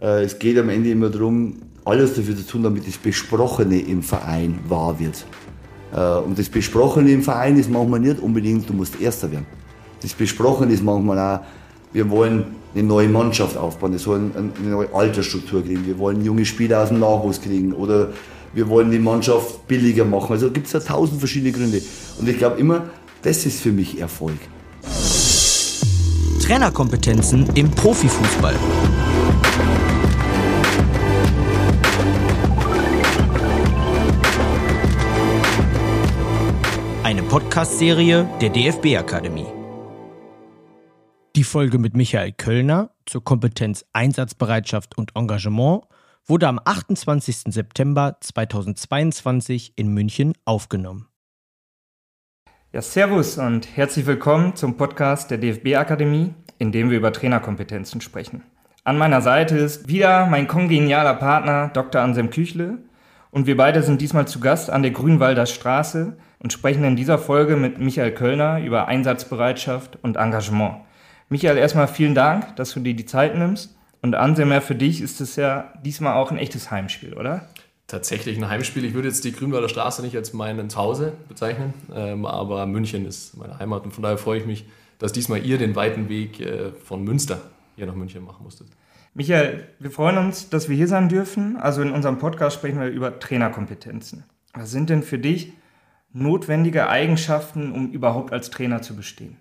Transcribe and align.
Äh, 0.00 0.24
es 0.24 0.38
geht 0.38 0.58
am 0.58 0.68
Ende 0.68 0.90
immer 0.90 1.10
darum, 1.10 1.56
alles 1.84 2.14
dafür 2.14 2.36
zu 2.36 2.46
tun, 2.46 2.62
damit 2.62 2.86
das 2.86 2.96
Besprochene 2.96 3.80
im 3.80 4.02
Verein 4.02 4.58
wahr 4.68 4.98
wird. 4.98 5.24
Äh, 5.92 6.18
und 6.24 6.38
das 6.38 6.48
Besprochene 6.48 7.10
im 7.10 7.22
Verein 7.22 7.58
ist 7.58 7.70
manchmal 7.70 8.00
nicht 8.00 8.20
unbedingt, 8.20 8.68
du 8.68 8.72
musst 8.72 9.00
Erster 9.00 9.30
werden. 9.30 9.46
Das 10.02 10.12
Besprochene 10.14 10.72
ist 10.72 10.82
manchmal 10.82 11.18
auch, 11.18 11.40
wir 11.92 12.08
wollen 12.08 12.44
eine 12.74 12.84
neue 12.84 13.08
Mannschaft 13.08 13.56
aufbauen, 13.56 13.92
wir 13.92 13.98
sollen 13.98 14.30
eine 14.34 14.70
neue 14.70 14.94
Altersstruktur 14.94 15.62
kriegen, 15.62 15.84
wir 15.86 15.98
wollen 15.98 16.24
junge 16.24 16.44
Spieler 16.44 16.82
aus 16.82 16.88
dem 16.88 17.00
Nachwuchs 17.00 17.40
kriegen 17.40 17.72
oder 17.72 18.10
wir 18.54 18.68
wollen 18.68 18.90
die 18.90 18.98
Mannschaft 18.98 19.66
billiger 19.66 20.04
machen. 20.04 20.32
Also 20.32 20.50
gibt 20.50 20.66
es 20.66 20.72
ja 20.72 20.80
tausend 20.80 21.18
verschiedene 21.18 21.52
Gründe. 21.52 21.82
Und 22.18 22.28
ich 22.28 22.38
glaube 22.38 22.58
immer, 22.58 22.84
das 23.22 23.44
ist 23.44 23.60
für 23.60 23.72
mich 23.72 24.00
Erfolg. 24.00 24.38
Trainerkompetenzen 26.40 27.48
im 27.54 27.70
Profifußball. 27.70 28.54
Podcast-Serie 37.30 38.28
der 38.40 38.48
DFB-Akademie. 38.48 39.46
Die 41.36 41.44
Folge 41.44 41.78
mit 41.78 41.94
Michael 41.94 42.32
Köllner 42.32 42.90
zur 43.06 43.22
Kompetenz 43.22 43.84
Einsatzbereitschaft 43.92 44.98
und 44.98 45.12
Engagement 45.14 45.84
wurde 46.26 46.48
am 46.48 46.58
28. 46.64 47.54
September 47.54 48.16
2022 48.20 49.74
in 49.76 49.94
München 49.94 50.32
aufgenommen. 50.44 51.06
Ja, 52.72 52.82
Servus 52.82 53.38
und 53.38 53.76
herzlich 53.76 54.06
willkommen 54.06 54.56
zum 54.56 54.76
Podcast 54.76 55.30
der 55.30 55.38
DFB-Akademie, 55.38 56.34
in 56.58 56.72
dem 56.72 56.90
wir 56.90 56.98
über 56.98 57.12
Trainerkompetenzen 57.12 58.00
sprechen. 58.00 58.42
An 58.82 58.98
meiner 58.98 59.22
Seite 59.22 59.56
ist 59.56 59.86
wieder 59.86 60.26
mein 60.26 60.48
kongenialer 60.48 61.14
Partner 61.14 61.70
Dr. 61.72 62.02
Ansem 62.02 62.30
Küchle 62.30 62.78
und 63.30 63.46
wir 63.46 63.56
beide 63.56 63.84
sind 63.84 64.00
diesmal 64.00 64.26
zu 64.26 64.40
Gast 64.40 64.68
an 64.68 64.82
der 64.82 64.90
Grünwalder 64.90 65.46
Straße 65.46 66.16
und 66.40 66.52
sprechen 66.52 66.84
in 66.84 66.96
dieser 66.96 67.18
Folge 67.18 67.56
mit 67.56 67.78
Michael 67.78 68.12
Köllner 68.12 68.60
über 68.60 68.88
Einsatzbereitschaft 68.88 69.98
und 70.02 70.16
Engagement. 70.16 70.76
Michael, 71.28 71.58
erstmal 71.58 71.86
vielen 71.86 72.14
Dank, 72.14 72.56
dass 72.56 72.72
du 72.72 72.80
dir 72.80 72.94
die 72.94 73.04
Zeit 73.04 73.36
nimmst. 73.36 73.76
Und 74.02 74.14
Anselmer, 74.14 74.60
für 74.62 74.74
dich 74.74 75.02
ist 75.02 75.20
es 75.20 75.36
ja 75.36 75.72
diesmal 75.84 76.14
auch 76.14 76.30
ein 76.30 76.38
echtes 76.38 76.70
Heimspiel, 76.70 77.14
oder? 77.14 77.46
Tatsächlich 77.86 78.38
ein 78.38 78.48
Heimspiel. 78.48 78.84
Ich 78.84 78.94
würde 78.94 79.08
jetzt 79.08 79.24
die 79.24 79.32
Grünwalder 79.32 79.68
Straße 79.68 80.00
nicht 80.00 80.16
als 80.16 80.32
mein 80.32 80.70
Zuhause 80.70 81.12
bezeichnen, 81.28 81.74
ähm, 81.94 82.24
aber 82.24 82.64
München 82.66 83.06
ist 83.06 83.36
meine 83.36 83.58
Heimat 83.58 83.84
und 83.84 83.92
von 83.92 84.02
daher 84.02 84.16
freue 84.16 84.38
ich 84.38 84.46
mich, 84.46 84.64
dass 84.98 85.12
diesmal 85.12 85.44
ihr 85.44 85.58
den 85.58 85.76
weiten 85.76 86.08
Weg 86.08 86.40
äh, 86.40 86.72
von 86.72 87.04
Münster 87.04 87.40
hier 87.76 87.86
nach 87.86 87.94
München 87.94 88.24
machen 88.24 88.44
musstet. 88.44 88.68
Michael, 89.12 89.66
wir 89.78 89.90
freuen 89.90 90.18
uns, 90.18 90.48
dass 90.48 90.68
wir 90.68 90.76
hier 90.76 90.86
sein 90.86 91.08
dürfen. 91.08 91.56
Also 91.56 91.82
in 91.82 91.90
unserem 91.90 92.18
Podcast 92.18 92.56
sprechen 92.56 92.80
wir 92.80 92.88
über 92.88 93.18
Trainerkompetenzen. 93.18 94.24
Was 94.54 94.70
sind 94.70 94.88
denn 94.88 95.02
für 95.02 95.18
dich 95.18 95.52
notwendige 96.12 96.88
Eigenschaften, 96.88 97.72
um 97.72 97.90
überhaupt 97.90 98.32
als 98.32 98.50
Trainer 98.50 98.82
zu 98.82 98.96
bestehen? 98.96 99.36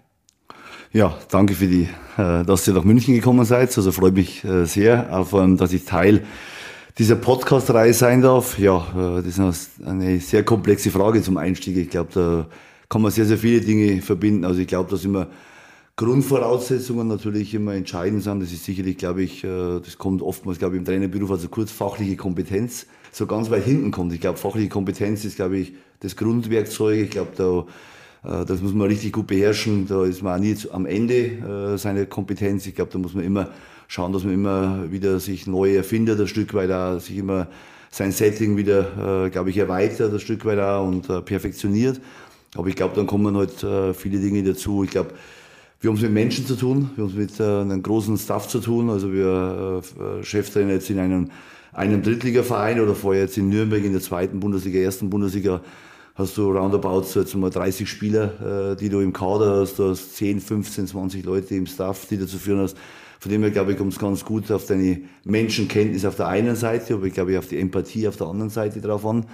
Ja, 0.92 1.16
danke 1.30 1.54
für 1.54 1.68
die, 1.68 1.88
äh, 2.18 2.44
dass 2.44 2.68
ihr 2.68 2.74
nach 2.74 2.84
München 2.84 3.14
gekommen 3.14 3.46
seid. 3.46 3.76
Also 3.78 3.92
freue 3.92 4.12
mich 4.12 4.44
äh, 4.44 4.66
sehr, 4.66 5.16
auf, 5.16 5.36
dass 5.58 5.72
ich 5.72 5.86
Teil 5.86 6.24
dieser 6.98 7.16
Podcast-Reihe 7.16 7.94
sein 7.94 8.22
darf. 8.22 8.58
Ja, 8.58 8.88
äh, 8.96 9.22
das 9.22 9.38
ist 9.38 9.86
eine 9.86 10.20
sehr 10.20 10.44
komplexe 10.44 10.90
Frage 10.90 11.22
zum 11.22 11.38
Einstieg. 11.38 11.78
Ich 11.78 11.92
glaube, 11.92 12.10
da 12.14 12.48
kann 12.90 13.04
man 13.04 13.12
sehr, 13.12 13.26
sehr 13.26 13.38
viele 13.38 13.62
Dinge 13.62 14.02
verbinden. 14.02 14.46
Also 14.46 14.62
ich 14.62 14.68
glaube, 14.68 14.90
dass 14.90 15.06
immer 15.06 15.28
Grundvoraussetzungen 15.96 17.08
natürlich 17.08 17.54
immer 17.54 17.76
entscheidend 17.76 18.24
sind. 18.24 18.42
Das 18.42 18.52
ist 18.52 18.66
sicherlich, 18.66 18.98
glaube 18.98 19.22
ich, 19.22 19.42
das 19.42 19.98
kommt 19.98 20.22
oftmals, 20.22 20.58
glaube 20.58 20.76
ich, 20.76 20.80
im 20.80 20.86
Trainerberuf, 20.86 21.30
also 21.30 21.50
kurz 21.50 21.72
fachliche 21.72 22.16
Kompetenz 22.16 22.88
so 23.12 23.28
ganz 23.28 23.50
weit 23.50 23.66
hinten 23.66 23.92
kommt. 23.92 24.14
Ich 24.14 24.22
glaube, 24.22 24.38
fachliche 24.38 24.70
Kompetenz 24.70 25.26
ist, 25.26 25.36
glaube 25.36 25.58
ich, 25.58 25.74
das 26.00 26.16
Grundwerkzeug. 26.16 27.00
Ich 27.00 27.10
glaube, 27.10 27.32
da 27.36 27.66
äh, 28.24 28.46
das 28.46 28.62
muss 28.62 28.74
man 28.74 28.88
richtig 28.88 29.14
gut 29.14 29.28
beherrschen. 29.28 29.88
Da 29.88 30.06
ist 30.06 30.22
man 30.22 30.40
auch 30.40 30.44
nie 30.44 30.56
am 30.72 30.86
Ende 30.86 31.16
äh, 31.74 31.78
seiner 31.78 32.06
Kompetenz. 32.06 32.66
Ich 32.66 32.76
glaube, 32.76 32.92
da 32.92 33.00
muss 33.00 33.14
man 33.14 33.24
immer 33.24 33.50
schauen, 33.88 34.14
dass 34.14 34.24
man 34.24 34.34
immer 34.34 34.92
wieder 34.92 35.20
sich 35.20 35.48
neu 35.48 35.76
erfindet, 35.76 36.20
ein 36.20 36.28
Stück 36.28 36.54
weit 36.54 36.72
auch, 36.72 37.00
sich 37.00 37.18
immer 37.18 37.48
sein 37.92 38.12
Setting 38.12 38.56
wieder, 38.56 39.26
äh, 39.26 39.30
glaube 39.30 39.50
ich, 39.50 39.58
erweitert, 39.58 40.14
ein 40.14 40.20
Stück 40.20 40.46
weit 40.46 40.60
auch 40.60 40.88
und 40.88 41.26
perfektioniert. 41.26 42.00
Aber 42.56 42.68
ich 42.68 42.76
glaube, 42.76 42.96
dann 42.96 43.06
kommen 43.06 43.38
halt 43.38 43.64
viele 43.96 44.20
Dinge 44.20 44.42
dazu. 44.42 44.84
Ich 44.84 44.90
glaube, 44.90 45.12
wir 45.82 45.90
haben 45.92 45.98
es 45.98 46.02
mit 46.02 46.12
Menschen 46.12 46.48
zu 46.48 46.56
tun, 46.56 46.90
wir 46.96 47.04
haben 47.04 47.12
es 47.12 47.16
mit 47.16 47.40
einem 47.40 47.84
großen 47.84 48.18
Staff 48.18 48.48
zu 48.48 48.60
tun. 48.60 48.90
Also 48.90 49.14
wir 49.14 49.84
Cheftrainer 50.24 50.74
jetzt 50.74 50.90
in 50.90 50.98
einem, 50.98 51.30
einem 51.74 52.02
Drittligaverein 52.02 52.80
oder 52.80 52.96
vorher 52.96 53.22
jetzt 53.22 53.38
in 53.38 53.50
Nürnberg 53.50 53.84
in 53.84 53.92
der 53.92 54.02
zweiten 54.02 54.40
Bundesliga, 54.40 54.80
ersten 54.80 55.12
Bundesliga 55.12 55.62
hast 56.20 56.38
du 56.38 56.52
roundabout 56.52 57.04
so 57.04 57.22
jetzt 57.22 57.34
mal 57.36 57.50
30 57.50 57.90
Spieler, 57.90 58.74
äh, 58.74 58.76
die 58.76 58.90
du 58.90 59.00
im 59.00 59.14
Kader 59.14 59.62
hast, 59.62 59.80
du 59.80 59.90
hast 59.90 60.18
10, 60.18 60.42
15, 60.42 60.88
20 60.88 61.24
Leute 61.24 61.56
im 61.56 61.66
Staff, 61.66 62.08
die 62.08 62.18
du 62.18 62.28
zu 62.28 62.38
führen 62.38 62.60
hast. 62.60 62.78
Von 63.20 63.32
dem 63.32 63.42
her, 63.42 63.52
glaube 63.52 63.72
ich, 63.72 63.78
kommt 63.78 63.94
es 63.94 64.00
ganz 64.00 64.26
gut 64.26 64.52
auf 64.52 64.66
deine 64.66 65.00
Menschenkenntnis 65.24 66.06
auf 66.06 66.18
der 66.18 66.28
einen 66.28 66.58
Seite, 66.58 66.96
aber 66.96 67.06
ich 67.06 67.14
glaube, 67.14 67.40
auf 67.40 67.48
die 67.48 67.58
Empathie 67.58 68.08
auf 68.08 68.18
der 68.18 68.28
anderen 68.28 68.50
Seite 68.50 68.82
drauf 68.82 69.06
an. 69.06 69.26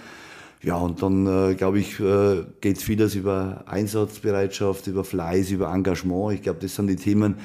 Ja, 0.62 0.78
und 0.78 1.02
dann, 1.02 1.26
äh, 1.26 1.56
glaube 1.56 1.80
ich, 1.80 2.00
äh, 2.00 2.44
geht 2.62 2.78
vieles 2.80 3.16
über 3.16 3.64
Einsatzbereitschaft, 3.66 4.86
über 4.86 5.04
Fleiß, 5.04 5.52
über 5.52 5.74
Engagement. 5.74 6.34
Ich 6.36 6.44
glaube, 6.44 6.60
das 6.62 6.76
sind 6.76 6.88
die 6.88 6.96
Themen, 6.96 7.36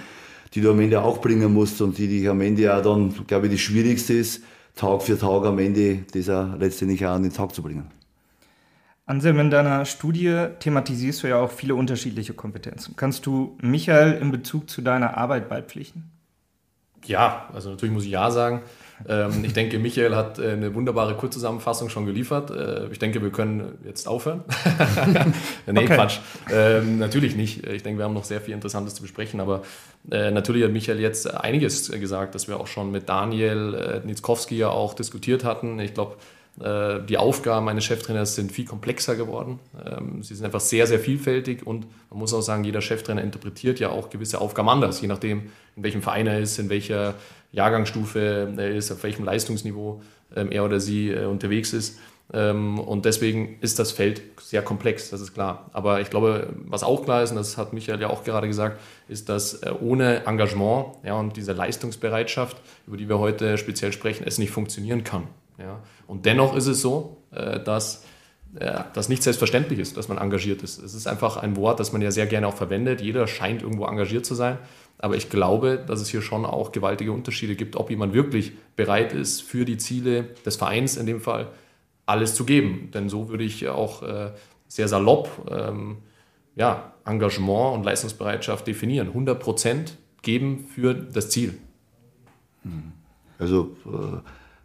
die 0.55 0.61
du 0.61 0.71
am 0.71 0.81
Ende 0.81 1.03
auch 1.03 1.19
bringen 1.19 1.53
musst 1.53 1.81
und 1.81 1.97
die 1.97 2.09
dich 2.09 2.29
am 2.29 2.43
Ende 2.43 2.75
auch 2.77 2.83
dann, 2.83 3.15
glaube 3.27 3.47
ich, 3.47 3.53
das 3.53 3.61
Schwierigste 3.61 4.15
ist, 4.15 4.43
Tag 4.77 5.03
für 5.03 5.19
Tag 5.19 5.45
am 5.45 5.59
Ende 5.59 6.05
das 6.13 6.29
auch 6.29 6.59
letztendlich 6.59 7.05
auch 7.07 7.13
an 7.13 7.23
den 7.23 7.33
Tag 7.33 7.55
zu 7.55 7.63
bringen. 7.63 8.00
Anselm, 9.11 9.41
in 9.41 9.51
deiner 9.51 9.85
Studie 9.87 10.47
thematisierst 10.61 11.25
du 11.25 11.27
ja 11.27 11.41
auch 11.41 11.51
viele 11.51 11.75
unterschiedliche 11.75 12.33
Kompetenzen. 12.33 12.95
Kannst 12.97 13.27
du 13.27 13.59
Michael 13.61 14.13
in 14.13 14.31
Bezug 14.31 14.71
zu 14.71 14.83
deiner 14.83 15.17
Arbeit 15.17 15.49
beipflichten? 15.49 16.13
Ja, 17.05 17.49
also 17.53 17.71
natürlich 17.71 17.93
muss 17.93 18.05
ich 18.05 18.11
Ja 18.11 18.31
sagen. 18.31 18.63
Ähm, 19.09 19.45
ich 19.45 19.53
denke, 19.53 19.79
Michael 19.81 20.15
hat 20.15 20.39
äh, 20.39 20.51
eine 20.51 20.75
wunderbare 20.75 21.17
Kurzzusammenfassung 21.17 21.89
schon 21.89 22.07
geliefert. 22.07 22.51
Äh, 22.51 22.87
ich 22.93 23.01
denke, 23.01 23.21
wir 23.21 23.31
können 23.31 23.79
jetzt 23.85 24.07
aufhören. 24.07 24.45
nee, 25.67 25.81
okay. 25.81 25.87
Quatsch. 25.87 26.19
Ähm, 26.53 26.99
natürlich 26.99 27.35
nicht. 27.35 27.67
Ich 27.67 27.83
denke, 27.83 27.99
wir 27.99 28.05
haben 28.05 28.15
noch 28.15 28.25
sehr 28.25 28.41
viel 28.41 28.55
Interessantes 28.55 28.95
zu 28.95 29.03
besprechen, 29.03 29.41
aber 29.41 29.63
äh, 30.11 30.31
natürlich 30.31 30.63
hat 30.63 30.71
Michael 30.71 31.01
jetzt 31.01 31.35
einiges 31.35 31.91
gesagt, 31.91 32.37
das 32.37 32.47
wir 32.47 32.61
auch 32.61 32.69
schon 32.69 32.93
mit 32.93 33.09
Daniel 33.09 33.75
äh, 33.75 34.07
Nitzkowski 34.07 34.57
ja 34.57 34.69
auch 34.69 34.95
diskutiert 34.95 35.43
hatten. 35.43 35.81
Ich 35.81 35.95
glaube, 35.95 36.17
die 36.63 37.17
Aufgaben 37.17 37.69
eines 37.71 37.85
Cheftrainers 37.85 38.35
sind 38.35 38.53
viel 38.53 38.67
komplexer 38.67 39.17
geworden. 39.17 39.61
Ähm, 39.83 40.23
sie 40.23 40.35
sind 40.35 40.45
einfach 40.45 40.61
sehr, 40.61 40.87
sehr 40.87 41.01
vielfältig 41.01 41.67
und 41.67 41.87
man 42.11 42.19
muss 42.19 42.35
auch 42.35 42.43
sagen, 42.43 42.65
jeder 42.65 42.83
Cheftrainer 42.83 43.23
interpretiert 43.23 43.81
ja 43.81 43.89
auch 43.89 44.11
gewisse 44.11 44.43
Aufgaben 44.43 44.69
anders, 44.69 45.01
je 45.01 45.09
nachdem, 45.09 45.51
in 45.77 45.83
welchem 45.83 46.03
Verein 46.03 46.27
er 46.27 46.39
ist, 46.39 46.59
in 46.59 46.69
welcher 46.69 47.15
Jahrgangsstufe 47.53 48.53
er 48.59 48.71
ist, 48.71 48.93
auf 48.93 49.03
welchem 49.05 49.25
Leistungsniveau 49.25 50.03
ähm, 50.37 50.53
er 50.53 50.65
oder 50.65 50.81
sie 50.81 51.11
äh, 51.11 51.25
unterwegs 51.25 51.73
ist. 51.73 51.99
Ähm, 52.33 52.79
und 52.79 53.05
deswegen 53.05 53.59
ist 53.61 53.79
das 53.79 53.91
Feld 53.91 54.23
sehr 54.41 54.63
komplex, 54.63 55.11
das 55.11 55.21
ist 55.21 55.35
klar. 55.35 55.71
Aber 55.73 56.01
ich 56.01 56.11
glaube, 56.11 56.49
was 56.67 56.83
auch 56.83 57.05
klar 57.05 57.23
ist, 57.23 57.31
und 57.31 57.37
das 57.37 57.57
hat 57.57 57.73
Michael 57.73 58.01
ja 58.01 58.09
auch 58.09 58.23
gerade 58.25 58.47
gesagt, 58.47 58.81
ist, 59.09 59.29
dass 59.29 59.55
äh, 59.63 59.73
ohne 59.81 60.27
Engagement 60.27 60.97
ja, 61.05 61.15
und 61.15 61.37
diese 61.37 61.53
Leistungsbereitschaft, 61.53 62.57
über 62.87 62.97
die 62.97 63.09
wir 63.09 63.19
heute 63.19 63.59
speziell 63.59 63.93
sprechen, 63.93 64.25
es 64.27 64.39
nicht 64.39 64.51
funktionieren 64.51 65.03
kann. 65.03 65.27
Ja. 65.61 65.81
Und 66.07 66.27
dennoch 66.27 66.57
ist 66.57 66.67
es 66.67 66.81
so, 66.81 67.19
äh, 67.33 67.61
dass 67.61 68.05
äh, 68.57 68.81
das 68.95 69.09
nicht 69.09 69.23
selbstverständlich 69.23 69.79
ist, 69.79 69.97
dass 69.97 70.09
man 70.09 70.19
engagiert 70.19 70.63
ist. 70.63 70.83
Es 70.83 70.95
ist 70.95 71.07
einfach 71.07 71.37
ein 71.37 71.57
Wort, 71.57 71.79
das 71.79 71.93
man 71.93 72.03
ja 72.03 72.11
sehr 72.11 72.27
gerne 72.27 72.49
auch 72.49 72.57
verwendet. 72.57 73.01
Jeder 73.01 73.27
scheint 73.27 73.63
irgendwo 73.63 73.85
engagiert 73.85 74.27
zu 74.27 74.35
sein. 74.35 74.59
Aber 74.99 75.17
ich 75.17 75.31
glaube, 75.31 75.83
dass 75.87 76.01
es 76.01 76.09
hier 76.09 76.21
schon 76.21 76.45
auch 76.45 76.73
gewaltige 76.73 77.13
Unterschiede 77.13 77.57
gibt, 77.57 77.77
ob 77.77 77.91
jemand 77.91 78.13
wirklich 78.13 78.53
bereit 78.77 79.13
ist, 79.13 79.41
für 79.41 79.65
die 79.65 79.79
Ziele 79.79 80.25
des 80.45 80.57
Vereins 80.57 80.97
in 80.97 81.07
dem 81.07 81.21
Fall 81.21 81.49
alles 82.07 82.35
zu 82.35 82.45
geben. 82.45 82.91
Denn 82.93 83.09
so 83.09 83.29
würde 83.29 83.45
ich 83.45 83.69
auch 83.69 84.03
äh, 84.03 84.33
sehr 84.69 84.89
salopp 84.89 85.49
ähm, 85.51 85.99
ja, 86.57 86.93
Engagement 87.07 87.77
und 87.77 87.85
Leistungsbereitschaft 87.85 88.67
definieren. 88.67 89.09
100 89.09 89.41
Prozent 89.41 89.97
geben 90.23 90.67
für 90.75 90.93
das 90.93 91.31
Ziel. 91.31 91.57
Also 93.39 93.77
äh 93.87 94.19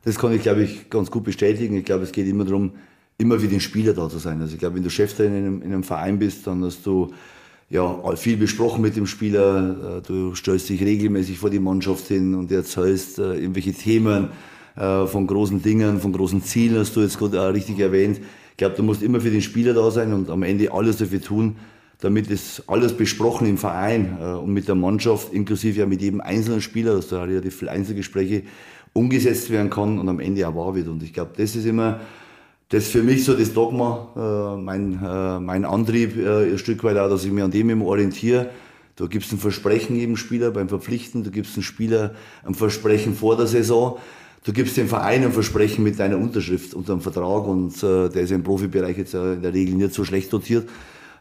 das 0.05 0.19
kann 0.19 0.33
ich, 0.33 0.43
glaube 0.43 0.63
ich, 0.63 0.89
ganz 0.89 1.09
gut 1.09 1.23
bestätigen. 1.23 1.75
Ich 1.75 1.85
glaube, 1.85 2.03
es 2.03 2.11
geht 2.11 2.27
immer 2.27 2.45
darum, 2.45 2.71
immer 3.17 3.39
für 3.39 3.47
den 3.47 3.59
Spieler 3.59 3.93
da 3.93 4.07
zu 4.07 4.19
sein. 4.19 4.39
Also 4.39 4.53
ich 4.53 4.59
glaube, 4.59 4.75
wenn 4.75 4.83
du 4.83 4.89
Cheftrainer 4.89 5.37
in 5.37 5.45
einem, 5.45 5.61
in 5.63 5.73
einem 5.73 5.83
Verein 5.83 6.19
bist, 6.19 6.45
dann 6.45 6.63
hast 6.63 6.85
du 6.85 7.11
ja 7.69 8.15
viel 8.15 8.37
besprochen 8.37 8.81
mit 8.81 8.95
dem 8.95 9.07
Spieler. 9.07 9.97
Äh, 9.97 10.01
du 10.07 10.35
stellst 10.35 10.69
dich 10.69 10.81
regelmäßig 10.81 11.39
vor 11.39 11.49
die 11.49 11.59
Mannschaft 11.59 12.07
hin 12.07 12.35
und 12.35 12.51
erzählst 12.51 13.17
äh, 13.17 13.33
irgendwelche 13.33 13.73
Themen 13.73 14.29
äh, 14.75 15.07
von 15.07 15.25
großen 15.25 15.63
Dingen, 15.63 15.99
von 15.99 16.13
großen 16.13 16.43
Zielen, 16.43 16.77
hast 16.77 16.95
du 16.95 17.01
jetzt 17.01 17.17
gerade 17.17 17.41
auch 17.41 17.53
richtig 17.53 17.79
erwähnt. 17.79 18.19
Ich 18.51 18.57
glaube, 18.57 18.75
du 18.75 18.83
musst 18.83 19.01
immer 19.01 19.19
für 19.19 19.31
den 19.31 19.41
Spieler 19.41 19.73
da 19.73 19.89
sein 19.89 20.13
und 20.13 20.29
am 20.29 20.43
Ende 20.43 20.71
alles 20.71 20.97
dafür 20.97 21.21
tun, 21.21 21.55
damit 21.99 22.29
es 22.29 22.61
alles 22.67 22.95
besprochen 22.95 23.47
im 23.47 23.57
Verein 23.57 24.17
und 24.17 24.53
mit 24.53 24.69
der 24.69 24.75
Mannschaft, 24.75 25.33
inklusive 25.33 25.79
ja 25.79 25.85
mit 25.85 26.01
jedem 26.01 26.21
einzelnen 26.21 26.61
Spieler, 26.61 26.95
das 26.95 27.09
da 27.09 27.23
relativ 27.23 27.55
viele 27.57 27.71
Einzelgespräche, 27.71 28.43
umgesetzt 28.95 29.49
werden 29.49 29.69
kann 29.69 29.99
und 29.99 30.07
am 30.07 30.19
Ende 30.19 30.47
auch 30.47 30.55
wahr 30.55 30.73
wird. 30.73 30.87
Und 30.87 31.03
ich 31.03 31.13
glaube, 31.13 31.31
das 31.35 31.55
ist 31.55 31.65
immer 31.65 31.99
das 32.69 32.87
für 32.87 33.03
mich 33.03 33.25
so 33.25 33.33
das 33.33 33.53
Dogma, 33.53 34.07
äh, 34.15 34.61
mein, 34.61 34.99
äh, 35.03 35.39
mein 35.39 35.65
Antrieb 35.65 36.17
äh, 36.17 36.51
ein 36.51 36.57
Stück 36.57 36.83
weit 36.83 36.97
auch, 36.97 37.09
dass 37.09 37.25
ich 37.25 37.31
mich 37.31 37.43
an 37.43 37.51
dem 37.51 37.69
immer 37.69 37.85
orientiere. 37.85 38.49
Du 38.95 39.07
gibst 39.09 39.31
ein 39.33 39.37
Versprechen 39.37 39.95
jedem 39.97 40.15
Spieler 40.15 40.51
beim 40.51 40.69
Verpflichten, 40.69 41.23
du 41.23 41.29
gibst 41.29 41.55
einem 41.55 41.63
Spieler 41.63 42.15
ein 42.43 42.55
Versprechen 42.55 43.13
vor 43.13 43.35
der 43.35 43.45
Saison, 43.45 43.97
du 44.45 44.53
gibst 44.53 44.77
dem 44.77 44.87
Verein 44.87 45.25
ein 45.25 45.33
Versprechen 45.33 45.83
mit 45.83 45.99
deiner 45.99 46.17
Unterschrift 46.17 46.73
unter 46.73 46.93
einem 46.93 47.01
Vertrag 47.01 47.45
und 47.45 47.75
äh, 47.83 48.09
der 48.09 48.23
ist 48.23 48.31
im 48.31 48.43
Profibereich 48.43 48.97
jetzt 48.97 49.13
äh, 49.13 49.33
in 49.33 49.41
der 49.41 49.53
Regel 49.53 49.75
nicht 49.75 49.93
so 49.93 50.05
schlecht 50.05 50.31
dotiert. 50.31 50.67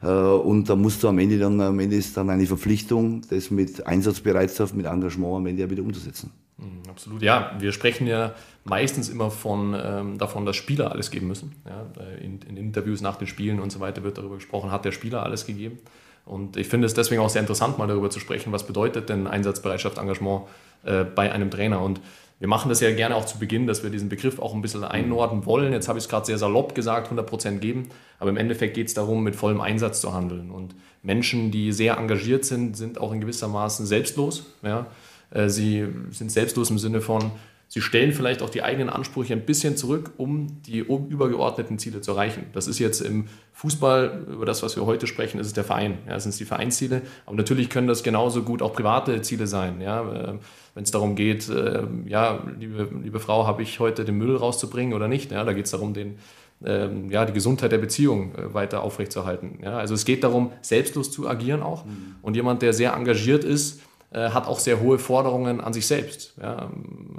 Äh, 0.02 0.06
und 0.06 0.68
da 0.68 0.76
musst 0.76 1.02
du 1.02 1.08
am 1.08 1.18
Ende 1.18 1.38
dann, 1.38 1.60
am 1.60 1.78
Ende 1.78 1.96
ist 1.96 2.16
dann 2.16 2.30
eine 2.30 2.46
Verpflichtung, 2.46 3.22
das 3.30 3.50
mit 3.50 3.86
Einsatzbereitschaft, 3.86 4.74
mit 4.74 4.86
Engagement 4.86 5.36
am 5.36 5.46
Ende 5.46 5.62
ja 5.62 5.70
wieder 5.70 5.82
umzusetzen. 5.82 6.30
Mhm, 6.58 6.88
absolut, 6.88 7.22
ja. 7.22 7.52
Wir 7.58 7.72
sprechen 7.72 8.06
ja 8.06 8.34
meistens 8.64 9.08
immer 9.08 9.30
von, 9.30 9.76
ähm, 9.80 10.18
davon, 10.18 10.46
dass 10.46 10.56
Spieler 10.56 10.92
alles 10.92 11.10
geben 11.10 11.28
müssen. 11.28 11.52
Ja, 11.66 11.86
in, 12.20 12.40
in, 12.48 12.56
Interviews 12.56 13.00
nach 13.00 13.16
den 13.16 13.26
Spielen 13.26 13.60
und 13.60 13.70
so 13.70 13.80
weiter 13.80 14.02
wird 14.02 14.18
darüber 14.18 14.36
gesprochen, 14.36 14.70
hat 14.70 14.84
der 14.84 14.92
Spieler 14.92 15.22
alles 15.22 15.46
gegeben. 15.46 15.78
Und 16.24 16.56
ich 16.56 16.68
finde 16.68 16.86
es 16.86 16.94
deswegen 16.94 17.20
auch 17.20 17.28
sehr 17.28 17.42
interessant, 17.42 17.76
mal 17.76 17.86
darüber 17.86 18.08
zu 18.08 18.18
sprechen, 18.18 18.52
was 18.52 18.66
bedeutet 18.66 19.08
denn 19.08 19.26
Einsatzbereitschaft, 19.26 19.98
Engagement 19.98 20.44
äh, 20.84 21.04
bei 21.04 21.30
einem 21.32 21.50
Trainer. 21.50 21.82
Und 21.82 22.00
wir 22.40 22.48
machen 22.48 22.68
das 22.68 22.80
ja 22.80 22.92
gerne 22.92 23.16
auch 23.16 23.24
zu 23.24 23.38
Beginn, 23.38 23.66
dass 23.66 23.82
wir 23.82 23.90
diesen 23.90 24.08
Begriff 24.08 24.38
auch 24.38 24.54
ein 24.54 24.62
bisschen 24.62 24.84
einordnen 24.84 25.46
wollen. 25.46 25.72
Jetzt 25.72 25.88
habe 25.88 25.98
ich 25.98 26.04
es 26.04 26.10
gerade 26.10 26.26
sehr 26.26 26.38
salopp 26.38 26.74
gesagt, 26.74 27.10
100% 27.12 27.58
geben, 27.58 27.88
aber 28.18 28.30
im 28.30 28.36
Endeffekt 28.36 28.74
geht 28.74 28.88
es 28.88 28.94
darum, 28.94 29.22
mit 29.22 29.36
vollem 29.36 29.60
Einsatz 29.60 30.00
zu 30.00 30.12
handeln. 30.12 30.50
Und 30.50 30.74
Menschen, 31.02 31.50
die 31.50 31.72
sehr 31.72 31.96
engagiert 31.96 32.44
sind, 32.44 32.76
sind 32.76 32.98
auch 32.98 33.12
in 33.12 33.20
gewisser 33.20 33.48
Maßen 33.48 33.86
selbstlos. 33.86 34.46
Ja? 34.62 34.86
Äh, 35.30 35.48
sie 35.48 35.86
sind 36.10 36.32
selbstlos 36.32 36.70
im 36.70 36.78
Sinne 36.78 37.00
von, 37.00 37.30
Sie 37.74 37.80
stellen 37.80 38.12
vielleicht 38.12 38.40
auch 38.40 38.50
die 38.50 38.62
eigenen 38.62 38.88
Ansprüche 38.88 39.32
ein 39.32 39.44
bisschen 39.44 39.76
zurück, 39.76 40.12
um 40.16 40.62
die 40.62 40.78
übergeordneten 40.78 41.78
Ziele 41.80 42.00
zu 42.00 42.12
erreichen. 42.12 42.46
Das 42.52 42.68
ist 42.68 42.78
jetzt 42.78 43.00
im 43.00 43.26
Fußball, 43.52 44.26
über 44.30 44.46
das, 44.46 44.62
was 44.62 44.76
wir 44.76 44.86
heute 44.86 45.08
sprechen, 45.08 45.40
ist 45.40 45.48
es 45.48 45.54
der 45.54 45.64
Verein. 45.64 45.98
Ja, 46.06 46.12
das 46.14 46.22
sind 46.22 46.38
die 46.38 46.44
Vereinsziele. 46.44 47.02
Aber 47.26 47.34
natürlich 47.34 47.70
können 47.70 47.88
das 47.88 48.04
genauso 48.04 48.42
gut 48.42 48.62
auch 48.62 48.74
private 48.74 49.20
Ziele 49.22 49.48
sein. 49.48 49.80
Ja, 49.80 50.08
äh, 50.08 50.38
wenn 50.74 50.82
es 50.82 50.90
darum 50.90 51.14
geht, 51.14 51.48
äh, 51.48 51.84
ja, 52.06 52.40
liebe, 52.58 52.88
liebe 53.02 53.20
Frau, 53.20 53.46
habe 53.46 53.62
ich 53.62 53.78
heute 53.78 54.04
den 54.04 54.18
Müll 54.18 54.36
rauszubringen 54.36 54.92
oder 54.92 55.08
nicht? 55.08 55.30
Ja, 55.30 55.44
da 55.44 55.52
geht 55.52 55.66
es 55.66 55.70
darum, 55.70 55.94
den, 55.94 56.18
ähm, 56.64 57.10
ja, 57.10 57.24
die 57.24 57.32
Gesundheit 57.32 57.70
der 57.70 57.78
Beziehung 57.78 58.34
äh, 58.34 58.52
weiter 58.54 58.82
aufrechtzuerhalten. 58.82 59.60
Ja, 59.62 59.78
also 59.78 59.94
es 59.94 60.04
geht 60.04 60.24
darum, 60.24 60.50
selbstlos 60.62 61.12
zu 61.12 61.28
agieren 61.28 61.62
auch. 61.62 61.84
Mhm. 61.84 62.16
Und 62.22 62.34
jemand, 62.34 62.62
der 62.62 62.72
sehr 62.72 62.92
engagiert 62.92 63.44
ist, 63.44 63.82
äh, 64.10 64.30
hat 64.30 64.48
auch 64.48 64.58
sehr 64.58 64.80
hohe 64.80 64.98
Forderungen 64.98 65.60
an 65.60 65.72
sich 65.72 65.86
selbst. 65.86 66.34
Ja, 66.42 66.70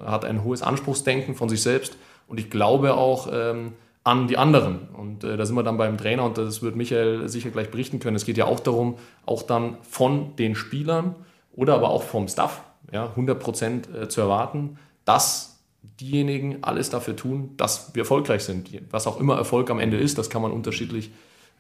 hat 0.06 0.26
ein 0.26 0.44
hohes 0.44 0.62
Anspruchsdenken 0.62 1.36
von 1.36 1.48
sich 1.48 1.62
selbst 1.62 1.98
und 2.28 2.40
ich 2.40 2.50
glaube 2.50 2.96
auch 2.96 3.30
ähm, 3.32 3.72
an 4.04 4.28
die 4.28 4.38
anderen. 4.38 4.90
Und 4.94 5.24
äh, 5.24 5.38
da 5.38 5.46
sind 5.46 5.56
wir 5.56 5.64
dann 5.64 5.78
beim 5.78 5.98
Trainer 5.98 6.26
und 6.26 6.38
das 6.38 6.62
wird 6.62 6.76
Michael 6.76 7.30
sicher 7.30 7.52
gleich 7.52 7.72
berichten 7.72 8.00
können. 8.00 8.18
Es 8.18 8.26
geht 8.26 8.38
ja 8.38 8.46
auch 8.46 8.60
darum, 8.60 8.96
auch 9.26 9.44
dann 9.44 9.78
von 9.82 10.36
den 10.36 10.56
Spielern 10.56 11.16
oder 11.56 11.76
aber 11.76 11.90
auch 11.90 12.04
vom 12.04 12.28
Staff 12.28 12.62
ja, 12.92 13.10
100 13.10 13.40
Prozent 13.40 13.90
äh, 13.94 14.08
zu 14.10 14.22
erwarten, 14.22 14.78
dass 15.06 15.60
diejenigen 16.00 16.64
alles 16.64 16.90
dafür 16.90 17.16
tun, 17.16 17.52
dass 17.58 17.94
wir 17.94 18.02
erfolgreich 18.02 18.44
sind. 18.44 18.70
Was 18.92 19.08
auch 19.08 19.20
immer 19.20 19.38
Erfolg 19.38 19.70
am 19.70 19.80
Ende 19.80 19.98
ist, 19.98 20.18
das 20.18 20.30
kann 20.30 20.42
man 20.42 20.52
unterschiedlich 20.52 21.12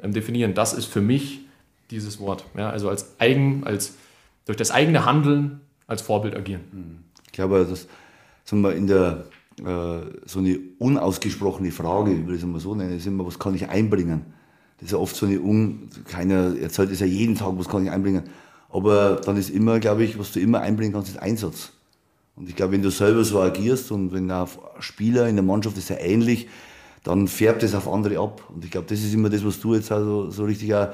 ähm, 0.01 0.13
definieren. 0.13 0.53
Das 0.53 0.73
ist 0.73 0.85
für 0.85 1.01
mich 1.01 1.41
dieses 1.91 2.19
Wort. 2.19 2.45
Ja, 2.57 2.69
also 2.69 2.89
als 2.89 3.19
eigen, 3.19 3.63
als 3.65 3.93
durch 4.45 4.57
das 4.57 4.71
eigene 4.71 5.05
Handeln 5.05 5.61
als 5.87 6.01
Vorbild 6.01 6.35
agieren. 6.35 7.03
Ich 7.25 7.31
glaube, 7.31 7.65
das 7.69 7.87
sagen 8.43 8.61
wir, 8.61 8.73
in 8.73 8.87
der 8.87 9.25
äh, 9.59 9.99
so 10.25 10.39
eine 10.39 10.59
unausgesprochene 10.79 11.71
Frage, 11.71 12.13
ich 12.13 12.25
würde 12.25 12.35
es 12.35 12.45
mal 12.45 12.59
so 12.59 12.75
nennen, 12.75 12.97
ist 12.97 13.05
immer, 13.05 13.25
was 13.25 13.39
kann 13.39 13.55
ich 13.55 13.69
einbringen? 13.69 14.25
Das 14.77 14.87
ist 14.87 14.91
ja 14.91 14.97
oft 14.97 15.15
so 15.15 15.25
eine 15.25 15.39
un, 15.39 15.89
keiner 16.05 16.57
erzählt 16.59 16.91
es 16.91 16.99
ja 16.99 17.05
jeden 17.05 17.35
Tag, 17.35 17.53
was 17.55 17.69
kann 17.69 17.83
ich 17.83 17.91
einbringen. 17.91 18.23
Aber 18.75 19.21
dann 19.23 19.37
ist 19.37 19.49
immer, 19.49 19.79
glaube 19.79 20.03
ich, 20.03 20.19
was 20.19 20.33
du 20.33 20.41
immer 20.41 20.59
einbringen 20.59 20.91
kannst, 20.91 21.07
ist 21.07 21.17
Einsatz. 21.17 21.71
Und 22.35 22.49
ich 22.49 22.57
glaube, 22.57 22.73
wenn 22.73 22.81
du 22.81 22.91
selber 22.91 23.23
so 23.23 23.39
agierst 23.39 23.89
und 23.89 24.11
wenn 24.11 24.29
ein 24.29 24.47
Spieler 24.79 25.29
in 25.29 25.37
der 25.37 25.45
Mannschaft 25.45 25.77
ist 25.77 25.89
ja 25.89 25.95
ähnlich, 25.97 26.49
dann 27.01 27.29
färbt 27.29 27.63
es 27.63 27.73
auf 27.73 27.87
andere 27.87 28.19
ab. 28.19 28.43
Und 28.53 28.65
ich 28.65 28.71
glaube, 28.71 28.87
das 28.89 28.99
ist 28.99 29.13
immer 29.13 29.29
das, 29.29 29.45
was 29.45 29.61
du 29.61 29.75
jetzt 29.75 29.93
also 29.93 30.29
so 30.29 30.43
richtig 30.43 30.75
auch 30.75 30.89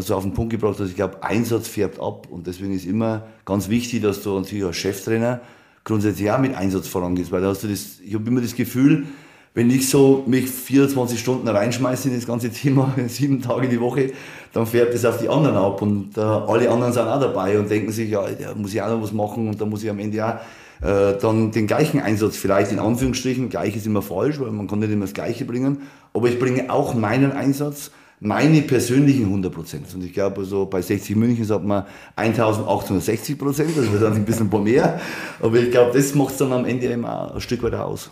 so 0.00 0.14
auf 0.14 0.24
den 0.24 0.34
Punkt 0.34 0.50
gebracht 0.50 0.78
hast. 0.78 0.90
Ich 0.90 0.94
glaube, 0.96 1.22
Einsatz 1.22 1.68
färbt 1.68 1.98
ab 1.98 2.26
und 2.30 2.46
deswegen 2.46 2.74
ist 2.74 2.84
immer 2.84 3.26
ganz 3.46 3.70
wichtig, 3.70 4.02
dass 4.02 4.22
du 4.22 4.38
natürlich 4.38 4.66
als 4.66 4.76
Cheftrainer 4.76 5.40
grundsätzlich 5.84 6.30
auch 6.30 6.38
mit 6.38 6.54
Einsatz 6.54 6.86
vorangehst, 6.86 7.32
weil 7.32 7.40
da 7.40 7.48
hast 7.48 7.62
du 7.62 7.68
das, 7.68 7.98
ich 8.04 8.14
habe 8.14 8.28
immer 8.28 8.42
das 8.42 8.54
Gefühl, 8.54 9.06
wenn 9.54 9.70
ich 9.70 9.88
so 9.88 10.24
mich 10.26 10.48
24 10.48 11.18
Stunden 11.18 11.46
reinschmeiße 11.48 12.08
in 12.08 12.14
das 12.14 12.26
ganze 12.26 12.50
Thema, 12.50 12.94
sieben 13.08 13.42
Tage 13.42 13.68
die 13.68 13.80
Woche, 13.80 14.12
dann 14.52 14.66
färbt 14.66 14.94
es 14.94 15.04
auf 15.04 15.18
die 15.18 15.28
anderen 15.28 15.56
ab 15.56 15.82
und 15.82 16.16
äh, 16.16 16.20
alle 16.20 16.70
anderen 16.70 16.92
sind 16.92 17.06
auch 17.06 17.20
dabei 17.20 17.58
und 17.58 17.70
denken 17.70 17.92
sich, 17.92 18.10
ja, 18.10 18.24
da 18.28 18.54
muss 18.54 18.72
ich 18.72 18.82
auch 18.82 18.88
noch 18.88 19.02
was 19.02 19.12
machen 19.12 19.48
und 19.48 19.60
da 19.60 19.66
muss 19.66 19.82
ich 19.82 19.90
am 19.90 19.98
Ende 19.98 20.24
auch 20.26 20.86
äh, 20.86 21.18
dann 21.20 21.52
den 21.52 21.66
gleichen 21.66 22.00
Einsatz, 22.00 22.36
vielleicht 22.36 22.72
in 22.72 22.78
Anführungsstrichen, 22.78 23.48
gleich 23.48 23.76
ist 23.76 23.86
immer 23.86 24.02
falsch, 24.02 24.40
weil 24.40 24.50
man 24.50 24.66
kann 24.66 24.80
nicht 24.80 24.90
immer 24.90 25.04
das 25.04 25.14
Gleiche 25.14 25.44
bringen, 25.44 25.82
aber 26.12 26.28
ich 26.28 26.38
bringe 26.38 26.72
auch 26.72 26.94
meinen 26.94 27.32
Einsatz 27.32 27.90
meine 28.24 28.62
persönlichen 28.62 29.24
100 29.24 29.52
Prozent. 29.52 29.86
Und 29.94 30.04
ich 30.04 30.12
glaube, 30.12 30.44
so 30.44 30.66
bei 30.66 30.80
60 30.80 31.16
München 31.16 31.44
sagt 31.44 31.64
man 31.64 31.84
1860 32.14 33.36
Prozent, 33.36 33.70
das 33.76 33.86
ist 33.86 34.00
dann 34.00 34.14
ein 34.14 34.24
bisschen 34.24 34.46
ein 34.46 34.50
paar 34.50 34.60
mehr. 34.60 35.00
Aber 35.40 35.56
ich 35.56 35.72
glaube, 35.72 35.90
das 35.92 36.14
macht 36.14 36.30
es 36.30 36.36
dann 36.36 36.52
am 36.52 36.64
Ende 36.64 36.86
immer 36.86 37.34
ein 37.34 37.40
Stück 37.40 37.64
weit 37.64 37.74
aus. 37.74 38.10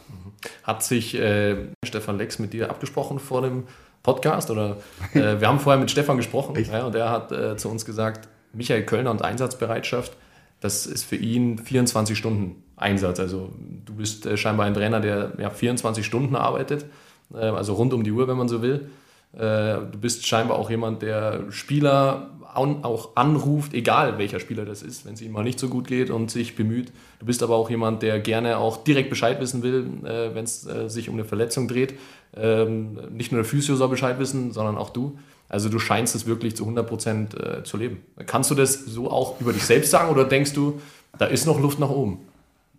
Hat 0.62 0.82
sich 0.82 1.18
äh, 1.18 1.56
Stefan 1.84 2.18
Lex 2.18 2.38
mit 2.38 2.52
dir 2.52 2.70
abgesprochen 2.70 3.18
vor 3.18 3.42
dem 3.42 3.64
Podcast? 4.02 4.50
Oder 4.50 4.76
äh, 5.14 5.40
wir 5.40 5.48
haben 5.48 5.60
vorher 5.60 5.80
mit 5.80 5.90
Stefan 5.90 6.16
gesprochen 6.16 6.56
ja, 6.70 6.84
und 6.84 6.94
er 6.94 7.10
hat 7.10 7.32
äh, 7.32 7.56
zu 7.56 7.68
uns 7.68 7.84
gesagt, 7.84 8.28
Michael 8.52 8.84
Kölner 8.84 9.10
und 9.10 9.22
Einsatzbereitschaft, 9.22 10.12
das 10.60 10.86
ist 10.86 11.04
für 11.04 11.16
ihn 11.16 11.58
24 11.58 12.16
Stunden 12.16 12.62
Einsatz. 12.76 13.20
Also 13.20 13.50
du 13.84 13.94
bist 13.94 14.26
äh, 14.26 14.36
scheinbar 14.36 14.66
ein 14.66 14.74
Trainer, 14.74 15.00
der 15.00 15.32
ja, 15.38 15.50
24 15.50 16.04
Stunden 16.04 16.36
arbeitet, 16.36 16.86
äh, 17.34 17.38
also 17.38 17.74
rund 17.74 17.92
um 17.92 18.04
die 18.04 18.12
Uhr, 18.12 18.28
wenn 18.28 18.36
man 18.36 18.48
so 18.48 18.62
will. 18.62 18.90
Äh, 19.32 19.38
du 19.38 19.98
bist 20.00 20.26
scheinbar 20.26 20.58
auch 20.58 20.70
jemand, 20.70 21.02
der 21.02 21.50
Spieler 21.50 22.30
auch 22.54 23.16
anruft, 23.16 23.74
egal 23.74 24.18
welcher 24.18 24.40
Spieler 24.40 24.64
das 24.64 24.82
ist, 24.82 25.06
wenn 25.06 25.14
es 25.14 25.22
ihm 25.22 25.32
mal 25.32 25.44
nicht 25.44 25.58
so 25.58 25.68
gut 25.68 25.86
geht 25.86 26.10
und 26.10 26.30
sich 26.30 26.56
bemüht. 26.56 26.92
Du 27.18 27.26
bist 27.26 27.42
aber 27.42 27.56
auch 27.56 27.70
jemand, 27.70 28.02
der 28.02 28.20
gerne 28.20 28.58
auch 28.58 28.84
direkt 28.84 29.10
Bescheid 29.10 29.40
wissen 29.40 29.62
will, 29.62 29.86
äh, 30.04 30.34
wenn 30.34 30.44
es 30.44 30.66
äh, 30.66 30.88
sich 30.88 31.08
um 31.08 31.14
eine 31.14 31.24
Verletzung 31.24 31.68
dreht. 31.68 31.94
Ähm, 32.36 32.98
nicht 33.10 33.32
nur 33.32 33.42
der 33.42 33.48
Physio 33.48 33.76
soll 33.76 33.88
Bescheid 33.88 34.18
wissen, 34.18 34.52
sondern 34.52 34.78
auch 34.78 34.90
du. 34.90 35.18
Also 35.48 35.68
du 35.68 35.78
scheinst 35.78 36.14
es 36.14 36.26
wirklich 36.26 36.54
zu 36.56 36.62
100 36.62 36.86
Prozent 36.86 37.36
zu 37.64 37.76
leben. 37.76 38.04
Kannst 38.26 38.52
du 38.52 38.54
das 38.54 38.84
so 38.84 39.10
auch 39.10 39.40
über 39.40 39.52
dich 39.52 39.64
selbst 39.64 39.90
sagen 39.90 40.08
oder 40.08 40.24
denkst 40.24 40.52
du, 40.52 40.80
da 41.18 41.24
ist 41.24 41.44
noch 41.44 41.60
Luft 41.60 41.80
nach 41.80 41.90
oben? 41.90 42.18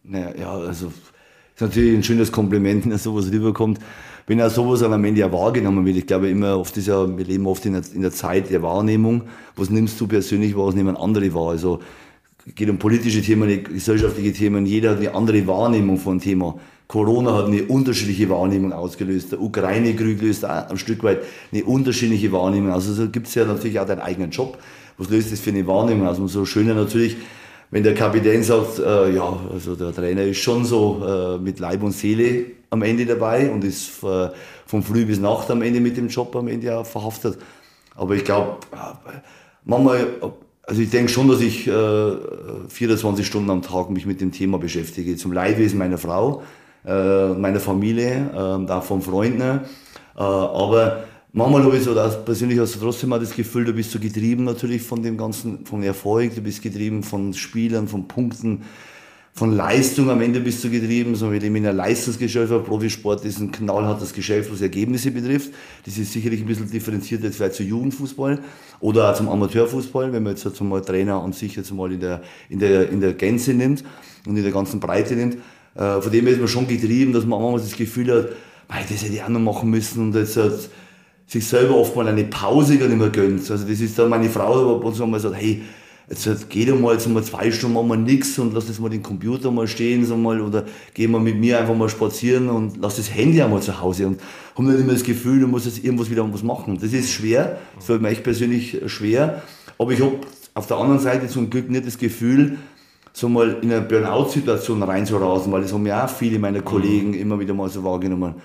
Naja, 0.06 0.34
ja, 0.40 0.52
also 0.54 0.88
ist 0.88 1.60
natürlich 1.60 1.98
ein 1.98 2.04
schönes 2.04 2.32
Kompliment, 2.32 2.90
wenn 2.90 2.98
sowas 2.98 3.30
rüberkommt 3.30 3.80
wenn 4.32 4.42
auch 4.42 4.50
sowas 4.50 4.82
am 4.82 5.04
Ende 5.04 5.20
ja 5.20 5.34
wahrgenommen 5.34 5.86
wird. 5.86 5.98
Ich 5.98 6.08
glaube 6.08 6.30
immer, 6.30 6.58
oft 6.58 6.78
ist 6.78 6.88
ja, 6.88 7.18
wir 7.18 7.26
leben 7.26 7.46
oft 7.48 7.66
in 7.66 7.74
der, 7.74 7.82
in 7.94 8.02
der 8.02 8.12
Zeit 8.12 8.50
der 8.50 8.64
Wahrnehmung. 8.64 9.24
Was 9.58 9.70
nimmst 9.70 10.00
du 10.00 10.08
persönlich 10.08 10.56
wahr, 10.56 10.68
was 10.68 10.76
nehmen 10.76 10.96
andere 10.96 11.34
wahr? 11.34 11.50
Also, 11.50 11.80
geht 12.56 12.70
um 12.70 12.78
politische 12.78 13.22
Themen, 13.22 13.62
gesellschaftliche 13.66 14.32
Themen. 14.32 14.66
Jeder 14.66 14.92
hat 14.92 15.00
eine 15.00 15.14
andere 15.16 15.46
Wahrnehmung 15.48 15.98
von 15.98 16.22
Thema. 16.22 16.58
Corona 16.88 17.36
hat 17.36 17.48
eine 17.48 17.64
unterschiedliche 17.64 18.30
Wahrnehmung 18.30 18.72
ausgelöst. 18.72 19.34
Der 19.34 19.42
Ukraine-Krieg 19.42 20.22
löst 20.22 20.46
ein 20.46 20.78
Stück 20.78 21.04
weit 21.04 21.24
eine 21.52 21.66
unterschiedliche 21.66 22.32
Wahrnehmung 22.32 22.72
aus. 22.72 22.88
Also 22.88 23.10
gibt 23.10 23.28
es 23.28 23.36
ja 23.36 23.44
natürlich 23.44 23.82
auch 23.82 23.86
deinen 23.86 24.00
eigenen 24.00 24.32
Job. 24.32 24.58
Was 24.98 25.10
löst 25.10 25.34
das 25.34 25.42
für 25.42 25.50
eine 25.50 25.68
Wahrnehmung 25.68 26.08
aus? 26.08 26.20
Und 26.20 26.30
so 26.30 26.46
schöner 26.46 26.74
natürlich, 26.74 27.18
wenn 27.70 27.84
der 27.84 27.96
Kapitän 27.96 28.44
sagt, 28.44 28.80
äh, 28.80 29.14
ja, 29.14 29.38
also 29.52 29.76
der 29.76 29.94
Trainer 29.94 30.24
ist 30.24 30.38
schon 30.38 30.64
so 30.64 31.04
äh, 31.06 31.38
mit 31.38 31.60
Leib 31.60 31.84
und 31.84 31.92
Seele 31.92 32.61
am 32.72 32.82
Ende 32.82 33.06
dabei 33.06 33.52
und 33.52 33.64
ist 33.64 34.04
äh, 34.04 34.30
von 34.66 34.82
früh 34.82 35.06
bis 35.06 35.20
Nacht 35.20 35.52
am 35.52 35.62
Ende 35.62 35.80
mit 35.80 35.98
dem 35.98 36.08
Job 36.08 36.36
am 36.36 36.48
Ende 36.48 36.78
auch 36.78 36.86
verhaftet. 36.86 37.38
Aber 37.96 38.16
ich 38.16 38.24
glaube, 38.24 38.58
manchmal, 39.66 40.08
also 40.64 40.82
ich 40.82 40.90
denke 40.90 41.12
schon, 41.12 41.28
dass 41.28 41.42
ich 41.42 41.68
äh, 41.68 42.12
24 42.70 43.28
Stunden 43.28 43.50
am 43.50 43.62
Tag 43.62 43.90
mich 43.90 44.06
mit 44.06 44.22
dem 44.22 44.32
Thema 44.32 44.58
beschäftige. 44.58 45.18
Zum 45.18 45.34
Leidwesen 45.34 45.78
meiner 45.78 45.98
Frau, 45.98 46.44
äh, 46.86 47.28
meiner 47.34 47.60
Familie, 47.60 48.32
äh, 48.34 48.72
auch 48.72 48.84
von 48.84 49.02
Freunden. 49.02 49.42
Äh, 50.16 50.22
aber 50.22 51.04
Manchmal 51.34 51.64
habe 51.64 51.78
ich 51.78 51.84
so, 51.84 51.94
dass 51.94 52.26
persönlich 52.26 52.60
hast 52.60 52.76
du 52.76 52.80
trotzdem 52.80 53.08
mal 53.08 53.20
das 53.20 53.34
Gefühl, 53.34 53.64
du 53.64 53.72
bist 53.72 53.92
so 53.92 54.00
getrieben 54.00 54.44
natürlich 54.44 54.82
von 54.82 55.02
dem 55.02 55.16
ganzen, 55.16 55.66
vom 55.66 55.82
Erfolg, 55.82 56.36
du 56.36 56.42
bist 56.42 56.62
getrieben 56.62 57.04
von 57.04 57.34
Spielern, 57.34 57.88
von 57.88 58.06
Punkten, 58.10 58.64
von 59.34 59.56
Leistung. 59.56 60.10
Am 60.10 60.22
Ende 60.22 60.40
bist 60.40 60.64
du 60.64 60.70
getrieben, 60.70 61.16
so 61.16 61.32
wie 61.32 61.38
in 61.38 61.56
einer 61.56 61.74
Leistungsgesellschaft. 61.74 62.66
Profisport 62.66 63.26
ist 63.26 63.40
ein 63.40 63.52
knallhartes 63.52 64.14
Geschäft, 64.14 64.52
was 64.52 64.62
Ergebnisse 64.62 65.12
betrifft. 65.12 65.52
Das 65.86 65.98
ist 65.98 66.12
sicherlich 66.12 66.42
ein 66.42 66.48
bisschen 66.48 66.70
differenziert 66.70 67.24
jetzt 67.24 67.38
vielleicht 67.38 67.56
zu 67.56 67.64
Jugendfußball 67.64 68.40
oder 68.80 69.12
auch 69.12 69.16
zum 69.16 69.30
Amateurfußball, 69.30 70.12
wenn 70.14 70.24
man 70.24 70.34
jetzt, 70.34 70.44
jetzt 70.44 70.62
mal 70.62 70.82
Trainer 70.82 71.22
an 71.22 71.34
sich 71.34 71.56
jetzt 71.56 71.74
mal 71.74 71.92
in 71.92 72.00
der, 72.00 72.22
in 72.50 72.60
der, 72.60 72.90
in 72.90 73.02
der 73.02 73.14
Gänze 73.14 73.54
nimmt 73.54 73.84
und 74.28 74.36
in 74.36 74.44
der 74.44 74.52
ganzen 74.52 74.80
Breite 74.80 75.16
nimmt. 75.16 75.38
Äh, 75.76 76.02
von 76.02 76.12
dem 76.12 76.28
ist 76.28 76.40
man 76.40 76.48
schon 76.48 76.68
getrieben, 76.68 77.14
dass 77.14 77.26
man 77.26 77.42
manchmal 77.42 77.62
das 77.62 77.76
Gefühl 77.76 78.14
hat, 78.14 78.30
mei, 78.68 78.84
das 78.90 79.04
hätte 79.04 79.14
ich 79.14 79.24
auch 79.24 79.30
noch 79.30 79.40
machen 79.40 79.70
müssen 79.70 80.02
und 80.02 80.16
jetzt 80.16 80.36
hat 80.38 80.54
sich 81.28 81.48
selber 81.48 81.78
oft 81.78 81.96
mal 81.96 82.08
eine 82.08 82.26
Pause 82.26 82.78
gar 82.78 82.90
nicht 82.90 82.98
mehr 82.98 83.10
gönnt. 83.10 83.50
Also 83.50 83.66
das 83.66 83.80
ist 83.80 83.98
dann 83.98 84.10
meine 84.10 84.30
Frau, 84.30 84.80
die 84.80 84.86
uns 84.86 85.00
einmal 85.00 85.20
sagt, 85.20 85.36
hey, 85.36 85.62
jetzt 86.12 86.50
geht 86.50 86.70
einmal, 86.70 86.94
jetzt 86.94 87.08
mal 87.08 87.24
zwei 87.24 87.52
Stunden 87.52 87.76
machen 87.76 87.88
wir 87.88 87.98
nichts 87.98 88.38
und 88.38 88.54
lass 88.54 88.68
jetzt 88.68 88.80
mal 88.80 88.90
den 88.90 89.02
Computer 89.02 89.50
mal 89.50 89.68
stehen, 89.68 90.06
so 90.06 90.18
mal, 90.18 90.42
oder 90.42 90.66
gehen 90.94 91.12
wir 91.12 91.20
mit 91.20 91.38
mir 91.38 91.60
einfach 91.60 91.76
mal 91.76 91.90
spazieren 91.90 92.50
und 92.50 92.78
lass 92.82 92.98
das 92.98 93.14
Handy 93.14 93.42
einmal 93.42 93.62
zu 93.62 93.80
Hause 93.80 94.08
und 94.08 94.20
haben 94.56 94.68
nicht 94.68 94.80
immer 94.80 94.94
das 94.94 95.04
Gefühl, 95.04 95.40
du 95.40 95.48
musst 95.48 95.66
jetzt 95.66 95.84
irgendwas 95.84 96.10
wieder 96.10 96.32
was 96.32 96.44
machen. 96.44 96.78
Das 96.82 96.92
ist 96.92 97.12
schwer, 97.12 97.60
das 97.76 97.86
fällt 97.86 98.02
mir 98.02 98.10
echt 98.10 98.24
persönlich 98.24 98.82
schwer, 98.88 99.42
aber 99.78 99.92
ich 99.92 100.02
habe 100.02 100.18
auf 100.54 100.68
der 100.68 100.78
anderen 100.78 101.00
Seite 101.00 101.28
zum 101.28 101.50
Glück 101.50 101.70
nicht 101.70 101.88
das 101.88 101.98
Gefühl, 101.98 102.58
so 103.14 103.30
mal 103.30 103.58
in 103.62 103.72
eine 103.72 103.82
Burnout-Situation 103.82 104.84
reinzurasen, 104.84 105.52
weil 105.52 105.62
das 105.62 105.74
haben 105.74 105.86
ja 105.86 106.06
auch 106.06 106.10
viele 106.10 106.40
meiner 106.40 106.62
Kollegen 106.62 107.14
immer 107.14 107.40
wieder 107.40 107.54
mal 107.54 107.70
so 107.70 107.84
wahrgenommen. 107.84 108.36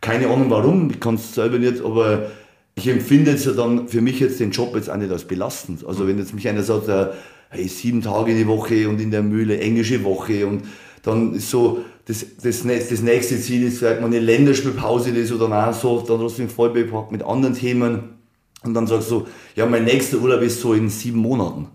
Keine 0.00 0.26
Ahnung 0.26 0.50
warum, 0.50 0.90
ich 0.90 0.98
kann 0.98 1.14
es 1.14 1.34
selber 1.34 1.58
nicht, 1.58 1.84
aber 1.84 2.30
ich 2.74 2.88
empfinde 2.88 3.32
jetzt 3.32 3.46
ja 3.46 3.52
dann 3.52 3.88
für 3.88 4.00
mich 4.00 4.20
jetzt 4.20 4.40
den 4.40 4.50
Job 4.50 4.74
jetzt 4.74 4.90
auch 4.90 4.96
nicht 4.96 5.10
als 5.10 5.24
belastend. 5.24 5.84
Also 5.86 6.06
wenn 6.06 6.18
jetzt 6.18 6.34
mich 6.34 6.48
einer 6.48 6.62
sagt, 6.62 6.88
äh, 6.88 7.08
hey, 7.50 7.68
sieben 7.68 8.00
Tage 8.00 8.34
die 8.34 8.46
Woche 8.46 8.88
und 8.88 9.00
in 9.00 9.10
der 9.10 9.22
Mühle 9.22 9.58
englische 9.58 10.04
Woche 10.04 10.46
und 10.46 10.62
dann 11.02 11.34
ist 11.34 11.50
so, 11.50 11.84
das, 12.06 12.24
das, 12.42 12.62
das 12.62 13.02
nächste 13.02 13.40
Ziel 13.40 13.66
ist 13.66 13.78
vielleicht 13.78 14.00
mal 14.00 14.06
eine 14.06 14.20
Länderspielpause, 14.20 15.12
das 15.12 15.32
oder 15.32 15.68
auch 15.68 15.74
so, 15.74 16.00
dann 16.00 16.20
hast 16.20 16.38
du 16.38 16.42
den 16.42 16.48
vollbepackt 16.48 17.12
mit 17.12 17.22
anderen 17.22 17.54
Themen 17.54 18.16
und 18.64 18.74
dann 18.74 18.86
sagst 18.86 19.10
du, 19.10 19.26
ja, 19.54 19.66
mein 19.66 19.84
nächster 19.84 20.18
Urlaub 20.18 20.40
ist 20.42 20.60
so 20.60 20.72
in 20.72 20.88
sieben 20.88 21.18
Monaten. 21.18 21.68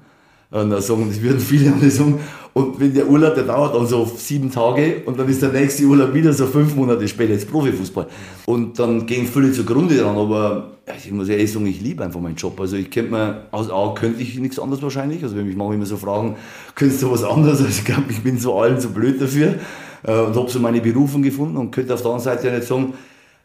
Und 0.49 0.69
dann 0.69 0.81
sagen, 0.81 1.07
das 1.09 1.21
würden 1.21 1.39
viele 1.39 1.73
andere 1.73 1.89
sagen. 1.89 2.19
Und 2.53 2.79
wenn 2.79 2.93
der 2.93 3.07
Urlaub, 3.07 3.35
der 3.35 3.43
dauert 3.43 3.75
dann 3.75 3.85
so 3.85 4.09
sieben 4.15 4.49
Tage 4.49 5.03
und 5.05 5.19
dann 5.19 5.29
ist 5.29 5.41
der 5.41 5.51
nächste 5.51 5.83
Urlaub 5.83 6.13
wieder 6.13 6.33
so 6.33 6.47
fünf 6.47 6.73
Monate 6.75 7.07
später 7.07 7.33
jetzt 7.33 7.51
Profifußball. 7.51 8.07
Und 8.45 8.79
dann 8.79 9.05
gehen 9.05 9.27
viele 9.27 9.51
zugrunde 9.51 9.95
dran. 9.97 10.17
Aber 10.17 10.71
ich 11.05 11.11
muss 11.11 11.29
ehrlich 11.29 11.51
sagen, 11.51 11.67
ich 11.67 11.81
liebe 11.81 12.03
einfach 12.03 12.19
meinen 12.19 12.35
Job. 12.35 12.59
Also 12.59 12.77
ich 12.77 12.89
könnte 12.89 13.11
mir, 13.11 13.43
aus 13.51 13.69
A 13.69 13.93
könnte 13.93 14.21
ich 14.21 14.39
nichts 14.39 14.57
anderes 14.57 14.81
wahrscheinlich. 14.81 15.21
Also 15.21 15.35
wenn 15.35 15.45
mich 15.45 15.55
manchmal 15.55 15.75
immer 15.75 15.85
so 15.85 15.97
fragen, 15.97 16.35
könntest 16.73 17.03
du 17.03 17.11
was 17.11 17.23
anderes? 17.23 17.59
Also 17.59 17.69
ich 17.69 17.85
glaube, 17.85 18.05
ich 18.09 18.23
bin 18.23 18.39
so 18.39 18.59
allen 18.59 18.79
so 18.79 18.89
blöd 18.89 19.21
dafür. 19.21 19.55
Äh, 20.03 20.19
und 20.21 20.35
habe 20.35 20.49
so 20.49 20.59
meine 20.59 20.81
Berufung 20.81 21.21
gefunden 21.21 21.57
und 21.57 21.71
könnte 21.71 21.93
auf 21.93 22.01
der 22.01 22.11
anderen 22.11 22.23
Seite 22.23 22.47
ja 22.47 22.55
nicht 22.55 22.67
sagen, 22.67 22.93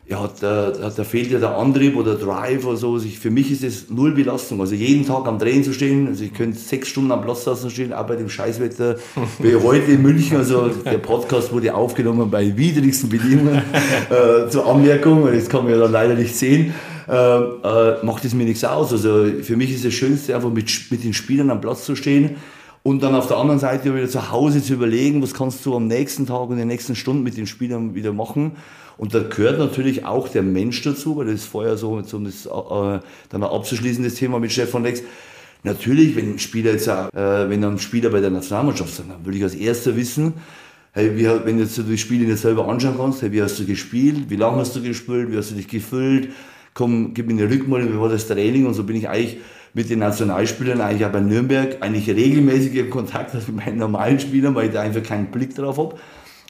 ja, 0.05 0.29
da, 0.41 0.71
da 0.71 1.05
fehlt 1.05 1.31
ja 1.31 1.39
der 1.39 1.57
Antrieb 1.57 1.97
oder 1.97 2.17
Drive 2.17 2.67
oder 2.67 2.77
so. 2.77 2.99
Ich, 2.99 3.21
für 3.21 3.31
mich 3.31 3.53
ist 3.53 3.63
es 3.63 3.89
null 3.89 4.13
Belastung. 4.13 4.61
Also 4.61 4.75
jeden 4.75 5.07
Tag 5.07 5.27
am 5.27 5.39
Drehen 5.39 5.63
zu 5.63 5.73
stehen, 5.73 6.09
also 6.09 6.25
ich 6.25 6.35
könnte 6.35 6.59
sechs 6.59 6.89
Stunden 6.89 7.13
am 7.13 7.23
Platz 7.23 7.45
draußen 7.45 7.71
stehen, 7.71 7.93
auch 7.93 8.07
bei 8.07 8.17
dem 8.17 8.29
Scheißwetter, 8.29 8.97
wie 9.39 9.55
heute 9.55 9.93
in 9.93 10.03
München. 10.03 10.37
Also 10.37 10.69
der 10.69 10.99
Podcast 10.99 11.53
wurde 11.53 11.75
aufgenommen 11.75 12.31
bei 12.31 12.57
widrigsten 12.57 13.09
Bedingungen. 13.09 13.63
äh, 14.11 14.49
zur 14.51 14.67
Anmerkung, 14.67 15.27
das 15.33 15.49
kann 15.49 15.65
man 15.65 15.73
ja 15.73 15.79
dann 15.79 15.93
leider 15.93 16.15
nicht 16.15 16.35
sehen. 16.35 16.75
Äh, 17.09 17.15
äh, 17.15 18.05
macht 18.05 18.25
es 18.25 18.35
mir 18.35 18.45
nichts 18.45 18.65
aus. 18.65 18.93
Also 18.93 19.27
für 19.43 19.57
mich 19.57 19.73
ist 19.73 19.85
das 19.85 19.95
Schönste, 19.95 20.35
einfach 20.35 20.51
mit, 20.51 20.71
mit 20.91 21.05
den 21.05 21.15
Spielern 21.15 21.51
am 21.51 21.61
Platz 21.61 21.85
zu 21.85 21.95
stehen 21.95 22.37
und 22.83 23.03
dann 23.03 23.15
auf 23.15 23.29
der 23.29 23.37
anderen 23.37 23.61
Seite 23.61 23.95
wieder 23.95 24.09
zu 24.09 24.33
Hause 24.33 24.63
zu 24.63 24.75
überlegen, 24.75 25.23
was 25.23 25.35
kannst 25.35 25.65
du 25.65 25.77
am 25.77 25.87
nächsten 25.87 26.27
Tag 26.27 26.43
und 26.43 26.53
in 26.53 26.59
den 26.59 26.69
nächsten 26.69 26.97
Stunden 26.97 27.23
mit 27.23 27.37
den 27.37 27.47
Spielern 27.47 27.95
wieder 27.95 28.13
machen. 28.13 28.53
Und 28.97 29.15
da 29.15 29.23
gehört 29.23 29.59
natürlich 29.59 30.05
auch 30.05 30.29
der 30.29 30.43
Mensch 30.43 30.83
dazu, 30.83 31.17
weil 31.17 31.27
das 31.27 31.37
ist 31.37 31.47
vorher 31.47 31.77
so, 31.77 31.93
um 32.13 32.25
das 32.25 32.47
äh, 32.47 33.01
dann 33.31 33.43
abzuschließen, 33.43 34.05
das 34.05 34.15
Thema 34.15 34.39
mit 34.39 34.53
Stefan 34.53 34.83
Lex. 34.83 35.03
Natürlich, 35.65 36.17
wenn 36.17 36.35
ein 36.35 36.39
Spieler 36.39 36.73
jetzt, 36.73 36.89
äh, 36.89 37.11
wenn 37.13 37.65
ein 37.65 37.79
Spieler 37.79 38.11
bei 38.11 38.21
der 38.21 38.31
Nationalmannschaft 38.31 38.91
ist, 38.91 38.99
dann 38.99 39.25
würde 39.25 39.39
ich 39.39 39.45
als 39.45 39.55
erster 39.55 39.97
wissen, 39.97 40.35
hey, 40.93 41.17
wie, 41.17 41.25
wenn 41.45 41.59
jetzt 41.59 41.79
du 41.79 41.83
die 41.83 41.99
Spiele 41.99 42.27
nicht 42.27 42.39
selber 42.39 42.69
anschauen 42.69 42.97
kannst, 42.97 43.23
hey, 43.23 43.33
wie 43.33 43.43
hast 43.43 43.59
du 43.59 43.65
gespielt, 43.65 44.29
wie 44.29 44.37
lange 44.37 44.59
hast 44.59 44.77
du 44.77 44.83
gespielt, 44.83 45.31
wie 45.31 45.37
hast 45.37 45.53
du 45.53 45.55
dich 45.55 45.69
gefühlt, 45.69 46.31
komm, 46.75 47.15
gib 47.15 47.29
mir 47.29 47.33
eine 47.33 47.51
Rückmeldung, 47.51 47.95
wie 47.95 48.01
war 48.01 48.09
das 48.09 48.27
Training? 48.27 48.67
Und 48.67 48.75
so 48.75 48.85
bin 48.85 48.97
ich 48.97 49.09
eigentlich 49.09 49.39
mit 49.73 49.89
den 49.89 50.01
Nationalspielern 50.01 50.81
eigentlich 50.81 51.07
auch 51.07 51.13
bei 51.13 51.21
Nürnberg 51.21 51.79
eigentlich 51.81 52.09
regelmäßig 52.09 52.75
in 52.75 52.91
Kontakt 52.91 53.35
mit 53.35 53.49
meinen 53.57 53.79
normalen 53.79 54.21
Spielern, 54.21 54.55
weil 54.55 54.67
ich 54.67 54.73
da 54.73 54.83
einfach 54.83 55.03
keinen 55.03 55.27
Blick 55.27 55.55
drauf 55.55 55.79
habe 55.79 55.97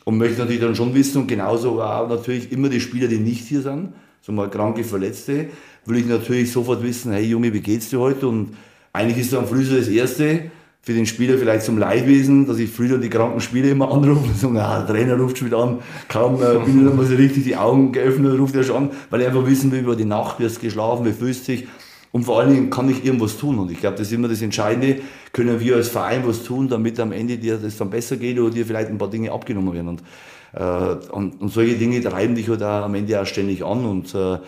und 0.04 0.18
möchte 0.18 0.40
natürlich 0.40 0.60
dann 0.60 0.74
schon 0.74 0.94
wissen 0.94 1.22
und 1.22 1.26
genauso 1.26 1.80
auch 1.82 2.08
natürlich 2.08 2.52
immer 2.52 2.68
die 2.68 2.80
Spieler, 2.80 3.08
die 3.08 3.18
nicht 3.18 3.46
hier 3.46 3.62
sind, 3.62 3.92
so 4.20 4.32
mal 4.32 4.50
kranke 4.50 4.84
Verletzte, 4.84 5.48
will 5.86 5.98
ich 5.98 6.06
natürlich 6.06 6.52
sofort 6.52 6.82
wissen, 6.82 7.12
hey 7.12 7.24
Junge, 7.24 7.52
wie 7.52 7.60
geht's 7.60 7.90
dir 7.90 8.00
heute? 8.00 8.28
Und 8.28 8.56
eigentlich 8.92 9.18
ist 9.18 9.32
dann 9.32 9.46
früher 9.46 9.64
so 9.64 9.76
das 9.76 9.88
Erste, 9.88 10.50
für 10.84 10.94
den 10.94 11.06
Spieler 11.06 11.38
vielleicht 11.38 11.64
zum 11.64 11.78
Leidwesen, 11.78 12.46
dass 12.46 12.58
ich 12.58 12.68
früher 12.68 12.98
die 12.98 13.08
kranken 13.08 13.40
Spieler 13.40 13.70
immer 13.70 13.92
anrufe 13.92 14.24
und 14.24 14.36
sage, 14.36 14.60
ah, 14.60 14.84
der 14.84 14.94
Trainer 14.94 15.16
ruft 15.16 15.38
schon 15.38 15.46
wieder 15.46 15.58
an, 15.58 15.78
kaum 16.08 16.42
äh, 16.42 16.58
bin 16.64 16.80
ich 16.80 16.84
dann 16.84 16.96
mal 16.96 17.06
so 17.06 17.14
richtig 17.14 17.44
die 17.44 17.56
Augen 17.56 17.92
geöffnet, 17.92 18.38
ruft 18.38 18.56
er 18.56 18.64
schon 18.64 18.76
an, 18.76 18.90
weil 19.10 19.20
er 19.20 19.28
einfach 19.28 19.46
wissen 19.46 19.70
will, 19.70 19.80
über 19.80 19.94
die 19.94 20.04
Nacht, 20.04 20.40
wie 20.40 20.44
es 20.44 20.58
geschlafen, 20.58 21.06
wie 21.06 21.12
fühlst 21.12 21.46
du 21.46 21.52
dich 21.52 21.68
und 22.12 22.24
vor 22.24 22.38
allen 22.38 22.50
Dingen 22.54 22.70
kann 22.70 22.90
ich 22.90 23.04
irgendwas 23.04 23.38
tun. 23.38 23.58
Und 23.58 23.70
ich 23.70 23.80
glaube, 23.80 23.96
das 23.96 24.08
ist 24.08 24.12
immer 24.12 24.28
das 24.28 24.42
Entscheidende. 24.42 25.00
Können 25.32 25.58
wir 25.60 25.76
als 25.76 25.88
Verein 25.88 26.22
was 26.26 26.44
tun, 26.44 26.68
damit 26.68 27.00
am 27.00 27.10
Ende 27.10 27.38
dir 27.38 27.56
das 27.56 27.78
dann 27.78 27.88
besser 27.88 28.18
geht 28.18 28.38
oder 28.38 28.50
dir 28.50 28.66
vielleicht 28.66 28.90
ein 28.90 28.98
paar 28.98 29.08
Dinge 29.08 29.32
abgenommen 29.32 29.72
werden. 29.72 29.88
Und, 29.88 30.02
äh, 30.52 31.10
und, 31.10 31.40
und 31.40 31.48
solche 31.48 31.76
Dinge 31.76 32.02
treiben 32.02 32.34
dich 32.34 32.50
halt 32.50 32.62
auch 32.62 32.84
am 32.84 32.94
Ende 32.94 33.18
auch 33.20 33.26
ständig 33.26 33.64
an. 33.64 33.86
Und 33.86 34.14
äh, 34.14 34.38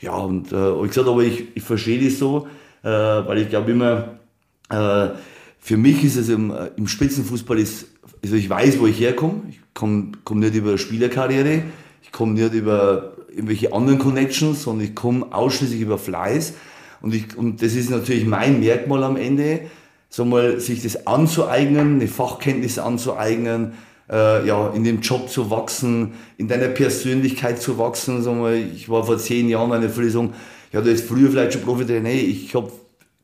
ja, 0.00 0.14
und 0.14 0.52
äh, 0.52 0.82
wie 0.82 0.88
gesagt, 0.88 1.08
aber 1.08 1.22
ich, 1.22 1.44
ich 1.54 1.62
verstehe 1.62 2.04
das 2.04 2.18
so, 2.18 2.46
äh, 2.82 2.88
weil 2.88 3.38
ich 3.38 3.48
glaube 3.48 3.70
immer, 3.70 4.18
äh, 4.68 5.08
für 5.58 5.78
mich 5.78 6.04
ist 6.04 6.16
es 6.16 6.28
im, 6.28 6.50
äh, 6.50 6.68
im 6.76 6.86
Spitzenfußball, 6.86 7.58
ist, 7.58 7.86
also 8.22 8.36
ich 8.36 8.50
weiß, 8.50 8.78
wo 8.78 8.86
ich 8.86 9.00
herkomme. 9.00 9.40
Ich 9.48 9.58
komme 9.72 10.12
komm 10.24 10.40
nicht 10.40 10.54
über 10.54 10.76
Spielerkarriere, 10.76 11.62
ich 12.02 12.12
komme 12.12 12.34
nicht 12.34 12.52
über 12.52 13.14
irgendwelche 13.30 13.72
anderen 13.72 13.98
Connections, 13.98 14.62
sondern 14.62 14.86
ich 14.86 14.94
komme 14.94 15.26
ausschließlich 15.30 15.80
über 15.80 15.96
Fleiß. 15.96 16.52
Und, 17.06 17.14
ich, 17.14 17.36
und 17.38 17.62
das 17.62 17.76
ist 17.76 17.88
natürlich 17.88 18.26
mein 18.26 18.58
Merkmal 18.58 19.04
am 19.04 19.16
Ende, 19.16 19.60
so 20.08 20.24
mal 20.24 20.58
sich 20.58 20.82
das 20.82 21.06
anzueignen, 21.06 22.00
eine 22.00 22.08
Fachkenntnis 22.08 22.80
anzueignen, 22.80 23.74
äh, 24.10 24.44
ja, 24.44 24.70
in 24.70 24.82
dem 24.82 25.02
Job 25.02 25.30
zu 25.30 25.48
wachsen, 25.48 26.14
in 26.36 26.48
deiner 26.48 26.66
Persönlichkeit 26.66 27.62
zu 27.62 27.78
wachsen. 27.78 28.24
So 28.24 28.34
mal, 28.34 28.56
ich 28.56 28.88
war 28.88 29.04
vor 29.04 29.18
zehn 29.18 29.48
Jahren 29.48 29.70
eine 29.70 29.88
Vorlesung, 29.88 30.32
ja, 30.72 30.80
du 30.80 30.92
hast 30.92 31.04
früher 31.04 31.30
vielleicht 31.30 31.52
schon 31.52 31.62
Profi, 31.62 31.84
nee, 31.84 32.18
ich 32.22 32.52
habe 32.56 32.72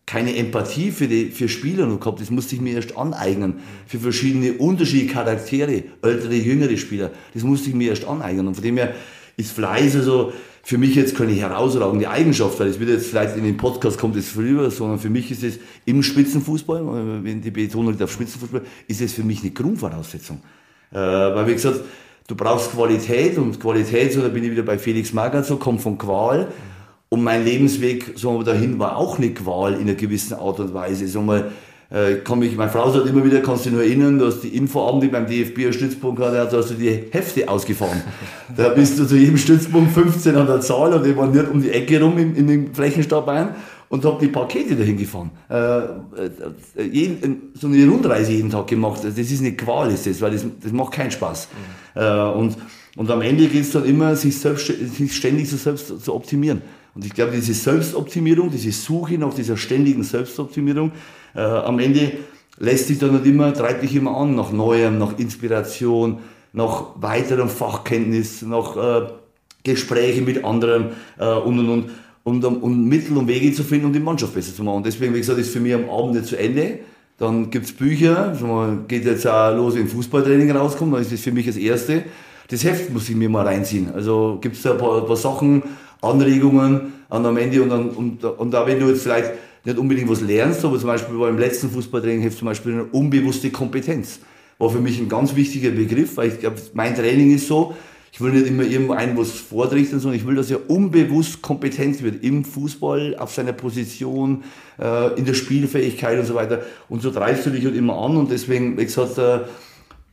keine 0.06 0.36
Empathie 0.36 0.92
für, 0.92 1.08
die, 1.08 1.30
für 1.30 1.48
Spieler 1.48 1.86
noch 1.86 1.98
gehabt, 1.98 2.20
das 2.20 2.30
musste 2.30 2.54
ich 2.54 2.60
mir 2.60 2.76
erst 2.76 2.96
aneignen. 2.96 3.62
Für 3.88 3.98
verschiedene 3.98 4.52
unterschiedliche 4.52 5.12
Charaktere, 5.12 5.82
ältere, 6.02 6.34
jüngere 6.34 6.76
Spieler, 6.76 7.10
das 7.34 7.42
musste 7.42 7.70
ich 7.70 7.74
mir 7.74 7.90
erst 7.90 8.04
aneignen. 8.04 8.46
Und 8.46 8.54
von 8.54 8.62
dem 8.62 8.76
her 8.76 8.94
ist 9.36 9.50
Fleiß 9.50 9.96
also 9.96 10.32
für 10.62 10.78
mich 10.78 10.94
jetzt 10.94 11.16
keine 11.16 11.32
herausragende 11.32 12.08
Eigenschaft, 12.08 12.58
weil 12.60 12.68
es 12.68 12.78
wird 12.78 12.90
jetzt 12.90 13.08
vielleicht 13.08 13.36
in 13.36 13.42
den 13.42 13.56
Podcast 13.56 13.98
kommt 13.98 14.14
es 14.16 14.28
früher, 14.28 14.70
sondern 14.70 15.00
für 15.00 15.10
mich 15.10 15.30
ist 15.30 15.42
es 15.42 15.58
im 15.84 16.02
Spitzenfußball, 16.02 17.24
wenn 17.24 17.42
die 17.42 17.50
Betonung 17.50 17.90
liegt 17.90 18.02
auf 18.02 18.12
Spitzenfußball, 18.12 18.62
ist 18.86 19.00
es 19.00 19.12
für 19.12 19.24
mich 19.24 19.40
eine 19.40 19.50
Grundvoraussetzung. 19.50 20.40
Äh, 20.92 20.96
weil 20.96 21.48
wie 21.48 21.54
gesagt, 21.54 21.80
du 22.28 22.36
brauchst 22.36 22.72
Qualität 22.72 23.38
und 23.38 23.58
Qualität, 23.58 24.12
so 24.12 24.22
da 24.22 24.28
bin 24.28 24.44
ich 24.44 24.52
wieder 24.52 24.62
bei 24.62 24.78
Felix 24.78 25.12
Magath, 25.12 25.46
so 25.46 25.56
kommt 25.56 25.80
von 25.80 25.98
Qual. 25.98 26.48
Und 27.08 27.24
mein 27.24 27.44
Lebensweg 27.44 28.12
so 28.14 28.42
dahin 28.42 28.78
war 28.78 28.96
auch 28.96 29.18
eine 29.18 29.34
Qual 29.34 29.74
in 29.74 29.82
einer 29.82 29.94
gewissen 29.94 30.34
Art 30.34 30.60
und 30.60 30.72
Weise. 30.72 31.08
So 31.08 31.22
mal, 31.22 31.50
äh, 31.92 32.16
kann 32.24 32.38
mich, 32.38 32.56
meine 32.56 32.70
Frau 32.70 32.90
sagt 32.90 33.06
immer 33.06 33.24
wieder, 33.24 33.40
kannst 33.40 33.66
du 33.66 33.70
nur 33.70 33.82
erinnern, 33.82 34.18
dass 34.18 34.40
die 34.40 34.56
Infoabende 34.56 35.08
beim 35.08 35.26
DFB 35.26 35.58
einen 35.58 35.72
Stützpunkt 35.74 36.20
hatte, 36.22 36.48
da 36.50 36.56
hast 36.56 36.70
du 36.70 36.74
die 36.74 37.04
Hefte 37.10 37.48
ausgefahren. 37.48 38.02
da 38.56 38.70
bist 38.70 38.98
du 38.98 39.06
zu 39.06 39.16
jedem 39.16 39.36
Stützpunkt 39.36 39.92
15 39.92 40.34
an 40.34 40.46
der 40.46 40.60
Zahl 40.60 40.94
und 40.94 41.06
ich 41.06 41.16
war 41.16 41.26
nicht 41.26 41.48
um 41.48 41.60
die 41.60 41.70
Ecke 41.70 42.00
rum 42.00 42.16
in, 42.16 42.34
in 42.34 42.46
den 42.46 42.74
Flächenstab 42.74 43.26
Bayern 43.26 43.54
und 43.90 44.02
habe 44.06 44.24
die 44.24 44.32
Pakete 44.32 44.74
dahin 44.74 44.96
gefahren. 44.96 45.30
Äh, 45.50 45.80
äh, 45.80 46.82
jeden, 46.90 47.52
so 47.60 47.66
eine 47.66 47.86
Rundreise 47.86 48.32
jeden 48.32 48.48
Tag 48.48 48.68
gemacht. 48.68 49.04
Das 49.04 49.18
ist 49.18 49.40
eine 49.40 49.52
Qual, 49.52 49.92
ist 49.92 50.06
das, 50.06 50.18
weil 50.22 50.30
das, 50.30 50.46
das 50.62 50.72
macht 50.72 50.92
keinen 50.92 51.10
Spaß. 51.10 51.48
Mhm. 51.94 52.00
Äh, 52.00 52.22
und, 52.32 52.56
und 52.96 53.10
am 53.10 53.20
Ende 53.20 53.48
geht 53.48 53.62
es 53.62 53.72
dann 53.72 53.84
immer, 53.84 54.16
sich, 54.16 54.38
selbst, 54.38 54.66
sich 54.66 55.14
ständig 55.14 55.50
so 55.50 55.58
selbst 55.58 55.88
zu 56.02 56.14
optimieren. 56.14 56.62
Und 56.94 57.04
ich 57.04 57.12
glaube, 57.12 57.32
diese 57.32 57.52
Selbstoptimierung, 57.52 58.50
diese 58.50 58.72
Suche 58.72 59.18
nach 59.18 59.34
dieser 59.34 59.58
ständigen 59.58 60.04
Selbstoptimierung, 60.04 60.92
äh, 61.34 61.40
am 61.40 61.78
Ende 61.78 62.12
lässt 62.58 62.88
sich 62.88 62.98
dann 62.98 63.12
nicht 63.12 63.26
immer, 63.26 63.52
treibt 63.52 63.82
dich 63.82 63.94
immer 63.94 64.16
an 64.16 64.34
nach 64.34 64.52
Neuem, 64.52 64.98
nach 64.98 65.18
Inspiration, 65.18 66.18
nach 66.52 66.86
weiterem 66.96 67.48
Fachkenntnis, 67.48 68.42
nach 68.42 68.76
äh, 68.76 69.06
Gesprächen 69.64 70.24
mit 70.24 70.44
anderen 70.44 70.90
äh, 71.18 71.26
und, 71.26 71.58
und, 71.58 71.68
und, 71.68 71.90
und, 72.24 72.44
um, 72.44 72.56
um 72.58 72.88
Mittel 72.88 73.16
und 73.16 73.28
Wege 73.28 73.52
zu 73.52 73.64
finden, 73.64 73.86
um 73.86 73.92
die 73.92 74.00
Mannschaft 74.00 74.34
besser 74.34 74.54
zu 74.54 74.62
machen. 74.62 74.82
Deswegen, 74.84 75.14
wie 75.14 75.18
gesagt, 75.18 75.38
ist 75.38 75.52
für 75.52 75.60
mich 75.60 75.74
am 75.74 75.88
Abend 75.88 76.14
nicht 76.14 76.26
zu 76.26 76.38
Ende. 76.38 76.80
Dann 77.18 77.50
gibt's 77.50 77.72
Bücher, 77.72 78.36
geht 78.88 79.04
jetzt 79.04 79.26
auch 79.26 79.54
los, 79.54 79.76
wenn 79.76 79.86
Fußballtraining 79.86 80.50
rauskommt, 80.50 80.94
dann 80.94 81.02
ist 81.02 81.12
das 81.12 81.20
für 81.20 81.30
mich 81.30 81.46
das 81.46 81.56
Erste. 81.56 82.04
Das 82.48 82.64
Heft 82.64 82.90
muss 82.92 83.08
ich 83.08 83.14
mir 83.14 83.28
mal 83.28 83.46
reinziehen. 83.46 83.92
Also 83.94 84.38
gibt's 84.40 84.62
da 84.62 84.72
ein 84.72 84.78
paar, 84.78 84.98
ein 84.98 85.06
paar 85.06 85.16
Sachen, 85.16 85.62
Anregungen 86.00 86.94
an 87.08 87.24
am 87.24 87.36
Ende 87.36 87.62
und, 87.62 87.68
dann, 87.68 87.90
und, 87.90 88.24
und 88.24 88.50
da, 88.50 88.66
wenn 88.66 88.80
du 88.80 88.88
jetzt 88.88 89.02
vielleicht 89.02 89.30
nicht 89.64 89.78
unbedingt 89.78 90.08
was 90.08 90.20
lernst, 90.20 90.64
aber 90.64 90.78
zum 90.78 90.88
Beispiel 90.88 91.18
war 91.18 91.28
im 91.28 91.38
letzten 91.38 91.70
Fußballtraining 91.70 92.30
zum 92.32 92.46
Beispiel 92.46 92.72
eine 92.72 92.84
unbewusste 92.84 93.50
Kompetenz. 93.50 94.20
war 94.58 94.70
für 94.70 94.80
mich 94.80 94.98
ein 94.98 95.08
ganz 95.08 95.34
wichtiger 95.34 95.70
Begriff, 95.70 96.16
weil 96.16 96.28
ich 96.28 96.40
glaube, 96.40 96.56
mein 96.74 96.94
Training 96.94 97.34
ist 97.34 97.46
so, 97.46 97.74
ich 98.12 98.20
will 98.20 98.32
nicht 98.32 98.46
immer 98.46 98.64
irgendeinem 98.64 99.16
was 99.16 99.30
vortrichten, 99.30 99.98
sondern 99.98 100.20
ich 100.20 100.26
will, 100.26 100.34
dass 100.34 100.50
er 100.50 100.68
unbewusst 100.68 101.40
kompetent 101.40 102.02
wird 102.02 102.22
im 102.22 102.44
Fußball, 102.44 103.16
auf 103.16 103.32
seiner 103.32 103.54
Position, 103.54 104.44
äh, 104.78 105.18
in 105.18 105.24
der 105.24 105.32
Spielfähigkeit 105.32 106.18
und 106.18 106.26
so 106.26 106.34
weiter. 106.34 106.60
Und 106.90 107.00
so 107.00 107.10
treibst 107.10 107.46
du 107.46 107.50
dich 107.50 107.64
halt 107.64 107.74
immer 107.74 107.96
an 107.96 108.18
und 108.18 108.30
deswegen, 108.30 108.76
wie 108.76 108.84
gesagt, 108.84 109.16
äh, 109.16 109.40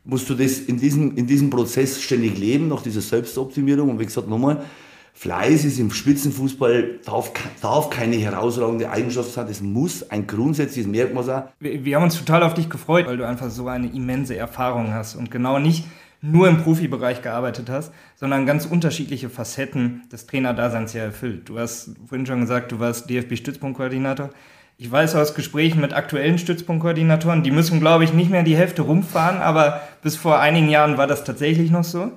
musst 0.05 0.29
du 0.29 0.33
das 0.33 0.59
in 0.59 0.77
diesem, 0.79 1.17
in 1.17 1.27
diesem 1.27 1.49
Prozess 1.49 2.01
ständig 2.01 2.37
leben, 2.37 2.69
nach 2.69 2.81
dieser 2.81 3.01
Selbstoptimierung. 3.01 3.89
Und 3.89 3.99
wie 3.99 4.05
gesagt, 4.05 4.29
nochmal, 4.29 4.63
Fleiß 5.13 5.65
ist 5.65 5.79
im 5.79 5.91
Spitzenfußball, 5.91 6.99
darf, 7.05 7.31
darf 7.61 7.89
keine 7.89 8.15
herausragende 8.15 8.89
Eigenschaft 8.89 9.31
sein, 9.31 9.47
das 9.47 9.61
muss 9.61 10.09
ein 10.09 10.27
grundsätzliches 10.27 10.89
Merkmal 10.89 11.23
sein. 11.23 11.43
Wir, 11.59 11.83
wir 11.83 11.95
haben 11.95 12.03
uns 12.03 12.17
total 12.17 12.43
auf 12.43 12.53
dich 12.53 12.69
gefreut, 12.69 13.05
weil 13.05 13.17
du 13.17 13.27
einfach 13.27 13.49
so 13.49 13.67
eine 13.67 13.87
immense 13.87 14.37
Erfahrung 14.37 14.93
hast 14.93 15.15
und 15.15 15.29
genau 15.29 15.59
nicht 15.59 15.85
nur 16.21 16.49
im 16.49 16.63
Profibereich 16.63 17.21
gearbeitet 17.21 17.69
hast, 17.69 17.93
sondern 18.15 18.45
ganz 18.45 18.65
unterschiedliche 18.65 19.29
Facetten 19.29 20.03
des 20.11 20.27
Trainerdaseins 20.27 20.93
ja 20.93 21.03
erfüllt. 21.03 21.47
Du 21.47 21.59
hast 21.59 21.91
vorhin 22.07 22.25
schon 22.25 22.41
gesagt, 22.41 22.71
du 22.71 22.79
warst 22.79 23.09
DFB-Stützpunktkoordinator. 23.09 24.29
Ich 24.77 24.89
weiß 24.89 25.15
aus 25.15 25.35
Gesprächen 25.35 25.81
mit 25.81 25.93
aktuellen 25.93 26.37
Stützpunktkoordinatoren, 26.37 27.43
die 27.43 27.51
müssen, 27.51 27.81
glaube 27.81 28.05
ich, 28.05 28.13
nicht 28.13 28.31
mehr 28.31 28.43
die 28.43 28.55
Hälfte 28.55 28.81
rumfahren, 28.81 29.41
aber 29.41 29.81
bis 30.01 30.15
vor 30.15 30.39
einigen 30.39 30.69
Jahren 30.69 30.97
war 30.97 31.07
das 31.07 31.25
tatsächlich 31.25 31.71
noch 31.71 31.83
so. 31.83 32.11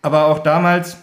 Aber 0.00 0.26
auch 0.26 0.38
damals 0.38 0.96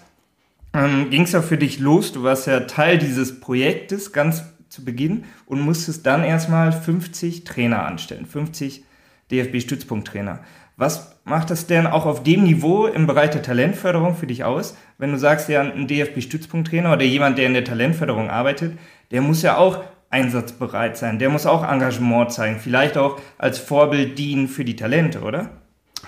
ähm, 0.75 1.09
ging 1.09 1.23
es 1.23 1.31
ja 1.31 1.41
für 1.41 1.57
dich 1.57 1.79
los. 1.79 2.11
Du 2.11 2.23
warst 2.23 2.47
ja 2.47 2.61
Teil 2.61 2.97
dieses 2.97 3.39
Projektes 3.39 4.11
ganz 4.11 4.43
zu 4.69 4.83
Beginn 4.83 5.23
und 5.45 5.61
musstest 5.61 6.05
dann 6.05 6.23
erstmal 6.23 6.71
50 6.71 7.43
Trainer 7.43 7.85
anstellen, 7.85 8.25
50 8.25 8.83
DFB-Stützpunkttrainer. 9.31 10.41
Was 10.77 11.15
macht 11.23 11.49
das 11.49 11.67
denn 11.67 11.87
auch 11.87 12.05
auf 12.05 12.23
dem 12.23 12.43
Niveau 12.43 12.85
im 12.85 13.07
Bereich 13.07 13.29
der 13.29 13.41
Talentförderung 13.41 14.15
für 14.15 14.27
dich 14.27 14.43
aus? 14.43 14.75
Wenn 14.97 15.13
du 15.13 15.17
sagst, 15.17 15.47
ja, 15.47 15.61
ein 15.61 15.87
DFB-Stützpunkttrainer 15.87 16.91
oder 16.91 17.03
jemand, 17.03 17.37
der 17.37 17.45
in 17.45 17.53
der 17.53 17.63
Talentförderung 17.63 18.29
arbeitet, 18.29 18.77
der 19.11 19.21
muss 19.21 19.41
ja 19.41 19.55
auch 19.57 19.83
einsatzbereit 20.09 20.97
sein, 20.97 21.19
der 21.19 21.29
muss 21.29 21.45
auch 21.45 21.63
Engagement 21.69 22.31
zeigen, 22.31 22.59
vielleicht 22.59 22.97
auch 22.97 23.19
als 23.37 23.57
Vorbild 23.57 24.17
dienen 24.17 24.47
für 24.47 24.65
die 24.65 24.75
Talente, 24.75 25.21
oder? 25.21 25.49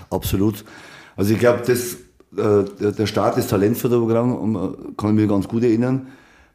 Absolut. 0.10 0.66
Also 1.16 1.34
ich 1.34 1.40
glaube, 1.40 1.64
das, 1.66 1.98
der 2.32 3.06
Start 3.06 3.38
des 3.38 3.48
Talentförderprogramms 3.48 4.56
äh, 4.56 4.94
kann 4.98 5.12
ich 5.12 5.16
mir 5.16 5.28
ganz 5.28 5.48
gut 5.48 5.64
erinnern. 5.64 6.08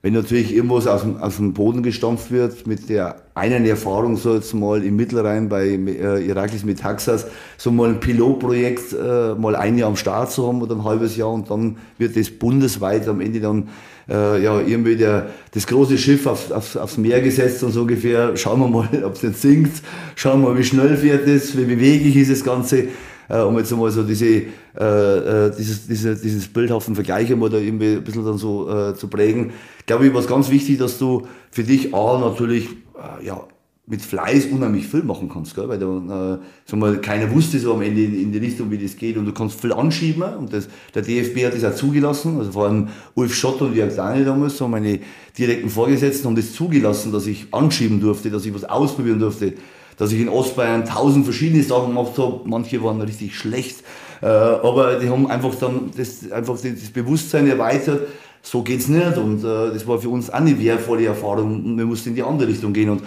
Wenn 0.03 0.15
natürlich 0.15 0.53
irgendwas 0.53 0.89
aus 0.89 1.03
dem, 1.03 1.17
aus 1.19 1.37
dem 1.37 1.53
Boden 1.53 1.85
gestampft 1.85 2.33
wird, 2.33 2.67
mit 2.67 2.89
der 2.89 3.23
einen 3.35 3.65
Erfahrung, 3.65 4.17
so 4.17 4.35
jetzt 4.35 4.53
mal 4.53 4.83
im 4.83 4.97
Mittelrhein 4.97 5.49
bei 5.49 5.69
äh, 5.69 6.27
Iraklis 6.27 6.65
mit 6.65 6.81
Taxas, 6.81 7.27
so 7.57 7.71
mal 7.71 7.91
ein 7.91 8.01
Pilotprojekt, 8.01 8.93
äh, 8.93 9.35
mal 9.37 9.55
ein 9.55 9.79
Jahr 9.79 9.89
am 9.89 9.97
Start 9.97 10.33
zu 10.33 10.49
haben 10.49 10.61
oder 10.61 10.75
ein 10.75 10.83
halbes 10.83 11.17
Jahr 11.17 11.31
und 11.31 11.49
dann 11.51 11.77
wird 11.99 12.17
das 12.17 12.31
bundesweit 12.31 13.07
am 13.07 13.21
Ende 13.21 13.39
dann 13.39 13.69
äh, 14.09 14.43
ja 14.43 14.61
irgendwie 14.61 14.97
der, 14.97 15.29
das 15.53 15.69
große 15.69 15.97
Schiff 15.97 16.27
auf, 16.27 16.51
auf, 16.51 16.75
aufs 16.75 16.99
Meer 16.99 17.21
gesetzt 17.21 17.63
und 17.63 17.71
so 17.71 17.83
ungefähr, 17.83 18.37
schauen 18.37 18.59
wir 18.59 18.67
mal, 18.67 18.89
ob 19.05 19.15
es 19.15 19.23
nicht 19.23 19.41
sinkt, 19.41 19.83
schauen 20.17 20.43
wir 20.43 20.49
mal, 20.49 20.59
wie 20.59 20.65
schnell 20.65 20.97
fährt 20.97 21.29
es, 21.29 21.57
wie 21.57 21.65
beweglich 21.65 22.17
ist 22.17 22.33
das 22.33 22.43
Ganze 22.43 22.89
äh, 23.33 23.41
um 23.41 23.57
jetzt 23.57 23.73
einmal 23.73 23.91
so 23.91 24.03
diese, 24.03 24.27
äh, 24.27 24.45
äh, 24.79 25.53
dieses, 25.57 25.87
diese, 25.87 26.15
dieses 26.15 26.49
bildhaften 26.49 26.95
Vergleich 26.95 27.33
einmal 27.33 27.49
da 27.49 27.57
irgendwie 27.57 27.95
ein 27.95 28.05
bisschen 28.05 28.25
dann 28.25 28.37
so 28.37 28.69
äh, 28.69 28.95
zu 28.95 29.09
prägen. 29.09 29.53
Glaube 29.87 30.07
ich, 30.07 30.13
war 30.13 30.21
es 30.21 30.27
ganz 30.27 30.51
wichtig, 30.51 30.79
dass 30.79 30.99
du 30.99 31.27
für 31.51 31.65
dich 31.65 31.95
A 31.95 32.19
natürlich, 32.19 32.69
äh, 32.95 33.25
ja, 33.27 33.41
mit 33.85 34.01
Fleiß 34.01 34.47
unheimlich 34.47 34.87
viel 34.87 35.03
machen 35.03 35.29
kannst, 35.29 35.57
gell? 35.57 35.69
weil 35.69 35.79
da, 35.79 36.35
äh, 36.35 36.39
sag 36.67 36.79
mal, 36.79 37.01
keiner 37.01 37.33
wusste 37.33 37.59
so 37.59 37.75
am 37.75 37.83
Ende 37.83 38.05
in, 38.05 38.23
in, 38.23 38.33
die 38.33 38.39
Richtung, 38.39 38.71
wie 38.71 38.79
das 38.79 38.97
geht 38.97 39.17
und 39.17 39.25
du 39.25 39.33
kannst 39.33 39.61
viel 39.61 39.73
anschieben 39.73 40.23
und 40.23 40.53
das, 40.53 40.69
der 40.95 41.03
DFB 41.03 41.47
hat 41.47 41.55
das 41.55 41.65
auch 41.65 41.75
zugelassen, 41.75 42.39
also 42.39 42.53
vor 42.53 42.67
allem 42.67 42.89
Ulf 43.15 43.35
Schott 43.35 43.61
und 43.61 43.75
Jörg 43.75 43.95
Daniel 43.97 44.25
damals, 44.25 44.57
so 44.57 44.69
meine 44.69 45.01
direkten 45.37 45.69
Vorgesetzten 45.69 46.29
haben 46.29 46.37
das 46.37 46.53
zugelassen, 46.53 47.11
dass 47.11 47.27
ich 47.27 47.49
anschieben 47.51 48.01
durfte, 48.01 48.31
dass 48.31 48.47
ich 48.47 48.55
was 48.55 48.65
ausprobieren 48.65 49.19
durfte, 49.19 49.55
dass 49.97 50.13
ich 50.13 50.21
in 50.21 50.29
Ostbayern 50.29 50.85
tausend 50.85 51.25
verschiedene 51.25 51.63
Sachen 51.63 51.89
gemacht 51.89 52.17
habe. 52.19 52.41
Manche 52.45 52.83
waren 52.83 53.01
richtig 53.01 53.37
schlecht, 53.37 53.83
äh, 54.21 54.27
aber 54.27 54.99
die 54.99 55.09
haben 55.09 55.31
einfach 55.31 55.55
dann 55.55 55.91
das, 55.97 56.31
einfach 56.31 56.55
das 56.55 56.91
Bewusstsein 56.91 57.49
erweitert. 57.49 58.09
So 58.43 58.63
geht's 58.63 58.89
nicht 58.89 59.17
und 59.17 59.45
äh, 59.45 59.73
das 59.73 59.87
war 59.87 59.99
für 59.99 60.09
uns 60.09 60.29
auch 60.31 60.35
eine 60.35 60.59
wertvolle 60.59 61.07
Erfahrung 61.07 61.65
und 61.65 61.79
wir 61.79 61.87
mussten 61.87 62.11
in 62.11 62.15
die 62.17 62.23
andere 62.23 62.49
Richtung 62.49 62.73
gehen 62.73 62.91
und 62.91 63.03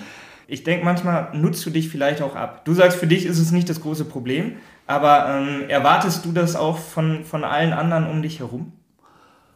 ich 0.48 0.64
denke, 0.64 0.86
manchmal 0.86 1.30
nutzt 1.34 1.66
du 1.66 1.72
dich 1.72 1.90
vielleicht 1.90 2.22
auch 2.22 2.36
ab. 2.36 2.66
Du 2.66 2.74
sagst, 2.74 3.00
für 3.00 3.08
dich 3.08 3.26
ist 3.26 3.40
es 3.40 3.52
nicht 3.52 3.68
das 3.68 3.82
große 3.82 4.06
Problem, 4.06 4.54
aber 4.86 5.26
ähm, 5.28 5.70
erwartest 5.70 6.24
du 6.24 6.32
das 6.32 6.56
auch 6.56 6.78
von, 6.78 7.24
von 7.24 7.44
allen 7.44 7.74
anderen 7.74 8.08
um 8.08 8.22
dich 8.22 8.40
herum? 8.40 8.72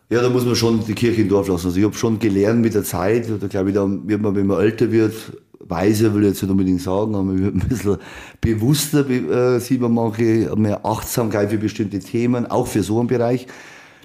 Ja, 0.10 0.22
da 0.22 0.30
muss 0.30 0.46
man 0.46 0.56
schon 0.56 0.84
die 0.84 0.96
Kirche 0.96 1.22
im 1.22 1.30
Dorf 1.30 1.48
lassen. 1.48 1.68
Also 1.68 1.78
ich 1.78 1.86
habe 1.86 1.94
schon 1.94 2.18
gelernt 2.18 2.62
mit 2.62 2.74
der 2.74 2.84
Zeit, 2.84 3.28
da 3.39 3.48
glaube 3.48 3.70
ich, 3.70 3.76
da 3.76 3.88
wird 3.88 4.22
man, 4.22 4.36
wenn 4.36 4.48
man 4.48 4.60
älter 4.60 4.92
wird, 4.92 5.13
weiser 5.60 6.13
will 6.13 6.24
ich 6.24 6.30
jetzt 6.30 6.41
nicht 6.41 6.52
unbedingt 6.52 6.82
sagen, 6.82 7.15
aber 7.15 7.38
wird 7.38 7.56
ein 7.56 7.67
bisschen 7.67 7.98
bewusster, 8.41 9.10
äh, 9.10 9.60
sieht 9.60 9.82
man 9.82 9.93
manche, 9.93 10.54
mehr 10.56 10.86
Achtsamkeit 10.86 11.50
für 11.50 11.58
bestimmte 11.58 12.00
Themen, 12.00 12.45
auch 12.50 12.67
für 12.67 12.84
so 12.84 13.00
einen 13.00 13.08
Bereich. 13.08 13.48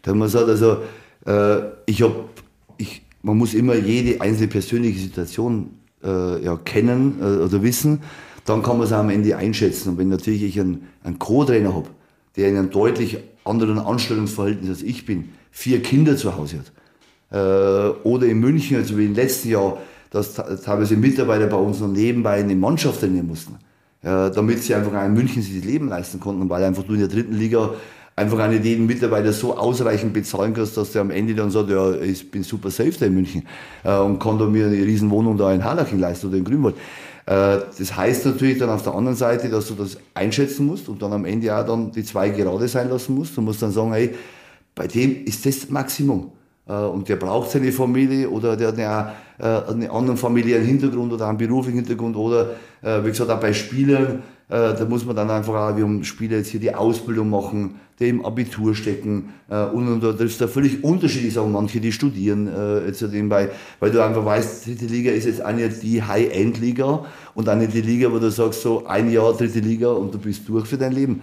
Da 0.02 0.14
man 0.14 0.28
sagt, 0.28 0.48
also, 0.48 0.78
äh, 1.26 1.58
ich 1.86 2.02
habe, 2.02 2.24
ich, 2.76 3.02
man 3.22 3.38
muss 3.38 3.54
immer 3.54 3.74
jede 3.74 4.20
einzelne 4.20 4.48
persönliche 4.48 4.98
Situation 4.98 5.70
äh, 6.02 6.44
ja, 6.44 6.56
kennen 6.56 7.18
äh, 7.20 7.44
oder 7.44 7.62
wissen, 7.62 8.00
dann 8.44 8.62
kann 8.62 8.76
man 8.76 8.86
es 8.86 8.92
am 8.92 9.08
Ende 9.08 9.36
einschätzen. 9.36 9.90
Und 9.90 9.98
wenn 9.98 10.08
natürlich 10.08 10.42
ich 10.42 10.60
einen, 10.60 10.88
einen 11.02 11.18
Co-Trainer 11.18 11.74
habe, 11.74 11.88
der 12.36 12.48
in 12.48 12.56
einem 12.56 12.70
deutlich 12.70 13.18
anderen 13.44 13.78
Anstellungsverhältnis 13.78 14.68
als 14.68 14.82
ich 14.82 15.06
bin, 15.06 15.30
vier 15.50 15.82
Kinder 15.82 16.16
zu 16.16 16.36
Hause 16.36 16.58
hat, 16.58 16.72
äh, 17.30 18.06
oder 18.06 18.26
in 18.26 18.40
München, 18.40 18.76
also 18.76 18.98
wie 18.98 19.06
im 19.06 19.14
letzten 19.14 19.48
Jahr, 19.50 19.78
dass 20.14 20.34
teilweise 20.34 20.96
Mitarbeiter 20.96 21.46
bei 21.46 21.56
uns 21.56 21.80
noch 21.80 21.88
nebenbei 21.88 22.34
eine 22.34 22.54
Mannschaft 22.54 23.00
trainieren 23.00 23.26
mussten, 23.26 23.56
damit 24.00 24.62
sie 24.62 24.74
einfach 24.74 25.04
in 25.04 25.12
München 25.12 25.42
sich 25.42 25.56
das 25.56 25.64
Leben 25.64 25.88
leisten 25.88 26.20
konnten, 26.20 26.48
weil 26.48 26.62
einfach 26.62 26.84
du 26.84 26.94
in 26.94 27.00
der 27.00 27.08
dritten 27.08 27.34
Liga 27.34 27.70
einfach 28.16 28.38
einen 28.38 28.62
jeden 28.62 28.86
Mitarbeiter 28.86 29.32
so 29.32 29.56
ausreichend 29.56 30.12
bezahlen 30.12 30.54
kannst, 30.54 30.76
dass 30.76 30.92
der 30.92 31.02
am 31.02 31.10
Ende 31.10 31.34
dann 31.34 31.50
sagt, 31.50 31.70
ja, 31.70 31.94
ich 31.94 32.30
bin 32.30 32.42
super 32.42 32.70
safe 32.70 32.92
da 32.98 33.06
in 33.06 33.14
München 33.14 33.42
äh, 33.82 33.96
und 33.96 34.18
kann 34.20 34.38
da 34.38 34.46
mir 34.46 34.66
eine 34.66 34.76
riesen 34.76 35.10
Wohnung 35.10 35.36
da 35.36 35.52
in 35.52 35.64
Harlaching 35.64 35.98
leisten 35.98 36.28
oder 36.28 36.36
in 36.36 36.44
Grünwald. 36.44 36.76
Äh, 37.26 37.58
das 37.76 37.96
heißt 37.96 38.26
natürlich 38.26 38.58
dann 38.58 38.70
auf 38.70 38.82
der 38.82 38.94
anderen 38.94 39.16
Seite, 39.16 39.48
dass 39.48 39.66
du 39.68 39.74
das 39.74 39.98
einschätzen 40.14 40.66
musst 40.66 40.88
und 40.88 41.02
dann 41.02 41.12
am 41.12 41.24
Ende 41.24 41.56
auch 41.56 41.66
dann 41.66 41.90
die 41.90 42.04
zwei 42.04 42.28
gerade 42.28 42.68
sein 42.68 42.88
lassen 42.88 43.14
musst. 43.14 43.36
Du 43.36 43.40
musst 43.40 43.62
dann 43.62 43.72
sagen, 43.72 43.92
hey, 43.92 44.14
bei 44.74 44.86
dem 44.86 45.24
ist 45.24 45.44
das 45.44 45.68
Maximum. 45.70 46.30
Äh, 46.66 46.72
und 46.72 47.08
der 47.08 47.16
braucht 47.16 47.50
seine 47.50 47.72
Familie 47.72 48.28
oder 48.28 48.56
der 48.56 48.68
hat 48.68 48.78
eine, 48.78 49.12
äh, 49.38 49.70
einen 49.70 49.90
anderen 49.90 50.16
familiären 50.16 50.64
Hintergrund 50.64 51.12
oder 51.12 51.28
einen 51.28 51.38
beruflichen 51.38 51.78
Hintergrund 51.78 52.16
oder 52.16 52.52
äh, 52.82 53.04
wie 53.04 53.08
gesagt 53.08 53.30
auch 53.30 53.40
bei 53.40 53.52
Spielern, 53.52 54.22
da 54.46 54.84
muss 54.86 55.06
man 55.06 55.16
dann 55.16 55.30
einfach 55.30 55.54
auch, 55.54 55.74
wir 55.74 55.84
haben 55.84 56.04
Spieler 56.04 56.36
jetzt 56.36 56.50
hier 56.50 56.60
die 56.60 56.72
Ausbildung 56.72 57.30
machen, 57.30 57.76
die 57.98 58.10
im 58.10 58.22
Abitur 58.26 58.74
stecken 58.74 59.30
und, 59.48 59.88
und 59.88 60.04
da 60.04 60.10
ist 60.22 60.38
da 60.38 60.46
völlig 60.46 60.84
unterschiedlich, 60.84 61.32
sagen 61.32 61.50
manche, 61.50 61.80
die 61.80 61.90
studieren 61.90 62.50
jetzt 62.86 63.00
nebenbei, 63.00 63.48
weil 63.80 63.90
du 63.90 64.04
einfach 64.04 64.22
weißt, 64.22 64.66
dritte 64.66 64.84
Liga 64.84 65.12
ist 65.12 65.24
jetzt 65.24 65.40
eine 65.40 65.70
die 65.70 66.02
High-End-Liga 66.02 67.06
und 67.34 67.48
eine 67.48 67.68
die 67.68 67.80
Liga, 67.80 68.12
wo 68.12 68.18
du 68.18 68.30
sagst 68.30 68.60
so 68.60 68.84
ein 68.84 69.10
Jahr 69.10 69.32
dritte 69.32 69.60
Liga 69.60 69.90
und 69.92 70.12
du 70.12 70.18
bist 70.18 70.46
durch 70.46 70.66
für 70.66 70.76
dein 70.76 70.92
Leben. 70.92 71.22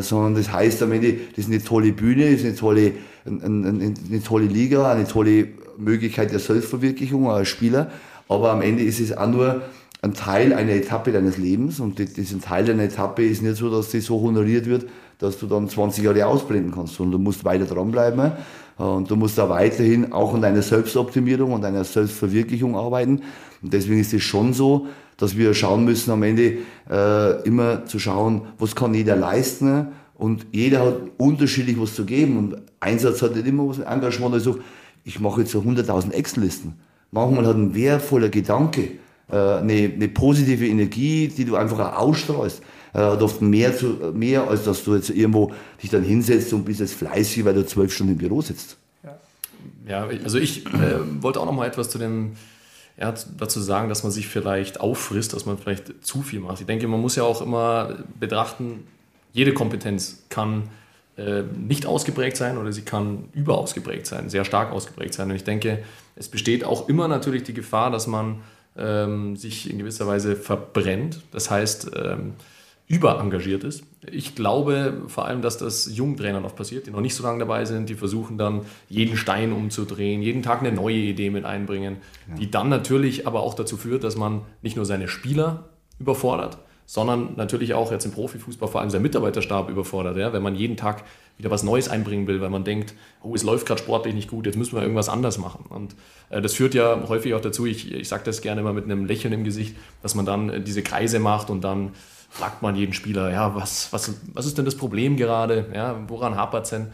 Sondern 0.00 0.36
das 0.36 0.52
heißt 0.52 0.82
am 0.82 0.92
Ende, 0.92 1.14
das 1.30 1.46
ist 1.46 1.50
eine 1.50 1.62
tolle 1.62 1.92
Bühne, 1.92 2.30
das 2.30 2.40
ist 2.40 2.46
eine 2.46 2.54
tolle 2.56 2.92
eine, 3.26 4.22
tolle 4.24 4.46
Liga, 4.46 4.90
eine 4.90 5.06
tolle 5.06 5.48
Möglichkeit 5.78 6.32
der 6.32 6.38
Selbstverwirklichung 6.38 7.30
als 7.30 7.48
Spieler. 7.48 7.90
Aber 8.28 8.52
am 8.52 8.62
Ende 8.62 8.82
ist 8.82 9.00
es 9.00 9.16
auch 9.16 9.28
nur 9.28 9.62
ein 10.02 10.14
Teil 10.14 10.52
einer 10.52 10.72
Etappe 10.72 11.12
deines 11.12 11.38
Lebens 11.38 11.80
und 11.80 11.98
diesen 11.98 12.42
Teil 12.42 12.66
deiner 12.66 12.84
Etappe 12.84 13.24
ist 13.24 13.42
nicht 13.42 13.56
so, 13.56 13.70
dass 13.70 13.90
sie 13.90 14.00
so 14.00 14.20
honoriert 14.20 14.66
wird, 14.66 14.86
dass 15.18 15.38
du 15.38 15.46
dann 15.46 15.68
20 15.68 16.04
Jahre 16.04 16.26
ausblenden 16.26 16.72
kannst, 16.74 16.94
sondern 16.94 17.12
du 17.12 17.24
musst 17.24 17.44
weiter 17.44 17.64
dranbleiben 17.64 18.32
und 18.76 19.10
du 19.10 19.16
musst 19.16 19.38
da 19.38 19.48
weiterhin 19.48 20.12
auch 20.12 20.34
an 20.34 20.42
deiner 20.42 20.62
Selbstoptimierung 20.62 21.52
und 21.52 21.62
deiner 21.62 21.84
Selbstverwirklichung 21.84 22.76
arbeiten. 22.76 23.22
Und 23.64 23.72
deswegen 23.72 23.98
ist 23.98 24.12
es 24.12 24.22
schon 24.22 24.52
so, 24.52 24.86
dass 25.16 25.38
wir 25.38 25.54
schauen 25.54 25.86
müssen 25.86 26.10
am 26.10 26.22
Ende 26.22 26.58
äh, 26.90 27.42
immer 27.44 27.86
zu 27.86 27.98
schauen, 27.98 28.42
was 28.58 28.76
kann 28.76 28.92
jeder 28.92 29.16
leisten 29.16 29.88
und 30.16 30.46
jeder 30.52 30.84
hat 30.84 30.96
unterschiedlich 31.16 31.80
was 31.80 31.94
zu 31.94 32.04
geben. 32.04 32.36
Und 32.36 32.56
Einsatz 32.80 33.22
hat 33.22 33.34
nicht 33.34 33.46
immer 33.46 33.66
was 33.66 33.78
mit 33.78 33.86
Engagement. 33.86 34.34
Also 34.34 34.58
ich 35.02 35.18
mache 35.18 35.40
jetzt 35.40 35.52
so 35.52 35.60
100.000 35.60 36.12
Excel-Listen. 36.12 36.74
Manchmal 37.10 37.46
hat 37.46 37.56
ein 37.56 37.74
wertvoller 37.74 38.28
Gedanke, 38.28 38.82
äh, 39.30 39.36
eine, 39.36 39.92
eine 39.94 40.08
positive 40.08 40.66
Energie, 40.66 41.28
die 41.28 41.46
du 41.46 41.56
einfach 41.56 41.78
auch 41.78 42.08
ausstrahlst, 42.08 42.60
äh, 42.92 42.98
hat 42.98 43.22
oft 43.22 43.40
mehr, 43.40 43.74
zu, 43.74 44.12
mehr, 44.12 44.46
als 44.46 44.64
dass 44.64 44.84
du 44.84 44.94
jetzt 44.94 45.08
irgendwo 45.08 45.52
dich 45.82 45.88
dann 45.88 46.02
hinsetzt 46.02 46.52
und 46.52 46.64
bist 46.64 46.80
jetzt 46.80 46.94
fleißig, 46.94 47.46
weil 47.46 47.54
du 47.54 47.64
zwölf 47.64 47.94
Stunden 47.94 48.12
im 48.12 48.18
Büro 48.18 48.42
sitzt. 48.42 48.76
Ja, 49.86 50.06
also 50.06 50.38
ich 50.38 50.66
äh, 50.66 50.98
wollte 51.20 51.40
auch 51.40 51.46
noch 51.46 51.52
mal 51.52 51.66
etwas 51.66 51.90
zu 51.90 51.98
dem 51.98 52.32
ja, 52.96 53.12
dazu 53.36 53.60
sagen, 53.60 53.88
dass 53.88 54.02
man 54.02 54.12
sich 54.12 54.28
vielleicht 54.28 54.80
auffrisst, 54.80 55.32
dass 55.32 55.46
man 55.46 55.58
vielleicht 55.58 56.04
zu 56.04 56.22
viel 56.22 56.40
macht. 56.40 56.60
Ich 56.60 56.66
denke, 56.66 56.86
man 56.86 57.00
muss 57.00 57.16
ja 57.16 57.24
auch 57.24 57.42
immer 57.42 58.04
betrachten, 58.18 58.86
jede 59.32 59.52
Kompetenz 59.52 60.22
kann 60.28 60.70
äh, 61.16 61.42
nicht 61.42 61.86
ausgeprägt 61.86 62.36
sein 62.36 62.56
oder 62.56 62.72
sie 62.72 62.82
kann 62.82 63.28
überausgeprägt 63.32 64.06
sein, 64.06 64.28
sehr 64.28 64.44
stark 64.44 64.72
ausgeprägt 64.72 65.14
sein. 65.14 65.30
Und 65.30 65.36
ich 65.36 65.44
denke, 65.44 65.82
es 66.16 66.28
besteht 66.28 66.64
auch 66.64 66.88
immer 66.88 67.08
natürlich 67.08 67.42
die 67.42 67.54
Gefahr, 67.54 67.90
dass 67.90 68.06
man 68.06 68.42
ähm, 68.76 69.36
sich 69.36 69.70
in 69.70 69.78
gewisser 69.78 70.06
Weise 70.06 70.36
verbrennt. 70.36 71.20
Das 71.32 71.50
heißt, 71.50 71.90
ähm, 71.96 72.34
überengagiert 72.86 73.64
ist. 73.64 73.84
Ich 74.10 74.34
glaube 74.34 75.02
vor 75.06 75.24
allem, 75.24 75.40
dass 75.40 75.56
das 75.56 75.96
jungen 75.96 76.16
Trainern 76.16 76.44
oft 76.44 76.56
passiert, 76.56 76.86
die 76.86 76.90
noch 76.90 77.00
nicht 77.00 77.14
so 77.14 77.22
lange 77.22 77.38
dabei 77.38 77.64
sind, 77.64 77.88
die 77.88 77.94
versuchen 77.94 78.36
dann 78.36 78.62
jeden 78.88 79.16
Stein 79.16 79.52
umzudrehen, 79.52 80.20
jeden 80.20 80.42
Tag 80.42 80.60
eine 80.60 80.72
neue 80.72 80.96
Idee 80.96 81.30
mit 81.30 81.46
einbringen, 81.46 81.96
ja. 82.28 82.34
die 82.34 82.50
dann 82.50 82.68
natürlich 82.68 83.26
aber 83.26 83.42
auch 83.42 83.54
dazu 83.54 83.76
führt, 83.78 84.04
dass 84.04 84.16
man 84.16 84.42
nicht 84.60 84.76
nur 84.76 84.84
seine 84.84 85.08
Spieler 85.08 85.70
überfordert, 85.98 86.58
sondern 86.84 87.34
natürlich 87.36 87.72
auch 87.72 87.90
jetzt 87.90 88.04
im 88.04 88.12
Profifußball 88.12 88.68
vor 88.68 88.82
allem 88.82 88.90
sein 88.90 89.00
Mitarbeiterstab 89.00 89.70
überfordert, 89.70 90.18
ja? 90.18 90.34
wenn 90.34 90.42
man 90.42 90.54
jeden 90.54 90.76
Tag 90.76 91.04
wieder 91.38 91.50
was 91.50 91.62
Neues 91.62 91.88
einbringen 91.88 92.26
will, 92.26 92.42
weil 92.42 92.50
man 92.50 92.64
denkt, 92.64 92.94
oh, 93.22 93.34
es 93.34 93.42
läuft 93.42 93.66
gerade 93.66 93.80
sportlich 93.80 94.14
nicht 94.14 94.28
gut, 94.28 94.44
jetzt 94.44 94.56
müssen 94.56 94.76
wir 94.76 94.82
irgendwas 94.82 95.08
anders 95.08 95.38
machen. 95.38 95.64
Und 95.68 95.96
äh, 96.28 96.42
das 96.42 96.52
führt 96.52 96.74
ja 96.74 97.08
häufig 97.08 97.32
auch 97.34 97.40
dazu, 97.40 97.64
ich, 97.64 97.92
ich 97.92 98.08
sage 98.08 98.24
das 98.24 98.42
gerne 98.42 98.60
immer 98.60 98.74
mit 98.74 98.84
einem 98.84 99.06
Lächeln 99.06 99.32
im 99.32 99.42
Gesicht, 99.42 99.74
dass 100.02 100.14
man 100.14 100.26
dann 100.26 100.50
äh, 100.50 100.60
diese 100.60 100.82
Kreise 100.82 101.18
macht 101.18 101.48
und 101.48 101.64
dann 101.64 101.92
fragt 102.34 102.62
man 102.62 102.74
jeden 102.74 102.92
Spieler, 102.92 103.30
ja, 103.30 103.54
was, 103.54 103.92
was, 103.92 104.12
was 104.32 104.44
ist 104.44 104.58
denn 104.58 104.64
das 104.64 104.74
Problem 104.76 105.16
gerade? 105.16 105.66
Ja, 105.72 105.96
woran 106.08 106.34
hapert 106.34 106.64
es 106.64 106.70
denn? 106.70 106.88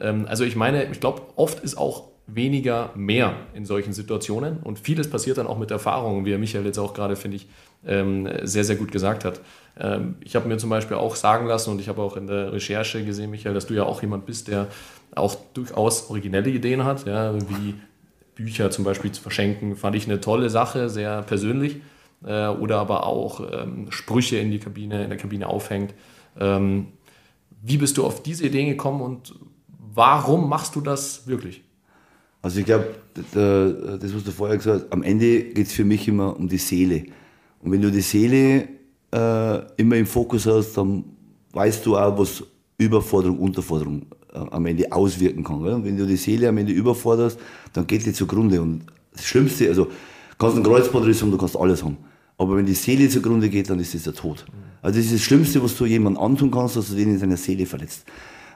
Ähm, 0.00 0.26
also 0.28 0.42
ich 0.42 0.56
meine, 0.56 0.90
ich 0.90 0.98
glaube, 0.98 1.22
oft 1.36 1.60
ist 1.60 1.78
auch 1.78 2.08
weniger 2.26 2.90
mehr 2.96 3.34
in 3.54 3.64
solchen 3.64 3.92
Situationen 3.92 4.58
und 4.58 4.80
vieles 4.80 5.08
passiert 5.08 5.38
dann 5.38 5.46
auch 5.46 5.58
mit 5.58 5.70
Erfahrung, 5.70 6.24
wie 6.24 6.36
Michael 6.36 6.66
jetzt 6.66 6.78
auch 6.78 6.92
gerade, 6.92 7.14
finde 7.14 7.36
ich, 7.36 7.48
ähm, 7.86 8.28
sehr, 8.42 8.64
sehr 8.64 8.76
gut 8.76 8.90
gesagt 8.90 9.24
hat. 9.24 9.40
Ähm, 9.78 10.16
ich 10.24 10.34
habe 10.34 10.48
mir 10.48 10.58
zum 10.58 10.70
Beispiel 10.70 10.96
auch 10.96 11.14
sagen 11.14 11.46
lassen 11.46 11.70
und 11.70 11.80
ich 11.80 11.88
habe 11.88 12.02
auch 12.02 12.16
in 12.16 12.26
der 12.26 12.52
Recherche 12.52 13.04
gesehen, 13.04 13.30
Michael, 13.30 13.54
dass 13.54 13.66
du 13.66 13.74
ja 13.74 13.84
auch 13.84 14.02
jemand 14.02 14.26
bist, 14.26 14.48
der 14.48 14.66
auch 15.14 15.36
durchaus 15.54 16.10
originelle 16.10 16.50
Ideen 16.50 16.84
hat, 16.84 17.06
ja, 17.06 17.32
wie 17.48 17.74
Bücher 18.34 18.72
zum 18.72 18.84
Beispiel 18.84 19.12
zu 19.12 19.22
verschenken, 19.22 19.76
fand 19.76 19.94
ich 19.94 20.06
eine 20.06 20.20
tolle 20.20 20.50
Sache, 20.50 20.88
sehr 20.88 21.22
persönlich 21.22 21.76
äh, 22.24 22.48
oder 22.48 22.78
aber 22.78 23.06
auch 23.06 23.40
ähm, 23.52 23.86
Sprüche 23.90 24.36
in 24.36 24.50
die 24.50 24.58
Kabine, 24.58 25.04
in 25.04 25.10
der 25.10 25.18
Kabine 25.18 25.48
aufhängt. 25.48 25.94
Ähm, 26.38 26.88
wie 27.62 27.76
bist 27.76 27.96
du 27.98 28.04
auf 28.04 28.22
diese 28.22 28.46
Ideen 28.46 28.68
gekommen 28.68 29.00
und 29.02 29.34
warum 29.94 30.48
machst 30.48 30.76
du 30.76 30.80
das 30.80 31.26
wirklich? 31.26 31.62
Also 32.42 32.60
ich 32.60 32.66
glaube, 32.66 32.94
das, 33.14 34.14
was 34.14 34.24
du 34.24 34.30
vorher 34.30 34.56
gesagt 34.56 34.84
hast, 34.84 34.92
am 34.92 35.02
Ende 35.02 35.42
geht 35.42 35.66
es 35.66 35.72
für 35.72 35.84
mich 35.84 36.08
immer 36.08 36.36
um 36.36 36.48
die 36.48 36.56
Seele. 36.56 37.04
Und 37.62 37.72
wenn 37.72 37.82
du 37.82 37.90
die 37.90 38.00
Seele 38.00 38.68
äh, 39.12 39.58
immer 39.76 39.96
im 39.96 40.06
Fokus 40.06 40.46
hast, 40.46 40.74
dann 40.74 41.04
weißt 41.52 41.84
du 41.84 41.98
auch, 41.98 42.18
was 42.18 42.42
Überforderung, 42.78 43.38
Unterforderung 43.38 44.06
äh, 44.32 44.38
am 44.38 44.64
Ende 44.64 44.90
auswirken 44.90 45.44
kann. 45.44 45.62
Gell? 45.62 45.84
wenn 45.84 45.96
du 45.98 46.06
die 46.06 46.16
Seele 46.16 46.48
am 46.48 46.56
Ende 46.56 46.72
überforderst, 46.72 47.38
dann 47.74 47.86
geht 47.86 48.06
die 48.06 48.12
zugrunde. 48.12 48.62
Und 48.62 48.86
das 49.12 49.26
Schlimmste, 49.26 49.68
also 49.68 49.88
kannst 50.38 50.56
einen 50.56 50.64
Kreuzbandriss 50.64 51.20
haben, 51.20 51.30
du 51.30 51.36
kannst 51.36 51.56
alles 51.56 51.84
haben. 51.84 51.98
Aber 52.40 52.56
wenn 52.56 52.64
die 52.64 52.72
Seele 52.72 53.06
zugrunde 53.10 53.50
geht, 53.50 53.68
dann 53.68 53.78
ist 53.80 53.94
es 53.94 54.04
der 54.04 54.14
Tod. 54.14 54.46
Also 54.80 54.96
das 54.96 55.04
ist 55.04 55.14
das 55.16 55.20
Schlimmste, 55.20 55.62
was 55.62 55.76
du 55.76 55.84
jemandem 55.84 56.22
antun 56.22 56.50
kannst, 56.50 56.74
dass 56.74 56.88
du 56.88 56.94
den 56.94 57.10
in 57.10 57.18
seiner 57.18 57.36
Seele 57.36 57.66
verletzt. 57.66 58.06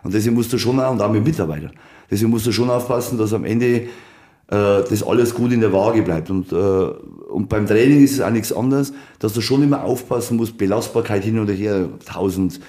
Und 0.02 0.14
deswegen 0.14 0.34
musst 0.34 0.50
du 0.54 0.56
schon 0.56 0.78
und 0.78 1.02
auch 1.02 1.12
mit 1.12 1.22
Mitarbeitern, 1.22 1.72
deswegen 2.10 2.30
musst 2.30 2.46
du 2.46 2.52
schon 2.52 2.70
aufpassen, 2.70 3.18
dass 3.18 3.34
am 3.34 3.44
Ende 3.44 3.66
äh, 3.66 3.86
das 4.48 5.02
alles 5.02 5.34
gut 5.34 5.52
in 5.52 5.60
der 5.60 5.70
Waage 5.74 6.00
bleibt. 6.00 6.30
Und, 6.30 6.50
äh, 6.50 6.56
und 6.56 7.50
beim 7.50 7.66
Training 7.66 8.02
ist 8.02 8.12
es 8.12 8.20
auch 8.22 8.30
nichts 8.30 8.54
anderes, 8.54 8.94
dass 9.18 9.34
du 9.34 9.42
schon 9.42 9.62
immer 9.62 9.84
aufpassen 9.84 10.38
musst, 10.38 10.56
Belastbarkeit 10.56 11.22
hin 11.22 11.38
oder 11.38 11.52
her, 11.52 11.90
tausend 12.06 12.60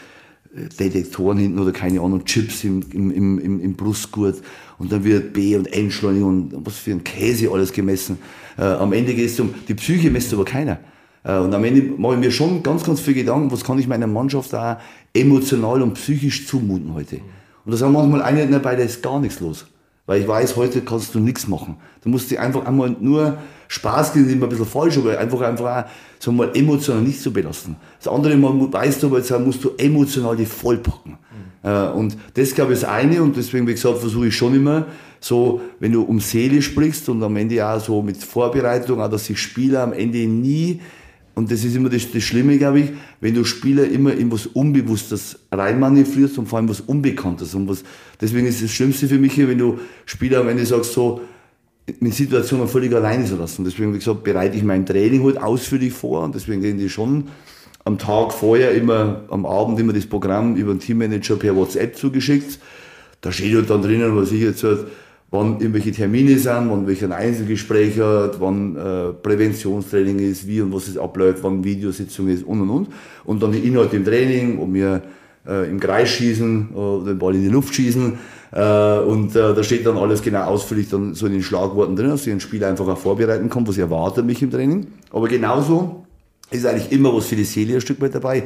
äh, 0.53 0.67
Detektoren 0.67 1.37
hinten 1.37 1.59
oder 1.59 1.71
keine 1.71 2.01
Ahnung, 2.01 2.25
Chips 2.25 2.65
im, 2.65 2.83
im, 2.91 3.39
im, 3.39 3.61
im 3.61 3.73
Brustgurt 3.75 4.41
und 4.79 4.91
dann 4.91 5.05
wird 5.05 5.31
B- 5.31 5.55
und 5.55 5.71
Entschleunigung 5.71 6.51
und 6.51 6.65
was 6.65 6.75
für 6.75 6.91
ein 6.91 7.05
Käse 7.05 7.49
alles 7.51 7.71
gemessen. 7.71 8.17
Äh, 8.57 8.63
am 8.63 8.91
Ende 8.91 9.13
geht 9.13 9.29
es 9.29 9.39
um, 9.39 9.53
die 9.65 9.75
Psyche 9.75 10.11
messt 10.11 10.33
aber 10.33 10.43
keiner. 10.43 10.77
Äh, 11.25 11.37
und 11.37 11.53
am 11.53 11.63
Ende 11.63 11.81
mache 11.97 12.13
ich 12.13 12.19
mir 12.19 12.31
schon 12.31 12.63
ganz, 12.63 12.83
ganz 12.83 13.01
viel 13.01 13.15
Gedanken, 13.15 13.51
was 13.51 13.63
kann 13.63 13.79
ich 13.79 13.87
meiner 13.87 14.07
Mannschaft 14.07 14.53
da 14.53 14.79
emotional 15.13 15.81
und 15.81 15.95
psychisch 15.95 16.47
zumuten 16.47 16.93
heute. 16.93 17.17
Und 17.65 17.71
da 17.71 17.77
sagen 17.77 17.93
manchmal 17.93 18.21
eine 18.21 18.47
dabei, 18.47 18.75
da 18.75 18.83
ist 18.83 19.01
gar 19.01 19.19
nichts 19.19 19.39
los. 19.39 19.65
Weil 20.05 20.21
ich 20.21 20.27
weiß, 20.27 20.55
heute 20.55 20.81
kannst 20.81 21.15
du 21.15 21.19
nichts 21.19 21.47
machen. 21.47 21.77
Du 22.03 22.09
musst 22.09 22.29
dich 22.29 22.39
einfach 22.39 22.63
einmal 22.65 22.95
nur 22.99 23.37
Spaß 23.67 24.13
geben, 24.13 24.27
ist 24.27 24.33
immer 24.33 24.45
ein 24.45 24.49
bisschen 24.49 24.67
falsch, 24.67 24.99
aber 24.99 25.17
einfach, 25.17 25.41
einfach 25.41 25.65
auch, 25.65 25.89
sagen 26.19 26.37
wir 26.37 26.45
mal, 26.45 26.55
emotional 26.55 27.01
nicht 27.01 27.19
zu 27.19 27.33
belasten. 27.33 27.75
Das 27.97 28.13
andere 28.13 28.35
Mal 28.35 28.71
weißt 28.71 29.01
du, 29.01 29.07
aber 29.07 29.17
jetzt 29.17 29.31
musst 29.39 29.63
du 29.63 29.71
emotional 29.79 30.35
die 30.35 30.45
vollpacken. 30.45 31.17
Mhm. 31.63 31.97
Und 31.97 32.17
das, 32.35 32.53
glaube 32.53 32.73
ich, 32.73 32.79
ist 32.79 32.85
eine 32.85 33.23
und 33.23 33.35
deswegen, 33.35 33.65
wie 33.65 33.71
gesagt, 33.71 33.97
versuche 33.97 34.27
ich 34.27 34.35
schon 34.35 34.53
immer, 34.53 34.85
so, 35.19 35.61
wenn 35.79 35.91
du 35.91 36.03
um 36.03 36.19
Seele 36.19 36.61
sprichst 36.61 37.09
und 37.09 37.23
am 37.23 37.35
Ende 37.35 37.67
auch 37.67 37.79
so 37.79 38.03
mit 38.03 38.17
Vorbereitung, 38.17 39.01
auch 39.01 39.09
dass 39.09 39.25
sich 39.25 39.39
Spieler 39.39 39.81
am 39.81 39.93
Ende 39.93 40.19
nie 40.27 40.81
und 41.35 41.51
das 41.51 41.65
ist 41.65 41.75
immer 41.75 41.89
das, 41.89 42.09
das 42.11 42.23
Schlimme, 42.23 42.57
glaube 42.57 42.79
ich, 42.79 42.91
wenn 43.19 43.35
du 43.35 43.43
Spieler 43.43 43.85
immer 43.85 44.13
in 44.13 44.31
was 44.31 44.47
Unbewusstes 44.47 45.37
reinmanövrierst 45.51 46.37
und 46.37 46.47
vor 46.47 46.59
allem 46.59 46.69
was 46.69 46.79
Unbekanntes. 46.79 47.53
Und 47.53 47.67
was, 47.67 47.83
deswegen 48.21 48.47
ist 48.47 48.63
das 48.63 48.71
Schlimmste 48.71 49.07
für 49.07 49.17
mich 49.17 49.37
wenn 49.37 49.57
du 49.57 49.79
Spieler 50.05 50.39
am 50.39 50.47
Ende 50.47 50.65
sagst, 50.65 50.93
so, 50.93 51.21
mit 51.99 52.13
Situationen 52.13 52.67
völlig 52.67 52.93
alleine 52.93 53.25
zu 53.25 53.35
lassen. 53.35 53.65
Deswegen, 53.65 53.93
wie 53.93 53.99
gesagt, 53.99 54.23
bereite 54.23 54.55
ich 54.55 54.63
mein 54.63 54.85
Training 54.85 55.23
halt 55.23 55.37
ausführlich 55.37 55.93
vor 55.93 56.23
und 56.23 56.33
deswegen 56.33 56.61
gehen 56.61 56.77
die 56.77 56.89
schon 56.89 57.25
am 57.83 57.99
Tag 57.99 58.33
vorher 58.33 58.71
immer, 58.71 59.25
am 59.29 59.45
Abend 59.45 59.79
immer 59.79 59.93
das 59.93 60.07
Programm 60.07 60.55
über 60.55 60.73
den 60.73 60.79
Teammanager 60.79 61.35
per 61.35 61.55
WhatsApp 61.55 61.97
zugeschickt. 61.97 62.59
Da 63.21 63.31
steht 63.31 63.55
halt 63.55 63.69
dann 63.69 63.81
drinnen, 63.81 64.15
was 64.15 64.31
ich 64.31 64.41
jetzt 64.41 64.63
halt, 64.63 64.87
wann 65.35 65.59
irgendwelche 65.59 65.91
Termine 65.91 66.39
sind, 66.39 66.69
wann 66.69 66.87
welcher 66.87 67.05
ein 67.07 67.11
Einzelgespräch 67.11 67.99
hat, 67.99 68.39
wann 68.39 68.75
äh, 68.75 69.13
Präventionstraining 69.13 70.19
ist, 70.19 70.47
wie 70.47 70.61
und 70.61 70.73
was 70.73 70.87
es 70.87 70.97
abläuft, 70.97 71.43
wann 71.43 71.63
Videositzung 71.63 72.27
ist 72.29 72.43
und 72.43 72.61
und 72.61 72.69
und. 72.69 72.87
Und 73.25 73.43
dann 73.43 73.51
die 73.51 73.59
Inhalte 73.59 73.97
im 73.97 74.05
Training, 74.05 74.59
ob 74.59 74.73
wir 74.73 75.01
äh, 75.47 75.69
im 75.69 75.79
Kreis 75.79 76.09
schießen 76.09 76.69
äh, 76.73 76.77
oder 76.77 77.05
den 77.11 77.19
Ball 77.19 77.35
in 77.35 77.43
die 77.43 77.49
Luft 77.49 77.75
schießen. 77.75 78.13
Äh, 78.51 78.99
und 78.99 79.35
äh, 79.35 79.53
da 79.53 79.63
steht 79.63 79.85
dann 79.85 79.97
alles 79.97 80.21
genau 80.21 80.45
ausführlich 80.45 80.89
dann 80.89 81.13
so 81.13 81.25
in 81.25 81.33
den 81.33 81.43
Schlagworten 81.43 81.95
drin, 81.95 82.09
dass 82.09 82.25
ich 82.25 82.33
ein 82.33 82.39
Spiel 82.39 82.63
einfach 82.63 82.87
auch 82.87 82.97
vorbereiten 82.97 83.49
kann, 83.49 83.67
was 83.67 83.77
erwartet 83.77 84.25
mich 84.25 84.41
im 84.41 84.51
Training. 84.51 84.87
Aber 85.11 85.27
genauso 85.27 86.05
ist 86.51 86.65
eigentlich 86.65 86.91
immer 86.91 87.13
was 87.13 87.25
für 87.27 87.35
die 87.35 87.43
Seele 87.43 87.75
ein 87.75 87.81
Stück 87.81 88.01
weit 88.01 88.15
dabei. 88.15 88.43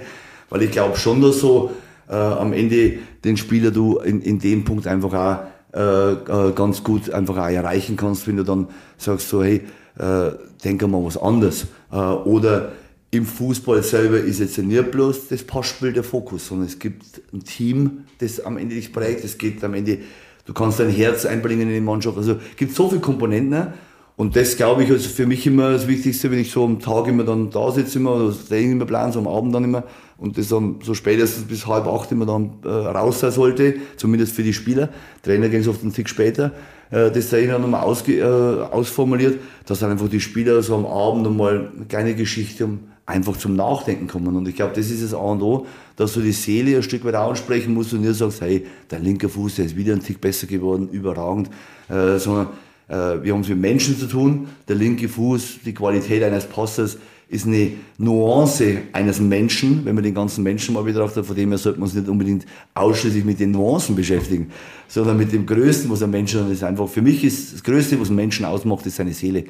Weil 0.50 0.64
ich 0.64 0.72
glaube 0.72 0.98
schon, 0.98 1.22
dass 1.22 1.40
so 1.40 1.72
äh, 2.10 2.16
am 2.16 2.54
Ende 2.54 2.94
den 3.24 3.38
Spieler 3.38 3.72
du 3.72 4.00
in, 4.00 4.22
in 4.22 4.40
dem 4.40 4.64
Punkt 4.64 4.88
einfach 4.88 5.14
auch 5.14 5.59
äh, 5.74 6.14
äh, 6.14 6.52
ganz 6.54 6.84
gut 6.84 7.12
einfach 7.12 7.38
auch 7.38 7.50
erreichen 7.50 7.96
kannst, 7.96 8.28
wenn 8.28 8.38
du 8.38 8.44
dann 8.44 8.68
sagst 8.98 9.30
so, 9.30 9.44
hey, 9.44 9.62
äh, 9.98 10.32
denk 10.64 10.82
mal 10.88 11.04
was 11.04 11.18
anderes. 11.18 11.68
Äh, 11.92 11.96
oder 11.96 12.72
im 13.12 13.26
Fußball 13.26 13.82
selber 13.84 14.20
ist 14.20 14.40
jetzt 14.40 14.58
nicht 14.58 14.92
bloß 14.92 15.30
das 15.30 15.44
Passspiel 15.44 15.94
der 15.94 16.04
Fokus, 16.04 16.48
sondern 16.48 16.68
es 16.68 16.78
gibt 16.78 17.04
ein 17.34 17.44
Team, 17.44 18.06
das 18.20 18.40
am 18.40 18.58
Ende 18.58 18.76
dich 18.76 18.94
prägt. 18.94 19.24
Es 19.24 19.38
geht 19.38 19.64
am 19.64 19.74
Ende, 19.74 20.00
du 20.46 20.54
kannst 20.54 20.80
dein 20.80 20.90
Herz 20.90 21.26
einbringen 21.26 21.68
in 21.70 21.74
die 21.74 21.82
Mannschaft. 21.82 22.18
Also 22.18 22.34
es 22.34 22.56
gibt 22.56 22.76
so 22.76 22.90
viele 22.90 23.02
Komponenten. 23.02 23.50
Ne? 23.50 23.74
Und 24.16 24.36
das 24.36 24.58
glaube 24.58 24.84
ich, 24.84 24.92
also 24.92 25.10
für 25.10 25.26
mich 25.26 25.48
immer 25.48 25.72
das 25.72 25.88
Wichtigste, 25.88 26.30
wenn 26.30 26.40
ich 26.40 26.52
so 26.52 26.66
am 26.66 26.80
Tag 26.80 27.08
immer 27.08 27.24
dann 27.24 27.50
da 27.50 27.72
sitze, 27.72 28.00
immer, 28.00 28.16
oder 28.16 28.28
das 28.28 28.48
Training 28.48 28.74
immer 28.74 28.86
plan, 28.86 29.12
so 29.12 29.20
am 29.20 29.28
Abend 29.28 29.56
dann 29.56 29.64
immer, 29.64 29.84
und 30.20 30.38
das 30.38 30.50
dann 30.50 30.80
so 30.84 30.94
spätestens 30.94 31.46
bis 31.46 31.66
halb 31.66 31.88
acht 31.88 32.12
immer 32.12 32.26
dann 32.26 32.54
äh, 32.64 32.68
raus 32.68 33.20
sein 33.20 33.32
sollte, 33.32 33.76
zumindest 33.98 34.34
für 34.34 34.44
die 34.44 34.54
Spieler. 34.54 34.90
Trainer 35.24 35.50
gehen 35.50 35.62
es 35.62 35.68
oft 35.68 35.82
einen 35.82 35.94
Tick 35.94 36.10
später, 36.10 36.52
äh, 36.92 37.12
das 37.12 37.30
Training 37.30 37.50
dann 37.50 37.62
nochmal 37.62 37.82
ausge, 37.82 38.20
äh, 38.20 38.24
ausformuliert, 38.24 39.40
dass 39.66 39.80
dann 39.80 39.92
einfach 39.92 40.10
die 40.10 40.20
Spieler 40.20 40.62
so 40.62 40.76
am 40.76 40.86
Abend 40.86 41.24
nochmal 41.24 41.72
eine 41.76 41.86
kleine 41.86 42.16
Geschichte 42.16 42.66
um 42.66 42.80
einfach 43.10 43.38
zum 43.38 43.56
Nachdenken 43.56 44.08
kommen. 44.08 44.36
Und 44.36 44.48
ich 44.48 44.56
glaube, 44.56 44.74
das 44.76 44.92
ist 44.92 45.04
das 45.04 45.16
A 45.16 45.18
und 45.18 45.42
O, 45.42 45.66
dass 45.96 46.14
du 46.14 46.22
die 46.22 46.32
Seele 46.32 46.78
ein 46.78 46.84
Stück 46.84 47.04
weit 47.06 47.16
ansprechen 47.16 47.74
musst 47.74 47.92
und 47.92 48.02
nicht 48.02 48.16
sagst, 48.16 48.42
hey, 48.42 48.68
dein 48.88 49.04
linker 49.04 49.30
Fuß, 49.30 49.56
der 49.56 49.66
ist 49.66 49.76
wieder 49.76 49.94
ein 49.94 50.02
Tick 50.02 50.22
besser 50.22 50.46
geworden, 50.46 50.90
überragend, 50.92 51.50
äh, 51.90 52.20
sondern 52.20 52.50
äh, 52.88 53.24
wir 53.24 53.34
haben 53.34 53.42
es 53.42 53.50
mit 53.50 53.58
Menschen 53.58 53.98
zu 53.98 54.06
tun. 54.06 54.48
Der 54.68 54.76
linke 54.76 55.10
Fuß, 55.10 55.60
die 55.66 55.74
Qualität 55.74 56.22
eines 56.24 56.46
Passes 56.46 57.00
ist 57.30 57.46
eine 57.46 57.74
Nuance 58.00 58.80
eines 58.92 59.20
Menschen, 59.20 59.86
wenn 59.86 59.94
man 59.94 60.04
den 60.04 60.16
ganzen 60.16 60.44
Menschen 60.44 60.74
mal 60.74 60.84
betrachtet. 60.84 61.26
Von 61.28 61.36
dem 61.36 61.50
her 61.50 61.60
sollte 61.60 61.80
man 61.80 61.88
uns 61.88 61.94
nicht 61.94 62.10
unbedingt 62.10 62.46
ausschließlich 62.74 63.24
mit 63.24 63.40
den 63.40 63.52
Nuancen 63.52 63.96
beschäftigen, 63.96 64.48
sondern 64.88 65.16
mit 65.16 65.32
dem 65.32 65.46
Größten, 65.46 65.92
was 65.92 66.02
ein 66.02 66.10
Mensch 66.10 66.34
ist. 66.34 66.64
Einfach 66.64 66.90
für 66.90 67.04
mich 67.04 67.24
ist 67.24 67.54
das 67.54 67.64
Größte, 67.64 68.00
was 68.02 68.10
ein 68.10 68.16
Menschen 68.16 68.46
ausmacht, 68.46 68.84
ist 68.88 68.96
seine 68.96 69.14
Seele. 69.14 69.46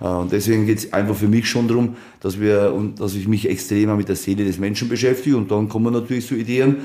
Äh, 0.00 0.04
und 0.04 0.30
deswegen 0.30 0.64
geht 0.64 0.78
es 0.78 0.92
einfach 0.92 1.16
für 1.16 1.26
mich 1.26 1.48
schon 1.48 1.66
darum, 1.66 1.96
dass 2.20 2.38
wir 2.38 2.72
und 2.72 3.00
dass 3.00 3.16
ich 3.16 3.26
mich 3.26 3.48
extremer 3.48 3.96
mit 3.96 4.08
der 4.08 4.16
Seele 4.16 4.44
des 4.44 4.58
Menschen 4.58 4.88
beschäftige. 4.88 5.36
Und 5.36 5.50
dann 5.50 5.68
kommen 5.68 5.92
natürlich 5.92 6.26
so 6.26 6.36
Ideen, 6.36 6.76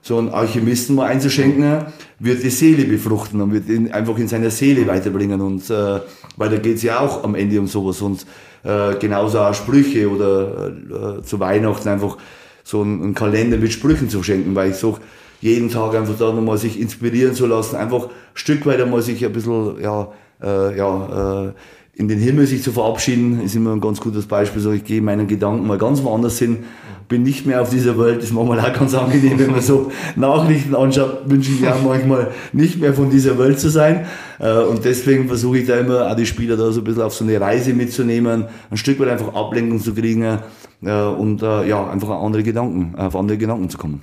so 0.00 0.18
einen 0.18 0.30
Alchemisten 0.30 0.96
mal 0.96 1.08
einzuschenken, 1.08 1.84
wird 2.18 2.42
die 2.42 2.50
Seele 2.50 2.84
befruchten 2.84 3.42
und 3.42 3.52
wird 3.52 3.68
ihn 3.68 3.92
einfach 3.92 4.16
in 4.16 4.26
seiner 4.26 4.50
Seele 4.50 4.86
weiterbringen. 4.86 5.42
Und 5.42 5.68
äh, 5.68 6.00
weil 6.38 6.48
da 6.48 6.56
geht 6.56 6.76
es 6.76 6.82
ja 6.82 7.00
auch 7.00 7.24
am 7.24 7.34
Ende 7.34 7.60
um 7.60 7.66
sowas. 7.66 8.00
Und 8.00 8.26
äh, 8.64 8.94
genauso 8.98 9.40
auch 9.40 9.54
Sprüche 9.54 10.08
oder 10.10 10.68
äh, 10.68 11.22
zu 11.22 11.40
Weihnachten 11.40 11.88
einfach 11.88 12.16
so 12.64 12.82
einen, 12.82 13.02
einen 13.02 13.14
Kalender 13.14 13.56
mit 13.56 13.72
Sprüchen 13.72 14.08
zu 14.08 14.22
schenken, 14.22 14.54
weil 14.54 14.70
ich 14.70 14.76
sage, 14.76 14.98
jeden 15.40 15.70
Tag 15.70 15.94
einfach 15.94 16.16
da 16.18 16.32
nochmal 16.32 16.58
sich 16.58 16.80
inspirieren 16.80 17.34
zu 17.34 17.46
lassen, 17.46 17.76
einfach 17.76 18.04
ein 18.04 18.10
Stück 18.34 18.64
weit 18.64 18.80
einmal 18.80 19.02
sich 19.02 19.24
ein 19.24 19.32
bisschen, 19.32 19.80
ja, 19.80 20.08
äh, 20.40 20.76
ja, 20.76 21.46
äh, 21.48 21.52
in 22.02 22.08
den 22.08 22.18
Himmel 22.18 22.48
sich 22.48 22.64
zu 22.64 22.72
verabschieden, 22.72 23.40
ist 23.42 23.54
immer 23.54 23.72
ein 23.72 23.80
ganz 23.80 24.00
gutes 24.00 24.26
Beispiel. 24.26 24.60
So, 24.60 24.72
ich 24.72 24.82
gehe 24.82 25.00
meinen 25.00 25.28
Gedanken 25.28 25.68
mal 25.68 25.78
ganz 25.78 26.02
woanders 26.02 26.36
hin, 26.36 26.64
bin 27.06 27.22
nicht 27.22 27.46
mehr 27.46 27.62
auf 27.62 27.70
dieser 27.70 27.96
Welt. 27.96 28.16
Das 28.16 28.24
ist 28.24 28.32
manchmal 28.32 28.58
auch 28.58 28.72
ganz 28.72 28.92
angenehm, 28.92 29.38
wenn 29.38 29.52
man 29.52 29.60
so 29.60 29.92
Nachrichten 30.16 30.74
anschaut, 30.74 31.20
wünsche 31.26 31.52
ich 31.52 31.60
mir 31.60 31.72
auch 31.72 31.80
manchmal 31.80 32.32
nicht 32.52 32.80
mehr 32.80 32.92
von 32.92 33.08
dieser 33.08 33.38
Welt 33.38 33.60
zu 33.60 33.68
sein. 33.68 34.06
Äh, 34.40 34.62
und 34.62 34.84
deswegen 34.84 35.28
versuche 35.28 35.58
ich 35.58 35.66
da 35.68 35.78
immer 35.78 36.10
auch 36.10 36.16
die 36.16 36.26
Spieler 36.26 36.56
da 36.56 36.72
so 36.72 36.80
ein 36.80 36.84
bisschen 36.84 37.02
auf 37.02 37.14
so 37.14 37.22
eine 37.22 37.40
Reise 37.40 37.72
mitzunehmen, 37.72 38.46
ein 38.68 38.76
Stück 38.76 38.98
weit 38.98 39.08
einfach 39.08 39.32
Ablenkung 39.32 39.80
zu 39.80 39.94
kriegen 39.94 40.40
äh, 40.82 41.02
und 41.02 41.40
äh, 41.42 41.68
ja, 41.68 41.88
einfach 41.88 42.10
andere 42.20 42.42
Gedanken, 42.42 42.96
auf 42.98 43.14
andere 43.14 43.38
Gedanken 43.38 43.70
zu 43.70 43.78
kommen. 43.78 44.02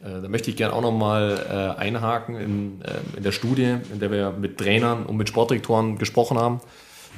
Da 0.00 0.28
möchte 0.28 0.48
ich 0.48 0.56
gerne 0.56 0.74
auch 0.74 0.80
nochmal 0.80 1.74
einhaken 1.76 2.36
in, 2.36 2.72
in 3.16 3.22
der 3.22 3.32
Studie, 3.32 3.74
in 3.92 3.98
der 3.98 4.10
wir 4.12 4.32
mit 4.40 4.56
Trainern 4.56 5.04
und 5.04 5.16
mit 5.16 5.28
Sportdirektoren 5.28 5.98
gesprochen 5.98 6.38
haben 6.38 6.60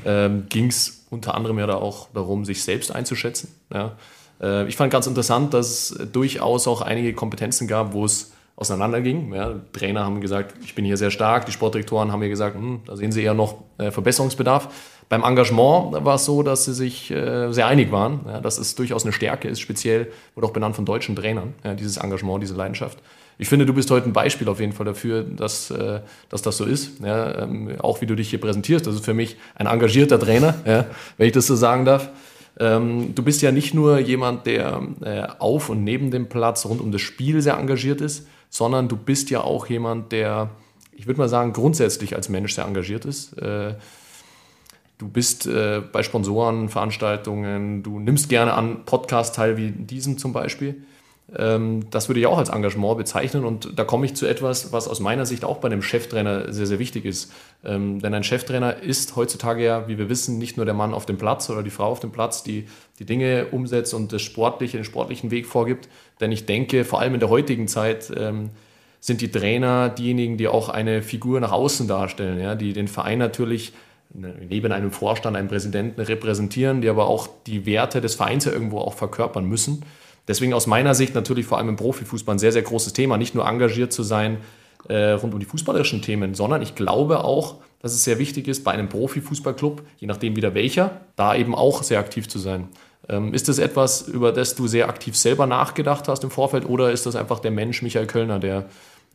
ähm, 0.05 0.47
ging 0.49 0.67
es 0.67 1.07
unter 1.11 1.35
anderem 1.35 1.59
ja 1.59 1.67
da 1.67 1.75
auch 1.75 2.09
darum, 2.15 2.45
sich 2.45 2.63
selbst 2.63 2.95
einzuschätzen. 2.95 3.55
Ja. 3.73 3.97
Äh, 4.41 4.67
ich 4.69 4.77
fand 4.77 4.93
ganz 4.93 5.07
interessant, 5.07 5.55
dass 5.55 5.91
es 5.91 6.13
durchaus 6.13 6.67
auch 6.69 6.81
einige 6.81 7.13
Kompetenzen 7.13 7.67
gab, 7.69 7.93
wo 7.93 8.05
es 8.05 8.33
auseinanderging. 8.57 9.33
Ja, 9.33 9.55
Trainer 9.73 10.05
haben 10.05 10.21
gesagt, 10.21 10.55
ich 10.63 10.75
bin 10.75 10.85
hier 10.85 10.97
sehr 10.97 11.11
stark, 11.11 11.47
die 11.47 11.53
Sportdirektoren 11.53 12.13
haben 12.13 12.21
mir 12.21 12.29
gesagt, 12.29 12.57
hm, 12.57 12.81
da 12.87 12.97
sehen 12.97 13.11
sie 13.11 13.23
eher 13.23 13.35
noch 13.35 13.57
äh, 13.79 13.91
Verbesserungsbedarf. 13.91 14.69
Beim 15.09 15.25
Engagement 15.25 16.05
war 16.05 16.15
es 16.15 16.25
so, 16.25 16.43
dass 16.43 16.67
sie 16.67 16.75
sich 16.75 17.11
äh, 17.11 17.51
sehr 17.53 17.67
einig 17.67 17.91
waren, 17.91 18.21
ja, 18.27 18.41
dass 18.41 18.59
es 18.59 18.75
durchaus 18.75 19.05
eine 19.05 19.13
Stärke 19.13 19.49
ist, 19.49 19.61
speziell 19.61 20.13
wurde 20.35 20.47
auch 20.47 20.53
benannt 20.53 20.77
von 20.77 20.85
deutschen 20.85 21.17
Trainern, 21.17 21.55
ja, 21.65 21.75
dieses 21.75 21.97
Engagement, 21.97 22.43
diese 22.43 22.55
Leidenschaft 22.55 22.99
ich 23.41 23.49
finde, 23.49 23.65
du 23.65 23.73
bist 23.73 23.91
heute 23.91 24.07
ein 24.07 24.13
Beispiel 24.13 24.49
auf 24.51 24.61
jeden 24.61 24.75
Fall 24.75 24.85
dafür, 24.85 25.23
dass, 25.25 25.71
äh, 25.71 26.01
dass 26.29 26.43
das 26.43 26.59
so 26.59 26.67
ist. 26.67 27.03
Ja, 27.03 27.43
ähm, 27.45 27.75
auch 27.81 28.03
wie 28.03 28.07
du 28.07 28.15
dich 28.15 28.29
hier 28.29 28.39
präsentierst. 28.39 28.87
Das 28.87 28.95
ist 28.95 29.05
für 29.05 29.15
mich 29.15 29.39
ein 29.55 29.67
engagierter 29.67 30.21
Trainer, 30.21 30.57
ja, 30.67 30.85
wenn 31.17 31.27
ich 31.27 31.33
das 31.33 31.47
so 31.47 31.57
sagen 31.57 31.87
darf. 31.87 32.11
Ähm, 32.59 33.15
du 33.15 33.23
bist 33.23 33.41
ja 33.41 33.51
nicht 33.51 33.73
nur 33.73 33.99
jemand, 33.99 34.45
der 34.45 34.83
äh, 35.01 35.23
auf 35.39 35.71
und 35.71 35.85
neben 35.85 36.11
dem 36.11 36.29
Platz 36.29 36.67
rund 36.67 36.83
um 36.83 36.93
das 36.93 37.01
Spiel 37.01 37.41
sehr 37.41 37.57
engagiert 37.57 38.03
ist, 38.03 38.27
sondern 38.51 38.89
du 38.89 38.97
bist 38.97 39.31
ja 39.31 39.41
auch 39.41 39.67
jemand, 39.69 40.13
der, 40.13 40.51
ich 40.93 41.07
würde 41.07 41.19
mal 41.19 41.29
sagen, 41.31 41.55
grundsätzlich 41.55 42.17
als 42.17 42.29
Mensch 42.29 42.55
sehr 42.55 42.67
engagiert 42.67 43.07
ist. 43.07 43.39
Äh, 43.39 43.77
du 44.99 45.09
bist 45.09 45.49
bei 45.49 46.03
Sponsoren, 46.03 46.69
Veranstaltungen, 46.69 47.83
du 47.83 47.99
nimmst 47.99 48.29
gerne 48.29 48.53
an 48.53 48.85
Podcasts 48.85 49.35
teil, 49.35 49.57
wie 49.57 49.71
diesem 49.71 50.19
zum 50.19 50.35
Beispiel. 50.35 50.83
Ähm, 51.37 51.89
das 51.91 52.09
würde 52.09 52.21
ich 52.21 52.27
auch 52.27 52.39
als 52.39 52.49
Engagement 52.49 52.99
bezeichnen. 52.99 53.45
Und 53.45 53.79
da 53.79 53.85
komme 53.85 54.07
ich 54.07 54.15
zu 54.15 54.27
etwas, 54.27 54.73
was 54.73 54.89
aus 54.89 55.01
meiner 55.01 55.27
Sicht 55.27 55.45
auch 55.45 55.59
bei 55.59 55.67
einem 55.67 55.83
Cheftrainer 55.83 56.53
sehr, 56.53 56.67
sehr 56.67 56.79
wichtig 56.79 57.05
ist. 57.05 57.33
Ähm, 57.65 58.01
denn 58.01 58.15
ein 58.15 58.25
Cheftrainer 58.25 58.83
ist 58.83 59.17
heutzutage 59.17 59.65
ja, 59.65 59.89
wie 59.89 59.99
wir 59.99 60.09
wissen, 60.09 60.39
nicht 60.39 60.57
nur 60.57 60.67
der 60.67 60.75
Mann 60.75 60.95
auf 60.95 61.07
dem 61.07 61.19
Platz 61.19 61.49
oder 61.51 61.63
die 61.63 61.71
Frau 61.71 61.87
auf 61.87 62.01
dem 62.01 62.13
Platz, 62.13 62.43
die 62.43 62.67
die 62.99 63.05
Dinge 63.05 63.47
umsetzt 63.51 63.95
und 63.95 64.13
das 64.13 64.23
sportliche, 64.23 64.77
den 64.77 64.85
sportlichen 64.85 65.31
Weg 65.31 65.47
vorgibt. 65.47 65.89
Denn 66.21 66.33
ich 66.33 66.47
denke, 66.47 66.85
vor 66.85 67.01
allem 67.01 67.15
in 67.15 67.21
der 67.21 67.31
heutigen 67.31 67.69
Zeit 67.69 68.13
ähm, 68.17 68.51
sind 69.01 69.21
die 69.21 69.31
Trainer 69.31 69.89
diejenigen, 69.89 70.37
die 70.37 70.49
auch 70.49 70.69
eine 70.69 71.03
Figur 71.03 71.41
nach 71.41 71.53
außen 71.53 71.89
darstellen, 71.89 72.59
die 72.59 72.73
den 72.73 72.89
Verein 72.89 73.19
natürlich 73.19 73.73
neben 74.13 74.73
einem 74.73 74.91
Vorstand, 74.91 75.37
einem 75.37 75.49
Präsidenten 75.49 76.01
repräsentieren, 76.01 76.81
die 76.83 76.89
aber 76.89 77.07
auch 77.07 77.29
die 77.47 77.65
Werte 77.65 78.01
des 78.01 78.17
Vereins 78.17 78.45
ja 78.45 78.53
irgendwo 78.53 78.79
auch 78.79 78.95
verkörpern 78.95 79.45
müssen. 79.45 79.85
Deswegen 80.31 80.55
aus 80.55 80.69
meiner 80.69 80.95
Sicht 80.95 81.17
natürlich 81.17 81.45
vor 81.45 81.59
allem 81.59 81.71
im 81.71 81.75
Profifußball 81.75 82.37
ein 82.37 82.39
sehr, 82.39 82.53
sehr 82.53 82.63
großes 82.63 82.93
Thema, 82.93 83.19
nicht 83.19 83.35
nur 83.35 83.49
engagiert 83.49 83.93
zu 83.93 84.05
sein 84.05 84.37
äh, 84.89 85.11
rund 85.11 85.35
um 85.35 85.41
die 85.41 85.45
fußballerischen 85.45 86.03
Themen, 86.03 86.35
sondern 86.35 86.63
ich 86.63 86.77
glaube 86.77 87.25
auch, 87.25 87.57
dass 87.83 87.93
es 87.93 88.05
sehr 88.05 88.21
wichtig 88.21 88.47
ist, 88.47 88.63
bei 88.63 88.71
einem 88.71 88.89
Profifußballclub, 88.89 89.83
je 89.99 90.07
nachdem 90.07 90.37
wieder 90.37 90.55
welcher, 90.55 91.01
da 91.17 91.35
eben 91.35 91.53
auch 91.53 91.83
sehr 91.83 91.99
aktiv 91.99 92.29
zu 92.29 92.39
sein. 92.39 92.69
Ähm, 93.09 93.35
ist 93.35 93.49
das 93.49 93.59
etwas, 93.59 94.03
über 94.07 94.31
das 94.31 94.55
du 94.55 94.69
sehr 94.69 94.89
aktiv 94.89 95.17
selber 95.17 95.49
nachgedacht 95.49 96.07
hast 96.07 96.23
im 96.23 96.31
Vorfeld 96.31 96.65
oder 96.65 96.93
ist 96.93 97.07
das 97.07 97.17
einfach 97.17 97.41
der 97.41 97.51
Mensch 97.51 97.83
Michael 97.83 98.07
Kölner, 98.07 98.39
der, 98.39 98.67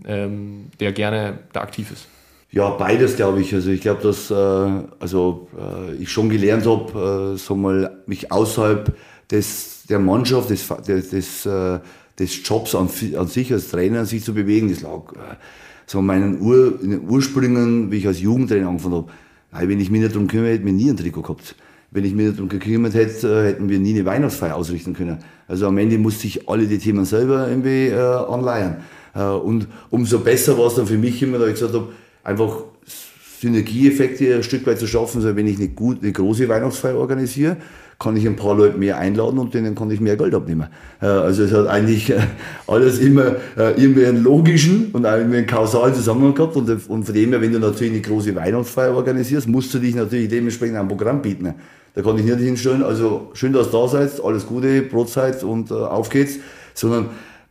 ähm, 0.04 0.66
der 0.82 0.92
gerne 0.92 1.40
da 1.54 1.62
aktiv 1.62 1.92
ist? 1.92 2.08
Ja, 2.52 2.72
beides 2.72 3.16
glaube 3.16 3.40
ich. 3.40 3.54
Also 3.54 3.70
ich 3.70 3.80
glaube, 3.80 4.04
dass 4.04 4.30
äh, 4.30 4.84
also, 5.00 5.48
äh, 5.58 5.96
ich 5.96 6.12
schon 6.12 6.28
gelernt 6.28 6.66
habe, 6.66 7.36
äh, 7.36 7.38
so 7.38 7.56
mal 7.56 8.04
mich 8.06 8.34
außerhalb 8.34 8.94
des, 9.32 9.75
der 9.90 10.00
Mannschaft, 10.00 10.50
des, 10.50 10.68
des, 10.88 11.46
äh, 11.46 11.80
des 12.20 12.48
Jobs 12.48 12.76
an, 12.76 12.90
an 13.18 13.28
sich 13.28 13.52
als 13.54 13.70
Trainer 13.70 14.06
sich 14.06 14.24
zu 14.24 14.34
bewegen. 14.34 14.70
Das 14.70 14.82
lag 14.82 15.14
äh, 15.14 15.36
so 15.86 16.02
meinen 16.02 16.42
Ur, 16.42 16.80
in 16.82 16.92
den 16.92 17.10
Ursprüngen, 17.10 17.92
wie 17.92 17.98
ich 17.98 18.08
als 18.08 18.22
Jugendtrainer 18.22 18.70
angefangen 18.70 18.96
habe. 18.96 19.70
Wenn 19.70 19.80
ich 19.80 19.90
mich 19.90 20.02
nicht 20.02 20.14
darum 20.14 20.28
kümmere, 20.28 20.52
hätte 20.54 20.68
ich 20.68 20.74
nie 20.74 20.90
ein 20.90 20.98
Trikot 20.98 21.22
gehabt. 21.22 21.56
Wenn 21.92 22.04
ich 22.04 22.14
mich 22.14 22.26
nicht 22.26 22.38
darum 22.38 22.50
gekümmert 22.50 22.94
hätte, 22.94 23.28
äh, 23.28 23.48
hätten 23.48 23.70
wir 23.70 23.80
nie 23.80 23.94
eine 23.94 24.06
Weihnachtsfeier 24.06 24.56
ausrichten 24.56 24.94
können. 24.94 25.18
Also 25.48 25.68
am 25.68 25.78
Ende 25.78 25.98
musste 25.98 26.28
ich 26.28 26.50
alle 26.50 26.66
die 26.66 26.78
Themen 26.78 27.06
selber 27.06 27.48
irgendwie 27.48 27.88
äh, 27.88 28.00
anleihen. 28.00 28.78
Äh, 29.14 29.24
und 29.24 29.68
umso 29.90 30.20
besser 30.20 30.58
war 30.58 30.68
es 30.68 30.76
dann 30.76 30.88
für 30.88 30.98
mich 30.98 31.22
immer, 31.22 31.38
da 31.38 31.48
ich 31.48 31.54
gesagt 31.54 31.74
habe, 31.74 31.90
einfach 32.24 32.64
Synergieeffekte 33.40 34.36
ein 34.36 34.44
Stück 34.44 34.66
weit 34.66 34.80
zu 34.80 34.88
schaffen, 34.88 35.22
so 35.22 35.36
wenn 35.36 35.48
ich 35.48 35.58
eine, 35.58 35.70
gut, 35.70 36.02
eine 36.02 36.12
große 36.12 36.50
Weihnachtsfeier 36.50 36.96
organisiere, 36.96 37.58
kann 38.00 38.18
ich 38.18 38.26
ein 38.28 38.36
paar 38.36 38.56
Leute 38.56 38.78
mehr 38.78 38.98
einladen 38.98 39.40
und 39.40 39.54
denen 39.54 39.74
kann 39.76 39.90
ich 39.90 40.02
mehr 40.02 40.18
Geld 40.18 40.34
abnehmen. 40.36 40.68
Äh, 41.02 41.06
also 41.06 41.44
es 41.44 41.54
hat 41.54 41.68
eigentlich 41.68 42.10
äh, 42.10 42.20
alles 42.68 43.00
immer 43.00 43.36
äh, 43.58 43.82
irgendwie 43.82 44.06
einen 44.06 44.24
logischen 44.24 44.92
und 44.92 45.06
irgendwie 45.06 45.38
einen 45.38 45.48
kausalen 45.48 45.94
Zusammenhang 45.94 46.34
gehabt 46.34 46.56
und, 46.56 46.70
von 46.82 47.04
dem 47.04 47.30
her, 47.30 47.42
wenn 47.42 47.54
du 47.54 47.60
natürlich 47.60 47.94
eine 47.94 48.02
große 48.02 48.36
Weihnachtsfeier 48.36 48.94
organisierst, 48.94 49.48
musst 49.48 49.74
du 49.74 49.80
dich 49.80 49.96
natürlich 49.96 50.28
dementsprechend 50.28 50.78
ein 50.78 50.88
Programm 50.88 51.22
bieten. 51.22 51.54
Da 51.94 52.02
kann 52.02 52.18
ich 52.18 52.26
nicht 52.26 52.40
hinstellen, 52.40 52.84
also 52.84 53.30
schön, 53.34 53.54
dass 53.54 53.68
ihr 53.68 53.72
da 53.72 53.88
seid, 53.88 54.22
alles 54.22 54.46
Gute, 54.46 54.82
Brotzeit 54.82 55.44
und 55.44 55.72
auf 55.72 56.10
geht's, 56.10 56.40
sondern 56.74 57.06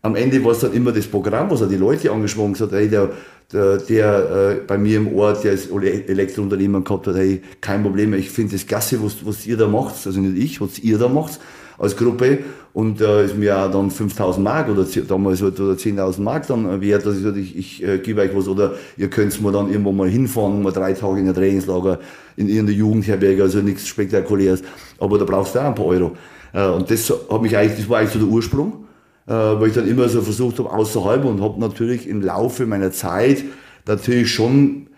am 0.04 0.16
Ende 0.16 0.44
war 0.44 0.52
es 0.52 0.58
dann 0.58 0.74
immer 0.74 0.92
das 0.92 1.06
Programm, 1.06 1.50
was 1.50 1.62
er 1.62 1.66
die 1.66 1.78
Leute 1.78 2.12
angesprochen 2.12 2.54
hat, 2.60 2.72
hey, 2.72 2.90
der, 2.90 3.08
der, 3.54 3.78
der 3.78 4.30
äh, 4.30 4.54
bei 4.66 4.76
mir 4.76 4.98
im 4.98 5.14
Ort, 5.14 5.44
der 5.44 5.52
ist 5.52 5.70
Elektrounternehmer 5.70 6.80
gehabt 6.80 7.06
hat, 7.06 7.14
hey, 7.14 7.40
kein 7.60 7.82
Problem, 7.82 8.12
ich 8.14 8.30
finde 8.30 8.52
das 8.52 8.66
klasse, 8.66 9.02
was, 9.02 9.24
was 9.24 9.46
ihr 9.46 9.56
da 9.56 9.68
macht, 9.68 9.94
also 10.06 10.20
nicht 10.20 10.42
ich, 10.42 10.60
was 10.60 10.78
ihr 10.80 10.98
da 10.98 11.08
macht 11.08 11.40
als 11.78 11.96
Gruppe. 11.96 12.40
Und 12.72 13.00
äh, 13.00 13.24
ist 13.24 13.36
mir 13.36 13.56
auch 13.56 13.70
dann 13.70 13.88
5000 13.88 14.42
Mark 14.42 14.68
oder 14.68 14.84
damals 15.06 15.40
halt, 15.40 15.60
oder 15.60 15.74
10.000 15.74 16.20
Mark 16.20 16.48
dann 16.48 16.80
wert, 16.80 17.06
dass 17.06 17.16
ich 17.16 17.22
sage, 17.22 17.38
ich, 17.38 17.56
ich 17.56 17.84
äh, 17.84 17.98
gebe 17.98 18.20
euch 18.20 18.34
was. 18.34 18.48
Oder 18.48 18.74
ihr 18.96 19.08
könnt 19.08 19.40
mir 19.40 19.52
dann 19.52 19.68
irgendwo 19.68 19.92
mal 19.92 20.08
hinfahren, 20.08 20.60
mal 20.60 20.72
drei 20.72 20.92
Tage 20.92 21.20
in 21.20 21.26
der 21.26 21.34
Trainingslager 21.34 22.00
in 22.36 22.48
irgendeiner 22.48 22.76
Jugendherberge, 22.76 23.44
also 23.44 23.60
nichts 23.60 23.86
Spektakuläres, 23.86 24.62
aber 24.98 25.18
da 25.18 25.24
brauchst 25.24 25.54
du 25.54 25.60
auch 25.60 25.66
ein 25.66 25.74
paar 25.76 25.86
Euro. 25.86 26.16
Äh, 26.52 26.66
und 26.66 26.90
das 26.90 27.10
hat 27.10 27.42
mich 27.42 27.56
eigentlich, 27.56 27.78
das 27.78 27.88
war 27.88 28.00
eigentlich 28.00 28.12
so 28.12 28.18
der 28.18 28.28
Ursprung 28.28 28.84
äh, 29.26 29.32
wo 29.32 29.64
ich 29.64 29.74
dann 29.74 29.88
immer 29.88 30.08
so 30.08 30.22
versucht 30.22 30.58
habe, 30.58 30.70
außerhalb 30.70 31.24
und 31.24 31.40
habe 31.40 31.60
natürlich 31.60 32.08
im 32.08 32.22
Laufe 32.22 32.66
meiner 32.66 32.92
Zeit 32.92 33.44
natürlich 33.86 34.32
schon, 34.32 34.88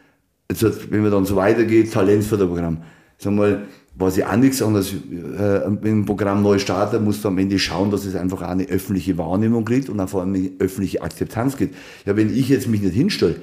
jetzt, 0.50 0.90
wenn 0.90 1.02
man 1.02 1.10
dann 1.10 1.24
so 1.24 1.36
weitergeht, 1.36 1.92
Talentförderprogramm. 1.92 2.78
Sag 3.18 3.32
mal, 3.32 3.62
was 3.98 4.16
ja 4.16 4.30
auch 4.30 4.36
nichts 4.36 4.60
anderes, 4.60 4.92
äh, 4.92 5.60
wenn 5.80 6.00
ein 6.00 6.04
Programm 6.04 6.42
neu 6.42 6.58
startet, 6.58 7.02
musst 7.02 7.24
du 7.24 7.28
am 7.28 7.38
Ende 7.38 7.58
schauen, 7.58 7.90
dass 7.90 8.04
es 8.04 8.14
einfach 8.14 8.42
auch 8.42 8.48
eine 8.48 8.66
öffentliche 8.66 9.16
Wahrnehmung 9.16 9.64
kriegt 9.64 9.88
und 9.88 9.98
auch 10.00 10.08
vor 10.08 10.20
allem 10.20 10.34
eine 10.34 10.50
öffentliche 10.58 11.02
Akzeptanz 11.02 11.56
kriegt. 11.56 11.74
Ja, 12.04 12.16
wenn 12.16 12.34
ich 12.34 12.48
jetzt 12.48 12.68
mich 12.68 12.82
nicht 12.82 12.94
hinstelle 12.94 13.36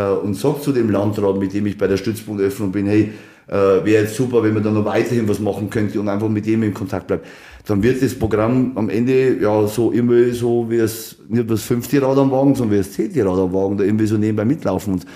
und 0.00 0.34
sage 0.34 0.60
zu 0.60 0.72
dem 0.72 0.90
Landrat, 0.90 1.38
mit 1.38 1.52
dem 1.52 1.66
ich 1.66 1.78
bei 1.78 1.86
der 1.86 1.96
Stützpunktöffnung 1.96 2.72
bin, 2.72 2.86
hey, 2.86 3.12
äh, 3.48 3.52
wäre 3.52 4.02
jetzt 4.02 4.16
super, 4.16 4.42
wenn 4.42 4.54
man 4.54 4.62
da 4.62 4.70
noch 4.70 4.84
weiterhin 4.84 5.28
was 5.28 5.38
machen 5.38 5.70
könnte 5.70 6.00
und 6.00 6.08
einfach 6.08 6.28
mit 6.28 6.46
dem 6.46 6.62
in 6.62 6.74
Kontakt 6.74 7.06
bleibt 7.06 7.26
dann 7.66 7.82
wird 7.82 8.00
das 8.00 8.14
Programm 8.14 8.72
am 8.76 8.88
Ende 8.88 9.40
ja 9.40 9.66
so 9.66 9.90
immer 9.90 10.32
so 10.32 10.70
wie 10.70 10.76
es, 10.76 11.16
nicht 11.28 11.50
das 11.50 11.62
fünfte 11.62 12.00
Rad 12.00 12.16
am 12.16 12.30
Wagen, 12.30 12.54
sondern 12.54 12.74
wie 12.74 12.82
das 12.82 12.92
zehnte 12.92 13.24
Rad 13.26 13.38
am 13.38 13.52
Wagen, 13.52 13.76
da 13.76 13.84
irgendwie 13.84 14.06
so 14.06 14.16
nebenbei 14.16 14.44
mitlaufen. 14.44 14.94
Und, 14.94 15.06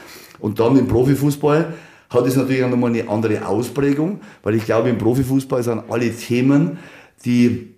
und 0.40 0.58
dann 0.58 0.76
im 0.76 0.88
Profifußball 0.88 1.72
hat 2.10 2.26
es 2.26 2.34
natürlich 2.34 2.64
auch 2.64 2.70
nochmal 2.70 2.90
eine 2.90 3.08
andere 3.08 3.46
Ausprägung, 3.46 4.20
weil 4.42 4.56
ich 4.56 4.64
glaube, 4.64 4.88
im 4.88 4.98
Profifußball 4.98 5.62
sind 5.62 5.84
alle 5.88 6.10
Themen, 6.10 6.78
die 7.24 7.74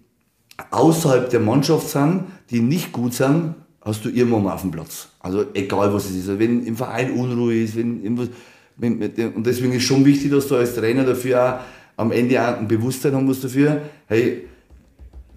außerhalb 0.71 1.29
der 1.29 1.41
Mannschaft 1.41 1.91
sind, 1.91 2.25
die 2.51 2.61
nicht 2.61 2.93
gut 2.93 3.13
sind, 3.13 3.55
hast 3.85 4.05
du 4.05 4.09
irgendwann 4.09 4.45
mal 4.45 4.55
auf 4.55 4.63
dem 4.63 4.71
Platz. 4.71 5.09
Also 5.21 5.45
egal 5.55 5.93
was 5.93 6.07
es 6.07 6.17
ist. 6.17 6.29
Also 6.29 6.39
wenn 6.39 6.65
im 6.65 6.77
Verein 6.77 7.13
Unruhe 7.13 7.55
ist, 7.55 7.77
wenn 7.77 8.03
irgendwas, 8.03 8.29
wenn, 8.77 9.01
und 9.35 9.47
deswegen 9.47 9.73
ist 9.73 9.83
schon 9.83 10.05
wichtig, 10.05 10.31
dass 10.31 10.49
du 10.49 10.57
als 10.57 10.75
Trainer 10.75 11.05
dafür 11.05 11.45
auch 11.45 11.61
am 11.97 12.13
Ende 12.13 12.41
auch 12.41 12.59
ein 12.59 12.69
Bewusstsein 12.69 13.15
haben 13.15 13.27
musst 13.27 13.45
dafür, 13.45 13.83
hey, 14.07 14.47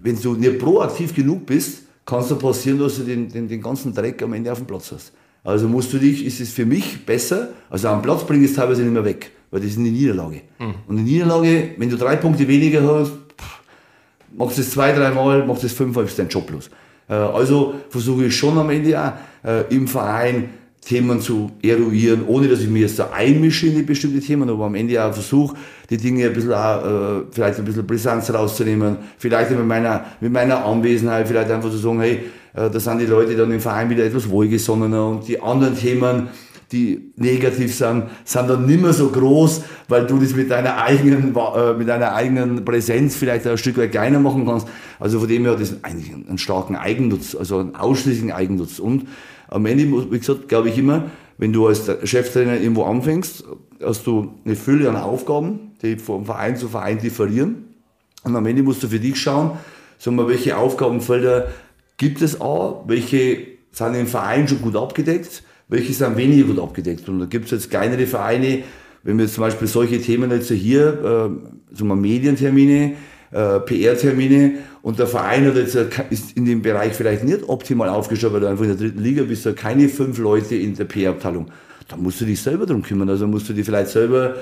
wenn 0.00 0.20
du 0.20 0.34
nicht 0.34 0.58
proaktiv 0.58 1.14
genug 1.14 1.46
bist, 1.46 1.82
kann 2.04 2.20
es 2.20 2.38
passieren, 2.38 2.78
dass 2.78 2.96
du 2.96 3.02
den, 3.02 3.28
den, 3.28 3.48
den 3.48 3.60
ganzen 3.60 3.92
Dreck 3.92 4.22
am 4.22 4.32
Ende 4.32 4.52
auf 4.52 4.58
dem 4.58 4.66
Platz 4.66 4.92
hast. 4.92 5.12
Also 5.42 5.68
musst 5.68 5.92
du 5.92 5.98
dich, 5.98 6.24
ist 6.24 6.40
es 6.40 6.52
für 6.52 6.66
mich 6.66 7.04
besser, 7.04 7.50
also 7.70 7.88
am 7.88 8.02
Platz 8.02 8.24
bringe 8.24 8.44
ich 8.44 8.50
es 8.50 8.56
teilweise 8.56 8.82
nicht 8.82 8.92
mehr 8.92 9.04
weg, 9.04 9.30
weil 9.50 9.60
das 9.60 9.70
ist 9.70 9.78
eine 9.78 9.90
Niederlage. 9.90 10.42
Mhm. 10.58 10.74
Und 10.86 10.96
eine 10.96 11.02
Niederlage, 11.02 11.70
wenn 11.76 11.90
du 11.90 11.96
drei 11.96 12.16
Punkte 12.16 12.46
weniger 12.48 12.82
hast, 12.82 13.12
machst 14.36 14.58
du 14.58 14.62
es 14.62 14.70
zwei, 14.70 14.92
dreimal, 14.92 15.46
machst 15.46 15.62
du 15.62 15.66
es 15.66 15.72
fünfmal, 15.72 16.04
ist 16.04 16.18
dein 16.18 16.28
Job 16.28 16.50
los. 16.50 16.70
Äh, 17.08 17.14
also 17.14 17.74
versuche 17.88 18.26
ich 18.26 18.36
schon 18.36 18.58
am 18.58 18.70
Ende 18.70 19.00
auch 19.00 19.48
äh, 19.48 19.74
im 19.74 19.86
Verein 19.86 20.50
Themen 20.80 21.20
zu 21.20 21.50
eruieren, 21.62 22.22
ohne 22.28 22.46
dass 22.46 22.60
ich 22.60 22.68
mir 22.68 22.82
jetzt 22.82 22.98
da 22.98 23.10
einmische 23.12 23.66
in 23.66 23.74
die 23.74 23.82
bestimmte 23.82 24.20
Themen, 24.20 24.48
aber 24.48 24.66
am 24.66 24.76
Ende 24.76 25.04
auch 25.04 25.12
versuche, 25.12 25.56
die 25.90 25.96
Dinge 25.96 26.26
ein 26.26 26.32
bisschen 26.32 26.52
auch, 26.52 26.84
äh, 26.84 27.22
vielleicht 27.32 27.58
ein 27.58 27.64
bisschen 27.64 27.86
Brisanz 27.86 28.32
rauszunehmen, 28.32 28.98
vielleicht 29.18 29.50
mit 29.50 29.66
meiner, 29.66 30.04
mit 30.20 30.32
meiner 30.32 30.64
Anwesenheit, 30.64 31.26
vielleicht 31.26 31.50
einfach 31.50 31.70
zu 31.70 31.78
sagen, 31.78 32.00
hey, 32.00 32.20
da 32.54 32.80
sind 32.80 33.00
die 33.02 33.04
Leute 33.04 33.36
dann 33.36 33.52
im 33.52 33.60
Verein 33.60 33.90
wieder 33.90 34.02
etwas 34.02 34.30
wohlgesonnener 34.30 35.08
und 35.08 35.28
die 35.28 35.38
anderen 35.42 35.76
Themen, 35.76 36.28
die 36.72 37.12
negativ 37.16 37.74
sind, 37.74 38.04
sind 38.24 38.48
dann 38.48 38.64
nicht 38.64 38.80
mehr 38.80 38.94
so 38.94 39.10
groß, 39.10 39.62
weil 39.88 40.06
du 40.06 40.18
das 40.18 40.34
mit 40.34 40.50
deiner 40.50 40.78
eigenen, 40.78 41.34
mit 41.78 41.88
deiner 41.88 42.14
eigenen 42.14 42.64
Präsenz 42.64 43.14
vielleicht 43.14 43.46
ein 43.46 43.58
Stück 43.58 43.76
weit 43.76 43.92
kleiner 43.92 44.20
machen 44.20 44.46
kannst. 44.46 44.66
Also 44.98 45.20
von 45.20 45.28
dem 45.28 45.42
her 45.42 45.52
hat 45.52 45.60
das 45.60 45.82
eigentlich 45.82 46.12
einen 46.12 46.38
starken 46.38 46.76
Eigennutz, 46.76 47.34
also 47.34 47.58
einen 47.58 47.74
ausschließlichen 47.74 48.32
Eigennutz. 48.32 48.78
Und 48.78 49.06
am 49.48 49.66
Ende, 49.66 50.10
wie 50.10 50.18
gesagt, 50.18 50.48
glaube 50.48 50.68
ich 50.68 50.78
immer, 50.78 51.10
wenn 51.38 51.52
du 51.52 51.66
als 51.66 51.90
Cheftrainer 52.04 52.58
irgendwo 52.58 52.84
anfängst, 52.84 53.44
hast 53.82 54.06
du 54.06 54.34
eine 54.44 54.56
Fülle 54.56 54.88
an 54.88 54.96
Aufgaben, 54.96 55.72
die 55.82 55.96
von 55.96 56.24
Verein 56.24 56.56
zu 56.56 56.68
Verein 56.68 56.98
differieren. 56.98 57.66
Und 58.24 58.34
am 58.34 58.46
Ende 58.46 58.62
musst 58.62 58.82
du 58.82 58.88
für 58.88 58.98
dich 58.98 59.20
schauen, 59.20 59.52
sagen 59.98 60.16
wir, 60.16 60.28
welche 60.28 60.56
Aufgabenfelder 60.56 61.48
gibt 61.96 62.22
es 62.22 62.40
auch, 62.40 62.88
welche 62.88 63.46
sind 63.70 63.94
im 63.94 64.06
Verein 64.06 64.48
schon 64.48 64.62
gut 64.62 64.76
abgedeckt, 64.76 65.42
welche 65.68 65.92
sind 65.92 66.16
weniger 66.16 66.46
gut 66.46 66.58
abgedeckt. 66.58 67.08
Und 67.08 67.20
da 67.20 67.26
gibt 67.26 67.46
es 67.46 67.50
jetzt 67.50 67.70
kleinere 67.70 68.06
Vereine, 68.06 68.62
wenn 69.02 69.18
wir 69.18 69.26
jetzt 69.26 69.34
zum 69.34 69.42
Beispiel 69.42 69.68
solche 69.68 70.00
Themen 70.00 70.30
jetzt 70.30 70.50
hier, 70.50 70.88
äh, 70.88 71.74
sagen 71.76 71.88
wir 71.88 71.96
Medientermine, 71.96 72.94
äh, 73.36 73.60
PR-Termine 73.60 74.52
und 74.82 74.98
der 74.98 75.06
Verein 75.06 75.46
hat 75.46 75.56
jetzt, 75.56 75.76
ist 76.10 76.36
in 76.36 76.46
dem 76.46 76.62
Bereich 76.62 76.94
vielleicht 76.94 77.24
nicht 77.24 77.48
optimal 77.48 77.88
aufgestellt, 77.88 78.32
weil 78.32 78.40
du 78.40 78.48
einfach 78.48 78.64
in 78.64 78.70
der 78.70 78.78
dritten 78.78 79.02
Liga 79.02 79.24
bist, 79.24 79.44
da 79.44 79.52
keine 79.52 79.88
fünf 79.88 80.18
Leute 80.18 80.56
in 80.56 80.74
der 80.74 80.84
PR-Abteilung. 80.84 81.46
Da 81.88 81.96
musst 81.96 82.20
du 82.20 82.24
dich 82.24 82.40
selber 82.40 82.66
drum 82.66 82.82
kümmern. 82.82 83.08
Also 83.08 83.26
musst 83.26 83.48
du 83.48 83.52
dich 83.52 83.64
vielleicht 83.64 83.90
selber 83.90 84.36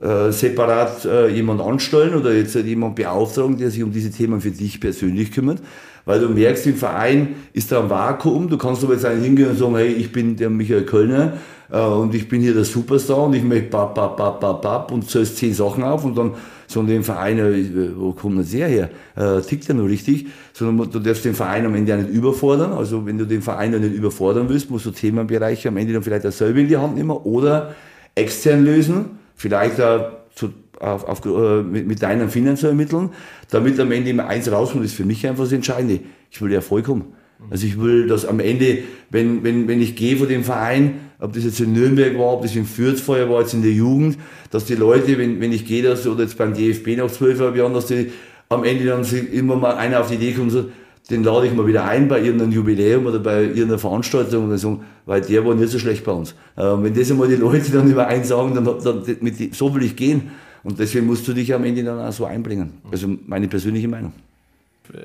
äh, 0.00 0.30
separat 0.32 1.04
äh, 1.04 1.28
jemand 1.28 1.60
anstellen 1.60 2.14
oder 2.14 2.32
jetzt 2.32 2.54
halt 2.54 2.66
jemand 2.66 2.96
beauftragen, 2.96 3.56
der 3.56 3.70
sich 3.70 3.82
um 3.82 3.92
diese 3.92 4.10
Themen 4.10 4.40
für 4.40 4.50
dich 4.50 4.80
persönlich 4.80 5.32
kümmert 5.32 5.60
weil 6.04 6.20
du 6.20 6.28
merkst, 6.28 6.66
im 6.66 6.76
Verein 6.76 7.36
ist 7.52 7.70
da 7.70 7.82
ein 7.82 7.90
Vakuum. 7.90 8.48
Du 8.48 8.58
kannst 8.58 8.82
aber 8.82 8.94
jetzt 8.94 9.04
einen 9.04 9.22
hingehen 9.22 9.50
und 9.50 9.58
sagen, 9.58 9.76
hey, 9.76 9.92
ich 9.92 10.10
bin 10.10 10.36
der 10.36 10.50
Michael 10.50 10.84
Kölner 10.84 11.34
äh, 11.34 11.59
und 11.78 12.14
ich 12.14 12.28
bin 12.28 12.40
hier 12.40 12.54
der 12.54 12.64
Superstar 12.64 13.24
und 13.24 13.34
ich 13.34 13.42
möchte 13.42 13.70
bap, 13.70 13.94
bap, 13.94 14.16
bap, 14.16 14.40
bap, 14.40 14.62
bap 14.62 14.92
und 14.92 15.08
zählst 15.08 15.36
zehn 15.36 15.54
Sachen 15.54 15.84
auf 15.84 16.04
und 16.04 16.16
dann 16.16 16.32
so 16.66 16.82
dem 16.82 17.02
Verein, 17.02 17.38
äh, 17.38 17.96
wo 17.96 18.12
kommt 18.12 18.38
das 18.38 18.52
her 18.52 18.68
her? 18.68 18.90
Äh, 19.16 19.40
tickt 19.40 19.66
ja 19.66 19.74
nur 19.74 19.88
richtig, 19.88 20.26
sondern 20.52 20.90
du 20.90 20.98
darfst 21.00 21.24
den 21.24 21.34
Verein 21.34 21.66
am 21.66 21.74
Ende 21.74 21.94
auch 21.94 21.98
nicht 21.98 22.10
überfordern. 22.10 22.72
Also 22.72 23.04
wenn 23.06 23.18
du 23.18 23.24
den 23.24 23.42
Verein 23.42 23.72
nicht 23.72 23.92
überfordern 23.92 24.48
willst, 24.48 24.70
musst 24.70 24.86
du 24.86 24.92
Themenbereiche 24.92 25.68
am 25.68 25.76
Ende 25.76 25.92
dann 25.92 26.02
vielleicht 26.02 26.26
auch 26.26 26.32
selber 26.32 26.60
in 26.60 26.68
die 26.68 26.76
Hand 26.76 26.94
nehmen 26.96 27.10
oder 27.10 27.74
extern 28.14 28.64
lösen, 28.64 29.18
vielleicht 29.34 29.80
auch 29.80 30.12
zu 30.34 30.50
auf, 30.78 31.04
auf, 31.04 31.24
äh, 31.26 31.62
mit, 31.62 31.86
mit 31.86 32.02
deinen 32.02 32.30
finanziellen 32.30 32.76
Mitteln, 32.76 33.10
damit 33.50 33.78
am 33.78 33.92
Ende 33.92 34.10
immer 34.10 34.26
eins 34.26 34.50
rauskommt, 34.50 34.84
ist 34.84 34.94
für 34.94 35.04
mich 35.04 35.26
einfach 35.26 35.44
das 35.44 35.52
Entscheidende. 35.52 36.00
Ich 36.30 36.40
will 36.40 36.52
Erfolg 36.52 36.88
haben. 36.88 37.04
Also 37.48 37.66
ich 37.66 37.80
will, 37.80 38.06
dass 38.06 38.26
am 38.26 38.40
Ende, 38.40 38.78
wenn, 39.10 39.42
wenn, 39.42 39.66
wenn 39.68 39.80
ich 39.80 39.96
gehe 39.96 40.16
von 40.16 40.28
dem 40.28 40.44
Verein, 40.44 41.00
ob 41.18 41.32
das 41.32 41.44
jetzt 41.44 41.60
in 41.60 41.72
Nürnberg 41.72 42.18
war, 42.18 42.34
ob 42.34 42.42
das 42.42 42.56
in 42.56 42.64
Fürth 42.64 43.00
vorher 43.00 43.28
war, 43.30 43.40
jetzt 43.40 43.54
in 43.54 43.62
der 43.62 43.72
Jugend, 43.72 44.18
dass 44.50 44.64
die 44.64 44.74
Leute, 44.74 45.18
wenn, 45.18 45.40
wenn 45.40 45.52
ich 45.52 45.66
gehe, 45.66 45.82
dass, 45.82 46.06
oder 46.06 46.22
jetzt 46.22 46.38
beim 46.38 46.54
DFB 46.54 46.96
nach 46.96 47.10
zwölf 47.10 47.40
Jahren, 47.56 47.74
dass 47.74 47.86
die 47.86 48.10
am 48.48 48.64
Ende 48.64 48.84
dann 48.84 49.04
immer 49.32 49.56
mal 49.56 49.76
einer 49.76 50.00
auf 50.00 50.08
die 50.08 50.14
Idee 50.14 50.32
kommt, 50.32 50.52
so, 50.52 50.66
den 51.10 51.24
lade 51.24 51.46
ich 51.46 51.54
mal 51.54 51.66
wieder 51.66 51.84
ein 51.84 52.08
bei 52.08 52.20
irgendeinem 52.22 52.52
Jubiläum 52.52 53.06
oder 53.06 53.18
bei 53.18 53.42
irgendeiner 53.42 53.78
Veranstaltung 53.78 54.50
und 54.50 54.58
sagen, 54.58 54.80
weil 55.06 55.20
der 55.20 55.44
war 55.44 55.54
nicht 55.54 55.70
so 55.70 55.78
schlecht 55.78 56.04
bei 56.04 56.12
uns. 56.12 56.34
Ähm, 56.56 56.84
wenn 56.84 56.94
das 56.94 57.10
einmal 57.10 57.28
die 57.28 57.36
Leute 57.36 57.70
dann 57.72 57.90
über 57.90 58.06
einen 58.06 58.24
sagen, 58.24 58.54
dann, 58.54 58.64
dann 58.64 59.02
mit, 59.20 59.54
so 59.54 59.74
will 59.74 59.82
ich 59.82 59.96
gehen. 59.96 60.30
Und 60.62 60.78
deswegen 60.78 61.06
musst 61.06 61.26
du 61.26 61.32
dich 61.32 61.52
am 61.54 61.64
Ende 61.64 61.82
dann 61.82 61.98
auch 61.98 62.12
so 62.12 62.26
einbringen. 62.26 62.74
Also 62.90 63.08
meine 63.26 63.48
persönliche 63.48 63.88
Meinung. 63.88 64.12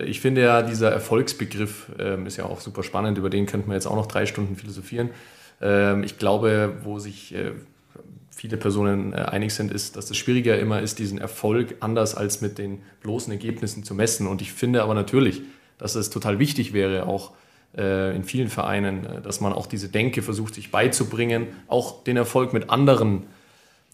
Ich 0.06 0.22
finde 0.22 0.42
ja, 0.42 0.62
dieser 0.62 0.92
Erfolgsbegriff 0.92 1.92
ähm, 2.00 2.26
ist 2.26 2.38
ja 2.38 2.46
auch 2.46 2.62
super 2.62 2.84
spannend, 2.84 3.18
über 3.18 3.30
den 3.30 3.46
könnten 3.46 3.70
wir 3.70 3.76
jetzt 3.76 3.88
auch 3.88 3.96
noch 3.96 4.08
drei 4.08 4.26
Stunden 4.26 4.56
philosophieren. 4.56 5.10
Ähm, 5.62 6.04
ich 6.04 6.18
glaube, 6.18 6.78
wo 6.84 7.00
sich 7.00 7.36
äh, 7.36 7.52
viele 8.36 8.58
Personen 8.58 9.14
äh, 9.14 9.18
einig 9.18 9.54
sind, 9.54 9.72
ist, 9.72 9.96
dass 9.96 10.08
das 10.08 10.18
Schwierige 10.18 10.54
immer 10.56 10.82
ist, 10.82 11.00
diesen 11.00 11.18
Erfolg 11.18 11.76
anders 11.80 12.16
als 12.16 12.42
mit 12.42 12.58
den 12.58 12.82
bloßen 13.02 13.32
Ergebnissen 13.32 13.84
zu 13.84 13.96
messen. 13.96 14.28
Und 14.28 14.42
ich 14.42 14.52
finde 14.52 14.84
aber 14.84 14.94
natürlich, 14.94 15.42
dass 15.78 15.96
es 15.96 16.10
total 16.10 16.40
wichtig 16.40 16.74
wäre, 16.74 17.08
auch 17.08 17.32
äh, 17.78 18.16
in 18.16 18.24
vielen 18.24 18.50
Vereinen, 18.50 19.06
äh, 19.06 19.22
dass 19.22 19.42
man 19.42 19.54
auch 19.54 19.68
diese 19.68 19.90
Denke 19.90 20.22
versucht, 20.22 20.56
sich 20.56 20.72
beizubringen, 20.72 21.48
auch 21.68 22.04
den 22.04 22.18
Erfolg 22.18 22.54
mit 22.54 22.70
anderen 22.70 23.24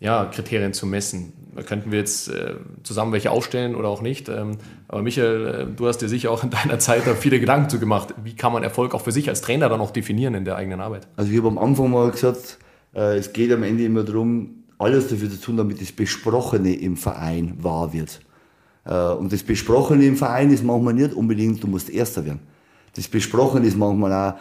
ja, 0.01 0.25
Kriterien 0.25 0.73
zu 0.73 0.85
messen. 0.85 1.31
Da 1.55 1.61
könnten 1.61 1.91
wir 1.91 1.99
jetzt 1.99 2.27
äh, 2.27 2.55
zusammen 2.83 3.13
welche 3.13 3.31
aufstellen 3.31 3.75
oder 3.75 3.87
auch 3.87 4.01
nicht. 4.01 4.29
Ähm, 4.29 4.57
aber 4.87 5.01
Michael, 5.03 5.47
äh, 5.47 5.65
du 5.75 5.87
hast 5.87 5.99
dir 5.99 6.09
sicher 6.09 6.31
auch 6.31 6.43
in 6.43 6.49
deiner 6.49 6.79
Zeit 6.79 7.03
da 7.05 7.13
viele 7.13 7.39
Gedanken 7.39 7.69
zu 7.69 7.79
gemacht. 7.79 8.13
Wie 8.23 8.35
kann 8.35 8.51
man 8.51 8.63
Erfolg 8.63 8.93
auch 8.93 9.01
für 9.01 9.11
sich 9.11 9.29
als 9.29 9.41
Trainer 9.41 9.69
dann 9.69 9.79
auch 9.79 9.91
definieren 9.91 10.33
in 10.33 10.43
der 10.43 10.55
eigenen 10.55 10.81
Arbeit? 10.81 11.07
Also 11.15 11.31
ich 11.31 11.37
habe 11.37 11.49
am 11.49 11.57
Anfang 11.57 11.91
mal 11.91 12.09
gesagt, 12.09 12.57
äh, 12.95 13.17
es 13.17 13.31
geht 13.31 13.51
am 13.51 13.63
Ende 13.63 13.85
immer 13.85 14.03
darum, 14.03 14.63
alles 14.79 15.09
dafür 15.09 15.29
zu 15.29 15.39
tun, 15.39 15.57
damit 15.57 15.79
das 15.79 15.91
Besprochene 15.91 16.73
im 16.73 16.97
Verein 16.97 17.53
wahr 17.59 17.93
wird. 17.93 18.21
Äh, 18.85 19.13
und 19.13 19.31
das 19.31 19.43
Besprochene 19.43 20.03
im 20.05 20.17
Verein 20.17 20.51
ist 20.51 20.63
manchmal 20.63 20.95
nicht 20.95 21.13
unbedingt, 21.13 21.61
du 21.61 21.67
musst 21.67 21.89
Erster 21.89 22.25
werden. 22.25 22.39
Das 22.95 23.07
Besprochene 23.07 23.67
ist 23.67 23.77
manchmal 23.77 24.11
auch, 24.13 24.33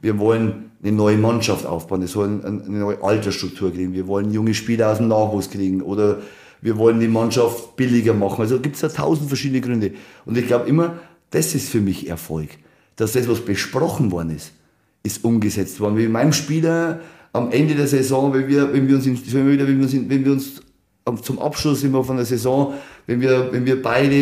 wir 0.00 0.18
wollen 0.18 0.70
eine 0.82 0.92
neue 0.92 1.16
Mannschaft 1.16 1.66
aufbauen, 1.66 2.00
wir 2.00 2.08
sollen 2.08 2.44
eine 2.44 2.78
neue 2.78 3.02
Altersstruktur 3.02 3.72
kriegen, 3.72 3.92
wir 3.92 4.06
wollen 4.06 4.32
junge 4.32 4.54
Spieler 4.54 4.92
aus 4.92 4.98
dem 4.98 5.08
Nachwuchs 5.08 5.50
kriegen 5.50 5.82
oder 5.82 6.18
wir 6.60 6.76
wollen 6.78 7.00
die 7.00 7.08
Mannschaft 7.08 7.76
billiger 7.76 8.14
machen. 8.14 8.40
Also 8.40 8.58
gibt 8.60 8.76
es 8.76 8.80
da 8.80 8.88
tausend 8.88 9.28
verschiedene 9.28 9.60
Gründe. 9.60 9.92
Und 10.24 10.36
ich 10.36 10.46
glaube 10.46 10.68
immer, 10.68 10.98
das 11.30 11.54
ist 11.54 11.68
für 11.68 11.80
mich 11.80 12.08
Erfolg. 12.08 12.48
Dass 12.96 13.12
das, 13.12 13.28
was 13.28 13.40
besprochen 13.40 14.10
worden 14.10 14.34
ist, 14.34 14.52
ist 15.02 15.24
umgesetzt 15.24 15.80
worden. 15.80 15.96
Wie 15.96 16.04
in 16.04 16.12
meinem 16.12 16.32
Spieler 16.32 17.00
am 17.32 17.50
Ende 17.52 17.74
der 17.74 17.86
Saison, 17.86 18.32
wenn 18.32 18.48
wir, 18.48 18.72
wenn 18.72 18.88
wir 18.88 18.96
uns, 18.96 19.06
wenn 19.06 19.46
wir, 19.46 19.66
wenn 19.66 19.78
wir 19.78 19.84
uns, 19.84 19.92
wenn 19.92 20.24
wir 20.24 20.32
uns 20.32 20.62
zum 21.22 21.38
Abschluss 21.38 21.84
immer 21.84 22.02
von 22.02 22.16
der 22.16 22.24
Saison, 22.24 22.74
wenn 23.06 23.20
wir, 23.20 23.52
wenn 23.52 23.64
wir 23.64 23.80
beide 23.80 24.16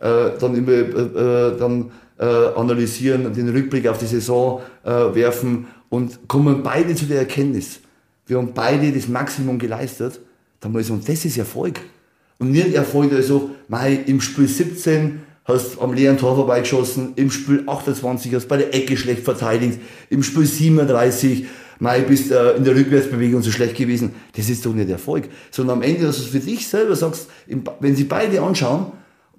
äh, 0.00 0.38
dann 0.38 0.54
immer 0.54 0.72
äh, 0.72 0.82
äh 0.82 1.58
dann 1.58 1.90
äh, 2.18 2.24
analysieren, 2.24 3.32
den 3.32 3.48
Rückblick 3.48 3.86
auf 3.86 3.98
die 3.98 4.06
Saison 4.06 4.60
äh, 4.84 4.90
werfen 4.90 5.66
und 5.88 6.28
kommen 6.28 6.62
beide 6.62 6.94
zu 6.94 7.06
der 7.06 7.20
Erkenntnis, 7.20 7.80
wir 8.26 8.36
haben 8.36 8.52
beide 8.52 8.92
das 8.92 9.08
Maximum 9.08 9.58
geleistet, 9.58 10.20
dann 10.60 10.72
muss 10.72 10.82
ich 10.82 10.88
sagen, 10.88 11.02
das 11.06 11.24
ist 11.24 11.38
Erfolg. 11.38 11.80
Und 12.38 12.50
nicht 12.50 12.74
Erfolg, 12.74 13.12
also, 13.12 13.50
mei, 13.68 14.00
im 14.06 14.20
Spiel 14.20 14.46
17 14.46 15.20
hast 15.44 15.80
am 15.80 15.94
leeren 15.94 16.18
Tor 16.18 16.36
vorbeigeschossen, 16.36 17.14
im 17.16 17.30
Spiel 17.30 17.64
28 17.66 18.34
hast 18.34 18.48
bei 18.48 18.58
der 18.58 18.74
Ecke 18.74 18.96
schlecht 18.96 19.24
verteidigt, 19.24 19.80
im 20.10 20.22
Spiel 20.22 20.44
37 20.44 21.46
mei, 21.78 22.00
bist 22.00 22.30
äh, 22.30 22.56
in 22.56 22.64
der 22.64 22.74
Rückwärtsbewegung 22.74 23.42
so 23.42 23.50
schlecht 23.50 23.76
gewesen. 23.76 24.14
Das 24.36 24.48
ist 24.48 24.64
doch 24.66 24.74
nicht 24.74 24.90
Erfolg. 24.90 25.28
Sondern 25.50 25.78
am 25.78 25.82
Ende, 25.82 26.06
dass 26.06 26.16
du 26.16 26.22
es 26.22 26.28
für 26.28 26.40
dich 26.40 26.66
selber 26.66 26.96
sagst, 26.96 27.28
wenn 27.80 27.96
sie 27.96 28.04
beide 28.04 28.42
anschauen, 28.42 28.92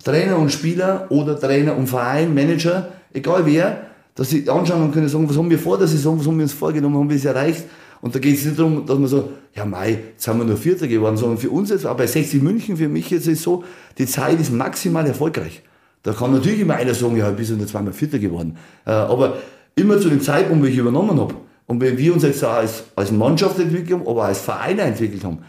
Trainer 0.04 0.38
und 0.38 0.52
Spieler 0.52 1.08
oder 1.10 1.40
Trainer 1.40 1.76
und 1.76 1.88
Verein, 1.88 2.34
Manager, 2.34 2.90
egal 3.14 3.46
wer, 3.46 3.82
dass 4.16 4.30
sie 4.30 4.50
anschauen 4.50 4.84
und 4.84 4.92
können 4.94 5.08
sagen, 5.08 5.30
was 5.30 5.38
haben 5.38 5.50
wir 5.50 5.60
vor 5.60 5.78
der 5.78 5.88
Saison, 5.88 6.20
was 6.20 6.28
haben 6.28 6.38
wir 6.38 6.44
uns 6.44 6.54
vorgenommen, 6.54 6.98
haben 6.98 7.10
wir 7.10 7.16
es 7.16 7.26
erreicht. 7.26 7.66
Und 8.02 8.16
da 8.16 8.20
geht 8.20 8.38
es 8.38 8.46
nicht 8.46 8.58
darum, 8.58 8.86
dass 8.86 8.98
man 8.98 9.08
so, 9.08 9.30
ja 9.54 9.66
Mai, 9.66 10.00
jetzt 10.12 10.28
haben 10.28 10.40
wir 10.40 10.46
nur 10.46 10.58
Vierter 10.58 10.88
geworden, 10.88 11.18
sondern 11.18 11.38
für 11.38 11.50
uns 11.50 11.70
jetzt, 11.70 11.86
aber 11.86 12.00
bei 12.00 12.08
60 12.08 12.42
München, 12.42 12.78
für 12.78 12.88
mich 12.88 13.10
jetzt 13.10 13.28
ist 13.28 13.40
es 13.40 13.44
so, 13.44 13.64
die 13.98 14.06
Zeit 14.06 14.40
ist 14.40 14.52
maximal 14.54 15.06
erfolgreich. 15.06 15.64
Da 16.04 16.14
kann 16.14 16.32
natürlich 16.32 16.62
immer 16.62 16.76
einer 16.76 16.94
sagen, 16.94 17.18
ja, 17.18 17.30
bist 17.30 17.52
du 17.52 17.56
nur 17.56 17.68
zweimal 17.68 17.92
Vierter 17.92 18.20
geworden. 18.20 18.58
Äh, 18.86 18.92
aber 18.92 19.38
immer 19.76 20.00
zu 20.00 20.10
dem 20.10 20.22
Zeitpunkt, 20.22 20.64
wo 20.64 20.68
ich 20.68 20.78
übernommen 20.78 21.20
habe. 21.20 21.36
Und 21.68 21.82
wenn 21.82 21.98
wir 21.98 22.14
uns 22.14 22.24
jetzt 22.24 22.44
als, 22.44 22.86
als 22.96 23.12
Mannschaft 23.12 23.60
entwickelt 23.60 24.00
haben, 24.00 24.08
aber 24.08 24.24
als 24.24 24.40
Vereine 24.40 24.82
entwickelt 24.82 25.24
haben, 25.24 25.40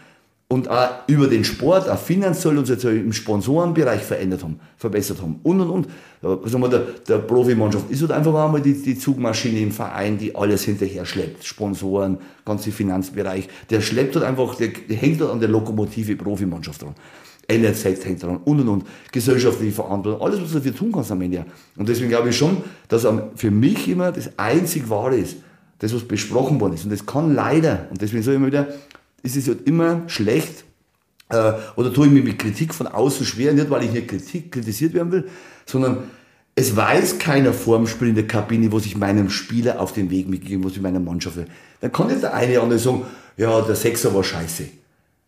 und 0.51 0.69
auch 0.69 0.89
über 1.07 1.27
den 1.27 1.45
Sport, 1.45 1.87
auch 1.87 1.97
finanziell 1.97 2.57
uns 2.57 2.67
jetzt 2.67 2.83
im 2.83 3.13
Sponsorenbereich 3.13 4.01
verändert 4.01 4.43
haben, 4.43 4.59
verbessert 4.75 5.21
haben 5.21 5.39
und 5.43 5.61
und 5.61 5.69
und. 5.69 5.87
Sagen 6.49 6.61
wir, 6.61 6.67
der, 6.67 6.81
der 7.07 7.19
Profimannschaft 7.19 7.89
ist 7.89 8.01
halt 8.01 8.11
einfach 8.11 8.33
einmal 8.33 8.59
die, 8.59 8.73
die 8.73 8.97
Zugmaschine 8.97 9.61
im 9.61 9.71
Verein, 9.71 10.17
die 10.17 10.35
alles 10.35 10.65
hinterher 10.65 11.05
schleppt. 11.05 11.45
Sponsoren, 11.45 12.17
ganze 12.43 12.73
Finanzbereich. 12.73 13.47
Der 13.69 13.79
schleppt 13.79 14.15
halt 14.15 14.25
einfach, 14.25 14.55
der, 14.55 14.67
der 14.89 14.97
hängt 14.97 15.21
halt 15.21 15.31
an 15.31 15.39
der 15.39 15.47
Lokomotive 15.47 16.17
Profimannschaft 16.17 16.81
dran. 16.81 16.95
NRZ 17.47 18.03
hängt 18.03 18.21
dran 18.21 18.41
und 18.43 18.59
und 18.59 18.67
und. 18.67 18.85
Gesellschaftliche 19.13 19.71
Verantwortung, 19.71 20.21
alles, 20.21 20.41
was 20.41 20.49
du 20.49 20.55
dafür 20.55 20.75
tun 20.75 20.91
kannst 20.91 21.13
am 21.13 21.21
Ende. 21.21 21.45
Und 21.77 21.87
deswegen 21.87 22.09
glaube 22.09 22.27
ich 22.27 22.37
schon, 22.37 22.57
dass 22.89 23.07
für 23.37 23.51
mich 23.51 23.87
immer 23.87 24.11
das 24.11 24.37
einzig 24.37 24.89
Wahre 24.89 25.15
ist, 25.15 25.37
das, 25.79 25.95
was 25.95 26.03
besprochen 26.03 26.59
worden 26.59 26.73
ist. 26.73 26.83
Und 26.83 26.91
das 26.91 27.05
kann 27.05 27.33
leider, 27.33 27.87
und 27.89 28.01
deswegen 28.01 28.21
sage 28.21 28.35
ich 28.35 28.41
immer 28.41 28.47
wieder, 28.47 28.67
ist 29.23 29.35
es 29.35 29.47
halt 29.47 29.67
immer 29.67 30.03
schlecht, 30.07 30.65
Äh, 31.31 31.53
oder 31.77 31.93
tue 31.93 32.07
ich 32.07 32.11
mir 32.11 32.23
mit 32.23 32.37
Kritik 32.39 32.73
von 32.73 32.87
außen 32.87 33.25
schwer, 33.25 33.53
nicht 33.53 33.69
weil 33.69 33.83
ich 33.85 33.91
hier 33.91 34.05
Kritik, 34.05 34.51
kritisiert 34.51 34.93
werden 34.93 35.13
will, 35.13 35.29
sondern 35.65 36.03
es 36.55 36.75
weiß 36.75 37.19
keiner 37.19 37.53
vor 37.53 37.77
dem 37.77 37.87
Spiel 37.87 38.09
in 38.09 38.15
der 38.15 38.27
Kabine, 38.27 38.69
was 38.73 38.85
ich 38.85 38.97
meinem 38.97 39.29
Spieler 39.29 39.79
auf 39.79 39.93
den 39.93 40.09
Weg 40.09 40.27
mitgegeben, 40.27 40.65
was 40.65 40.73
ich 40.73 40.81
meiner 40.81 40.99
Mannschaft 40.99 41.37
will. 41.37 41.47
Dann 41.79 41.91
kann 41.93 42.07
nicht 42.07 42.21
der 42.21 42.33
eine 42.33 42.51
oder 42.51 42.63
andere 42.63 42.79
sagen, 42.79 43.03
ja, 43.37 43.61
der 43.61 43.75
Sechser 43.75 44.13
war 44.13 44.23
scheiße. 44.23 44.65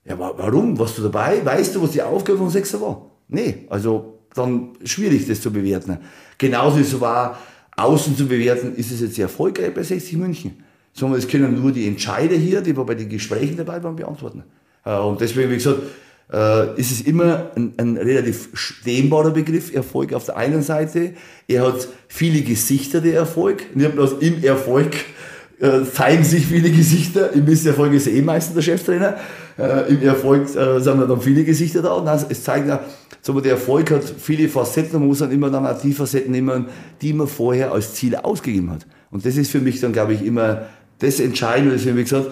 Ja, 0.04 0.20
warum? 0.20 0.78
Warst 0.78 0.98
du 0.98 1.04
dabei? 1.04 1.39
Weißt 1.46 1.74
du, 1.74 1.82
was 1.82 1.91
die 1.91 2.02
Aufgabe 2.02 2.38
von 2.38 2.50
Sechser 2.50 2.82
war? 2.82 3.10
Nee, 3.30 3.66
also 3.70 4.20
dann 4.36 4.72
schwierig, 4.84 5.26
das 5.26 5.39
zu 5.39 5.52
bewerten. 5.52 6.00
Genauso 6.38 6.80
ist 6.80 6.91
es 6.91 7.00
war, 7.00 7.39
außen 7.78 8.18
zu 8.18 8.28
bewerten, 8.28 8.76
ist 8.76 8.91
es 8.91 9.00
jetzt 9.00 9.18
erfolgreich 9.18 9.74
bei 9.74 9.84
60 9.84 10.18
München. 10.18 10.62
Sondern 10.94 11.20
es 11.20 11.28
können 11.28 11.60
nur 11.60 11.72
die 11.72 11.88
Entscheider 11.88 12.36
hier, 12.36 12.62
die 12.62 12.74
bei 12.74 12.96
den 12.96 13.10
Gesprächen 13.10 13.58
dabei 13.58 13.84
waren, 13.84 13.96
beantworten. 13.96 14.44
Äh, 14.86 14.98
und 14.98 15.22
deswegen, 15.22 15.50
wie 15.50 15.56
gesagt, 15.56 15.80
äh, 16.32 16.80
ist 16.80 16.91
es 16.91 17.02
immer 17.02 17.52
ein, 17.56 17.74
ein 17.78 17.98
relativ 17.98 18.50
dehnbarer 18.86 19.32
Begriff, 19.32 19.74
Erfolg 19.74 20.14
auf 20.14 20.26
der 20.26 20.38
einen 20.38 20.62
Seite. 20.62 21.14
Er 21.48 21.68
hat 21.68 21.88
viele 22.08 22.41
Gesichter, 22.41 23.02
der 23.02 23.16
Erfolg. 23.16 23.76
Nicht 23.76 23.94
bloß 23.94 24.14
im 24.20 24.44
Erfolg 24.44 24.94
äh, 25.60 25.84
zeigen 25.91 26.24
sich 26.24 26.48
viele 26.48 26.72
Gesichter. 26.72 27.34
Im 27.34 27.46
Misserfolg 27.46 27.94
ist 27.94 28.08
er 28.08 28.14
eh 28.14 28.22
meistens 28.22 28.56
der 28.56 28.62
Cheftrainer. 28.62 29.18
Im 29.88 30.02
Erfolg 30.02 30.48
sind 30.48 30.60
dann 30.88 31.22
viele 31.22 31.44
Gesichter 31.44 31.84
da. 31.84 31.94
Und 31.94 32.08
es 32.08 32.44
zeigt 32.44 32.68
so, 33.22 33.39
der 33.39 33.52
Erfolg 33.52 33.91
hat 33.91 34.04
viele 34.04 34.50
Facetten, 34.50 34.98
man 35.00 35.08
muss 35.08 35.20
dann 35.20 35.32
immer 35.32 35.52
dann 35.52 35.66
auch 35.66 35.80
die 35.80 35.94
Facetten 35.94 36.32
nehmen, 36.32 36.66
die 37.02 37.14
man 37.14 37.28
vorher 37.28 37.72
als 37.72 37.94
Ziel 37.94 38.16
ausgegeben 38.16 38.72
hat. 38.72 38.88
Und 39.12 39.28
das 39.28 39.38
ist 39.38 39.52
für 39.52 39.60
mich 39.60 39.80
dann, 39.80 39.94
glaube 39.94 40.16
ich, 40.16 40.26
immer 40.26 40.64
das 41.04 41.20
Entscheidende, 41.20 41.76
das 41.76 41.86
wie 41.86 42.01
gesagt, 42.01 42.32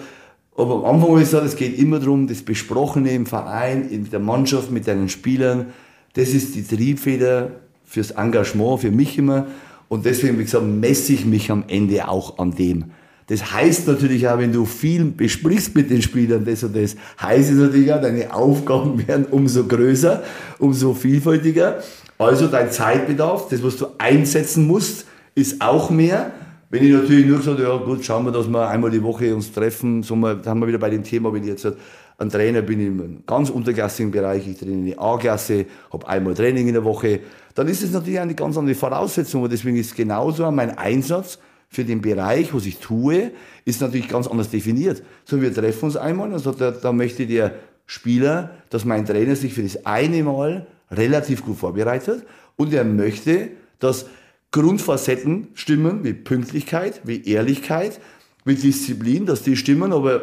aber 0.56 0.74
am 0.74 0.84
Anfang 0.84 1.10
habe 1.10 1.20
ich 1.20 1.26
gesagt, 1.26 1.46
es 1.46 1.56
geht 1.56 1.78
immer 1.78 1.98
darum, 1.98 2.26
das 2.26 2.42
Besprochene 2.42 3.12
im 3.12 3.26
Verein, 3.26 3.88
in 3.88 4.10
der 4.10 4.20
Mannschaft, 4.20 4.70
mit 4.70 4.86
deinen 4.86 5.08
Spielern, 5.08 5.66
das 6.14 6.30
ist 6.30 6.54
die 6.54 6.62
Triebfeder 6.62 7.52
fürs 7.84 8.10
Engagement, 8.12 8.80
für 8.80 8.90
mich 8.90 9.16
immer. 9.16 9.46
Und 9.88 10.04
deswegen, 10.04 10.38
wie 10.38 10.44
gesagt, 10.44 10.64
messe 10.64 11.14
ich 11.14 11.24
mich 11.24 11.50
am 11.50 11.64
Ende 11.68 12.08
auch 12.08 12.38
an 12.38 12.54
dem. 12.54 12.84
Das 13.28 13.52
heißt 13.52 13.86
natürlich 13.88 14.28
auch, 14.28 14.38
wenn 14.38 14.52
du 14.52 14.66
viel 14.66 15.04
besprichst 15.04 15.74
mit 15.74 15.90
den 15.90 16.02
Spielern, 16.02 16.44
das 16.44 16.64
und 16.64 16.76
das, 16.76 16.96
heißt 17.20 17.50
es 17.50 17.56
natürlich 17.56 17.92
auch, 17.92 18.00
deine 18.00 18.34
Aufgaben 18.34 19.06
werden 19.08 19.26
umso 19.30 19.64
größer, 19.64 20.22
umso 20.58 20.92
vielfältiger. 20.92 21.82
Also 22.18 22.46
dein 22.46 22.70
Zeitbedarf, 22.70 23.48
das, 23.48 23.62
was 23.62 23.76
du 23.76 23.86
einsetzen 23.98 24.66
musst, 24.66 25.06
ist 25.34 25.62
auch 25.62 25.88
mehr. 25.88 26.32
Wenn 26.72 26.84
ich 26.84 26.92
natürlich 26.92 27.26
nur 27.26 27.36
gesagt 27.36 27.60
ja 27.60 27.76
gut, 27.76 28.02
schauen 28.02 28.24
wir, 28.24 28.32
dass 28.32 28.48
wir 28.48 28.66
einmal 28.66 28.90
die 28.90 29.02
Woche 29.02 29.34
uns 29.34 29.52
treffen, 29.52 30.02
so 30.02 30.16
mal, 30.16 30.36
dann 30.36 30.52
haben 30.52 30.60
wir 30.60 30.68
wieder 30.68 30.78
bei 30.78 30.88
dem 30.88 31.04
Thema, 31.04 31.30
wenn 31.30 31.42
ich 31.42 31.50
jetzt 31.50 31.68
ein 32.16 32.30
Trainer 32.30 32.62
bin 32.62 32.80
im 32.80 33.24
ganz 33.26 33.50
unterklassigen 33.50 34.10
Bereich, 34.10 34.48
ich 34.48 34.56
trainiere 34.56 34.78
in 34.78 34.86
die 34.86 34.98
A-Klasse, 34.98 35.66
habe 35.92 36.08
einmal 36.08 36.32
Training 36.32 36.68
in 36.68 36.72
der 36.72 36.82
Woche, 36.82 37.20
dann 37.54 37.68
ist 37.68 37.82
es 37.82 37.92
natürlich 37.92 38.20
eine 38.20 38.34
ganz 38.34 38.56
andere 38.56 38.74
Voraussetzung 38.74 39.42
und 39.42 39.52
deswegen 39.52 39.76
ist 39.76 39.94
genauso 39.94 40.50
mein 40.50 40.78
Einsatz 40.78 41.38
für 41.68 41.84
den 41.84 42.00
Bereich, 42.00 42.54
was 42.54 42.64
ich 42.64 42.78
tue, 42.78 43.32
ist 43.66 43.82
natürlich 43.82 44.08
ganz 44.08 44.26
anders 44.26 44.48
definiert. 44.48 45.02
So, 45.26 45.42
wir 45.42 45.52
treffen 45.52 45.84
uns 45.84 45.98
einmal, 45.98 46.32
also 46.32 46.52
da, 46.52 46.70
da 46.70 46.90
möchte 46.90 47.26
der 47.26 47.54
Spieler, 47.84 48.50
dass 48.70 48.86
mein 48.86 49.04
Trainer 49.04 49.36
sich 49.36 49.52
für 49.52 49.62
das 49.62 49.84
eine 49.84 50.22
Mal 50.22 50.66
relativ 50.90 51.44
gut 51.44 51.58
vorbereitet 51.58 52.24
und 52.56 52.72
er 52.72 52.84
möchte, 52.84 53.50
dass 53.78 54.06
Grundfacetten 54.52 55.48
stimmen, 55.54 56.04
wie 56.04 56.12
Pünktlichkeit, 56.12 57.00
wie 57.04 57.24
Ehrlichkeit, 57.24 58.00
wie 58.44 58.54
Disziplin, 58.54 59.26
dass 59.26 59.42
die 59.42 59.56
stimmen, 59.56 59.92
aber 59.92 60.22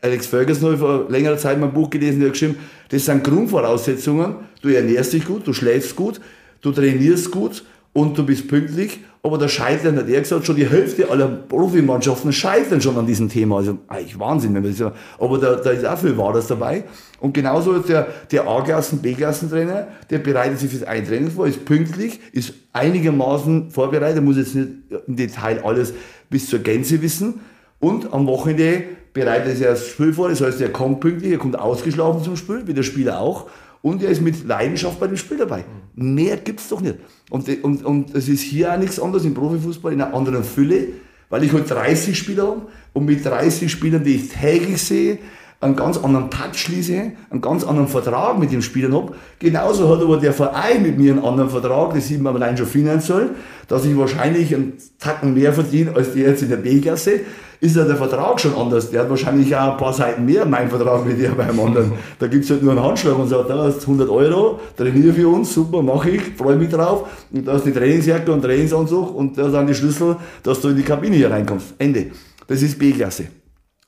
Alex 0.00 0.26
Ferguson 0.26 0.72
hat 0.72 0.78
vor 0.78 1.10
längerer 1.10 1.36
Zeit 1.36 1.58
mein 1.58 1.72
Buch 1.72 1.90
gelesen, 1.90 2.20
der 2.20 2.28
hat 2.28 2.34
geschrieben, 2.34 2.56
das 2.88 3.04
sind 3.04 3.24
Grundvoraussetzungen, 3.24 4.36
du 4.62 4.68
ernährst 4.68 5.12
dich 5.12 5.24
gut, 5.24 5.46
du 5.46 5.52
schläfst 5.52 5.96
gut, 5.96 6.20
du 6.60 6.70
trainierst 6.70 7.30
gut 7.32 7.64
und 7.92 8.16
du 8.16 8.24
bist 8.24 8.46
pünktlich 8.46 9.00
aber 9.22 9.38
der 9.38 9.48
Scheitern, 9.48 9.96
hat 9.96 10.08
er 10.08 10.20
gesagt, 10.20 10.46
schon 10.46 10.56
die 10.56 10.68
Hälfte 10.68 11.10
aller 11.10 11.26
Profimannschaften 11.26 12.32
scheitern 12.32 12.80
schon 12.80 12.96
an 12.96 13.06
diesem 13.06 13.28
Thema. 13.28 13.56
Also 13.56 13.78
eigentlich 13.88 14.18
Wahnsinn, 14.18 14.54
wenn 14.54 14.62
man 14.62 14.76
das 14.76 14.92
aber 15.18 15.38
da, 15.38 15.56
da 15.56 15.70
ist 15.70 15.84
auch 15.84 15.98
viel 15.98 16.16
Wahres 16.16 16.46
dabei. 16.46 16.84
Und 17.20 17.34
genauso 17.34 17.72
ist 17.72 17.88
der, 17.88 18.06
der 18.30 18.46
A-Klassen-, 18.46 19.00
B-Klassentrainer, 19.00 19.88
der 20.08 20.18
bereitet 20.18 20.60
sich 20.60 20.70
fürs 20.70 20.84
Eintraining 20.84 21.30
vor, 21.30 21.46
ist 21.46 21.64
pünktlich, 21.64 22.20
ist 22.32 22.54
einigermaßen 22.72 23.70
vorbereitet, 23.70 24.22
muss 24.22 24.36
jetzt 24.36 24.54
nicht 24.54 24.68
im 25.06 25.16
Detail 25.16 25.62
alles 25.64 25.92
bis 26.30 26.48
zur 26.48 26.60
Gänze 26.60 27.02
wissen. 27.02 27.40
Und 27.80 28.12
am 28.12 28.26
Wochenende 28.26 28.84
bereitet 29.12 29.60
er 29.60 29.70
das 29.70 29.88
Spiel 29.88 30.12
vor, 30.12 30.28
das 30.28 30.40
heißt, 30.40 30.60
er 30.60 30.70
kommt 30.70 31.00
pünktlich, 31.00 31.32
er 31.32 31.38
kommt 31.38 31.58
ausgeschlafen 31.58 32.22
zum 32.22 32.36
Spiel, 32.36 32.62
wie 32.66 32.74
der 32.74 32.84
Spieler 32.84 33.20
auch 33.20 33.46
und 33.82 34.02
er 34.02 34.10
ist 34.10 34.20
mit 34.20 34.46
Leidenschaft 34.46 34.98
bei 35.00 35.06
dem 35.06 35.16
Spiel 35.16 35.38
dabei. 35.38 35.64
Mehr 36.00 36.36
gibt 36.36 36.60
es 36.60 36.68
doch 36.68 36.80
nicht. 36.80 36.96
Und, 37.28 37.48
und, 37.64 37.84
und 37.84 38.14
es 38.14 38.28
ist 38.28 38.42
hier 38.42 38.72
auch 38.72 38.78
nichts 38.78 39.00
anderes 39.00 39.24
im 39.24 39.34
Profifußball, 39.34 39.92
in 39.92 40.00
einer 40.00 40.14
anderen 40.14 40.44
Fülle, 40.44 40.86
weil 41.28 41.42
ich 41.42 41.52
halt 41.52 41.68
30 41.68 42.16
Spieler 42.16 42.46
habe 42.46 42.68
und 42.92 43.04
mit 43.04 43.24
30 43.24 43.70
Spielern, 43.70 44.04
die 44.04 44.14
ich 44.14 44.28
täglich 44.28 44.80
sehe, 44.80 45.18
einen 45.60 45.74
ganz 45.74 45.98
anderen 45.98 46.30
Touch 46.30 46.54
schließe, 46.54 47.12
einen 47.30 47.40
ganz 47.40 47.64
anderen 47.64 47.88
Vertrag 47.88 48.38
mit 48.38 48.52
den 48.52 48.62
Spielern 48.62 48.94
habe. 48.94 49.14
Genauso 49.38 49.88
hat 49.92 50.02
aber 50.02 50.18
der 50.18 50.32
Verein 50.32 50.82
mit 50.82 50.98
mir 50.98 51.12
einen 51.12 51.24
anderen 51.24 51.50
Vertrag, 51.50 51.94
das 51.94 52.06
sieht 52.06 52.20
man 52.20 52.36
allein 52.36 52.56
schon 52.56 52.66
finanziell, 52.66 53.30
dass 53.66 53.84
ich 53.84 53.96
wahrscheinlich 53.96 54.54
einen 54.54 54.74
Tacken 54.98 55.34
mehr 55.34 55.52
verdiene 55.52 55.94
als 55.94 56.12
die 56.12 56.20
jetzt 56.20 56.42
in 56.42 56.48
der 56.50 56.56
B-Klasse 56.56 57.20
ist 57.60 57.76
ja 57.76 57.84
der 57.84 57.96
Vertrag 57.96 58.40
schon 58.40 58.54
anders. 58.54 58.90
Der 58.90 59.02
hat 59.02 59.10
wahrscheinlich 59.10 59.54
auch 59.54 59.72
ein 59.72 59.76
paar 59.76 59.92
Seiten 59.92 60.24
mehr, 60.24 60.44
mein 60.44 60.68
Vertrag, 60.68 61.04
mit 61.04 61.18
dir 61.18 61.30
beim 61.30 61.58
anderen. 61.58 61.92
Da 62.18 62.26
gibt 62.28 62.44
es 62.44 62.50
halt 62.50 62.62
nur 62.62 62.72
einen 62.72 62.82
Handschlag 62.82 63.18
und 63.18 63.28
sagt, 63.28 63.50
da 63.50 63.64
hast 63.64 63.80
100 63.82 64.08
Euro, 64.08 64.60
trainiere 64.76 65.12
für 65.12 65.28
uns, 65.28 65.52
super, 65.52 65.82
mache 65.82 66.10
ich, 66.10 66.22
freue 66.36 66.56
mich 66.56 66.68
drauf. 66.68 67.08
Und 67.32 67.46
da 67.46 67.56
ist 67.56 67.66
die 67.66 67.72
Trainingsjacke 67.72 68.32
und 68.32 68.42
Trainingsanzug 68.42 69.14
und 69.14 69.36
da 69.36 69.50
sind 69.50 69.66
die 69.66 69.74
Schlüssel, 69.74 70.16
dass 70.42 70.60
du 70.60 70.68
in 70.68 70.76
die 70.76 70.82
Kabine 70.82 71.16
hier 71.16 71.30
reinkommst. 71.30 71.74
Ende. 71.78 72.06
Das 72.46 72.62
ist 72.62 72.78
B-Klasse. 72.78 73.26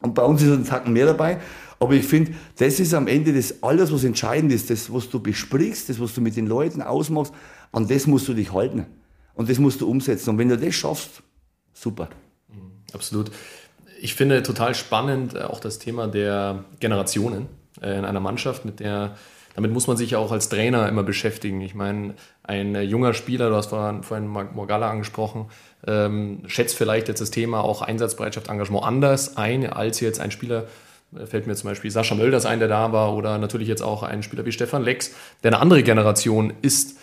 Und 0.01 0.15
bei 0.15 0.23
uns 0.23 0.43
ist 0.43 0.51
ein 0.51 0.65
Tacken 0.65 0.93
mehr 0.93 1.07
dabei. 1.07 1.41
Aber 1.79 1.93
ich 1.95 2.07
finde, 2.07 2.33
das 2.59 2.81
ist 2.81 2.93
am 2.95 3.07
Ende 3.07 3.33
das 3.33 3.63
alles, 3.63 3.93
was 3.93 4.05
entscheidend 4.05 4.53
ist, 4.53 4.71
das, 4.71 4.93
was 4.93 5.09
du 5.09 5.21
besprichst, 5.21 5.89
das, 5.89 6.01
was 6.01 6.15
du 6.15 6.21
mit 6.21 6.37
den 6.37 6.47
Leuten 6.47 6.83
ausmachst, 6.83 7.33
an 7.73 7.89
das 7.89 8.07
musst 8.07 8.29
du 8.29 8.35
dich 8.35 8.53
halten. 8.53 8.87
Und 9.35 9.49
das 9.49 9.59
musst 9.59 9.81
du 9.81 9.89
umsetzen. 9.89 10.31
Und 10.31 10.39
wenn 10.39 10.49
du 10.49 10.59
das 10.59 10.75
schaffst, 10.75 11.23
super. 11.73 12.09
Absolut 12.93 13.31
ich 14.01 14.15
finde 14.15 14.43
total 14.43 14.75
spannend 14.75 15.35
äh, 15.35 15.43
auch 15.43 15.61
das 15.61 15.79
Thema 15.79 16.09
der 16.09 16.65
Generationen 16.81 17.49
äh, 17.81 17.99
in 17.99 18.05
einer 18.05 18.21
Mannschaft, 18.21 18.65
mit 18.65 18.81
der 18.81 19.17
damit 19.55 19.73
muss 19.73 19.87
man 19.87 19.97
sich 19.97 20.13
ja 20.13 20.19
auch 20.19 20.33
als 20.33 20.49
Trainer 20.49 20.89
immer 20.89 21.03
beschäftigen. 21.03 21.61
Ich 21.61 21.75
meine, 21.75 22.15
ein 22.43 22.75
äh, 22.75 22.83
junger 22.83 23.15
Spieler, 23.15 23.51
du 23.51 23.57
hast 23.57 23.69
vorhin, 23.69 24.03
vorhin 24.03 24.27
Morgalla 24.27 24.91
angesprochen, 24.91 25.47
ähm, 25.87 26.43
schätzt 26.47 26.77
vielleicht 26.77 27.09
jetzt 27.09 27.21
das 27.21 27.31
Thema 27.31 27.63
auch 27.63 27.83
Einsatzbereitschaft, 27.83 28.49
Engagement 28.49 28.85
anders 28.85 29.37
ein, 29.37 29.71
als 29.71 30.01
jetzt 30.01 30.21
ein 30.21 30.31
Spieler, 30.31 30.67
fällt 31.27 31.47
mir 31.47 31.55
zum 31.55 31.71
Beispiel 31.71 31.91
Sascha 31.91 32.15
Mölders 32.15 32.47
ein, 32.47 32.59
der 32.59 32.69
da 32.69 32.93
war, 32.93 33.15
oder 33.15 33.39
natürlich 33.39 33.69
jetzt 33.69 33.83
auch 33.83 34.03
ein 34.03 34.23
Spieler 34.23 34.45
wie 34.47 34.53
Stefan 34.53 34.83
Lex, 34.83 35.15
der 35.43 35.53
eine 35.53 35.61
andere 35.61 35.83
Generation 35.83 36.53
ist. 36.63 36.99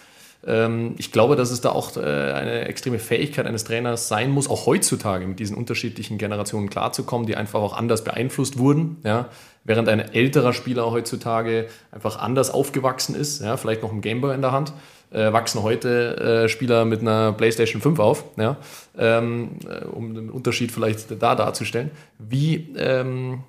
Ähm, 0.46 0.96
ich 0.98 1.12
glaube, 1.12 1.36
dass 1.36 1.52
es 1.52 1.62
da 1.62 1.72
auch 1.72 1.98
äh, 1.98 2.00
eine 2.00 2.66
extreme 2.68 3.00
Fähigkeit 3.00 3.46
eines 3.46 3.64
Trainers 3.64 4.08
sein 4.08 4.30
muss, 4.30 4.50
auch 4.50 4.66
heutzutage 4.66 5.28
mit 5.28 5.40
diesen 5.40 5.58
unterschiedlichen 5.58 6.18
Generationen 6.18 6.70
klarzukommen, 6.70 7.28
die 7.28 7.36
einfach 7.36 7.60
auch 7.60 7.76
anders 7.76 8.04
beeinflusst 8.04 8.58
wurden. 8.58 8.98
Ja? 9.04 9.30
Während 9.68 9.90
ein 9.90 10.00
älterer 10.00 10.54
Spieler 10.54 10.90
heutzutage 10.92 11.68
einfach 11.92 12.18
anders 12.18 12.50
aufgewachsen 12.50 13.16
ist, 13.16 13.42
ja? 13.42 13.58
vielleicht 13.58 13.84
noch 13.84 13.92
ein 13.92 14.00
Gameboy 14.00 14.34
in 14.34 14.42
der 14.42 14.54
Hand, 14.54 14.72
äh, 15.12 15.34
wachsen 15.34 15.62
heute 15.62 16.46
äh, 16.46 16.50
Spieler 16.50 16.86
mit 16.86 17.02
einer 17.02 17.34
PlayStation 17.34 17.82
5 17.82 18.00
auf, 18.00 18.24
ja? 18.38 18.58
Ähm, 18.98 19.52
äh, 19.68 19.86
um 19.86 20.16
den 20.16 20.30
Unterschied 20.30 20.72
vielleicht 20.72 21.22
da 21.22 21.36
darzustellen. 21.36 21.92
Wie, 22.18 22.74
ähm, 22.78 23.44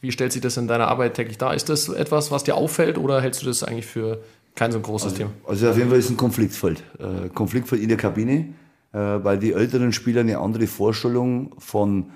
wie 0.00 0.12
stellt 0.12 0.32
sich 0.32 0.42
das 0.42 0.56
in 0.56 0.68
deiner 0.68 0.86
Arbeit 0.86 1.14
täglich 1.14 1.38
dar? 1.38 1.54
Ist 1.54 1.68
das 1.68 1.88
etwas, 1.88 2.30
was 2.30 2.44
dir 2.44 2.54
auffällt 2.54 2.96
oder 2.96 3.20
hältst 3.20 3.42
du 3.42 3.46
das 3.46 3.64
eigentlich 3.64 3.86
für 3.86 4.20
kein 4.54 4.70
so 4.70 4.80
großes 4.80 5.12
also, 5.12 5.16
Thema. 5.16 5.30
Also 5.46 5.70
auf 5.70 5.76
jeden 5.76 5.88
Fall 5.88 5.98
ist 5.98 6.10
ein 6.10 6.16
Konfliktfeld. 6.16 6.82
Äh, 6.98 7.28
Konfliktfeld 7.30 7.82
in 7.82 7.88
der 7.88 7.98
Kabine, 7.98 8.54
äh, 8.92 8.98
weil 8.98 9.38
die 9.38 9.52
älteren 9.52 9.92
Spieler 9.92 10.20
eine 10.20 10.38
andere 10.38 10.66
Vorstellung 10.66 11.52
von 11.58 12.06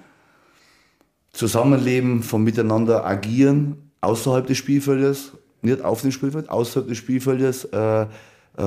Zusammenleben, 1.33 2.23
von 2.23 2.43
miteinander 2.43 3.07
agieren 3.07 3.91
außerhalb 4.01 4.47
des 4.47 4.59
Spielfeldes, 4.59 5.33
nicht 5.63 5.83
auf 5.83 6.03
dem 6.03 6.13
Spielfeld, 6.13 6.49
außerhalb 6.49 6.89
des 6.89 6.99
Spielfeldes 6.99 7.65
äh, 7.67 8.03
äh, 8.03 8.07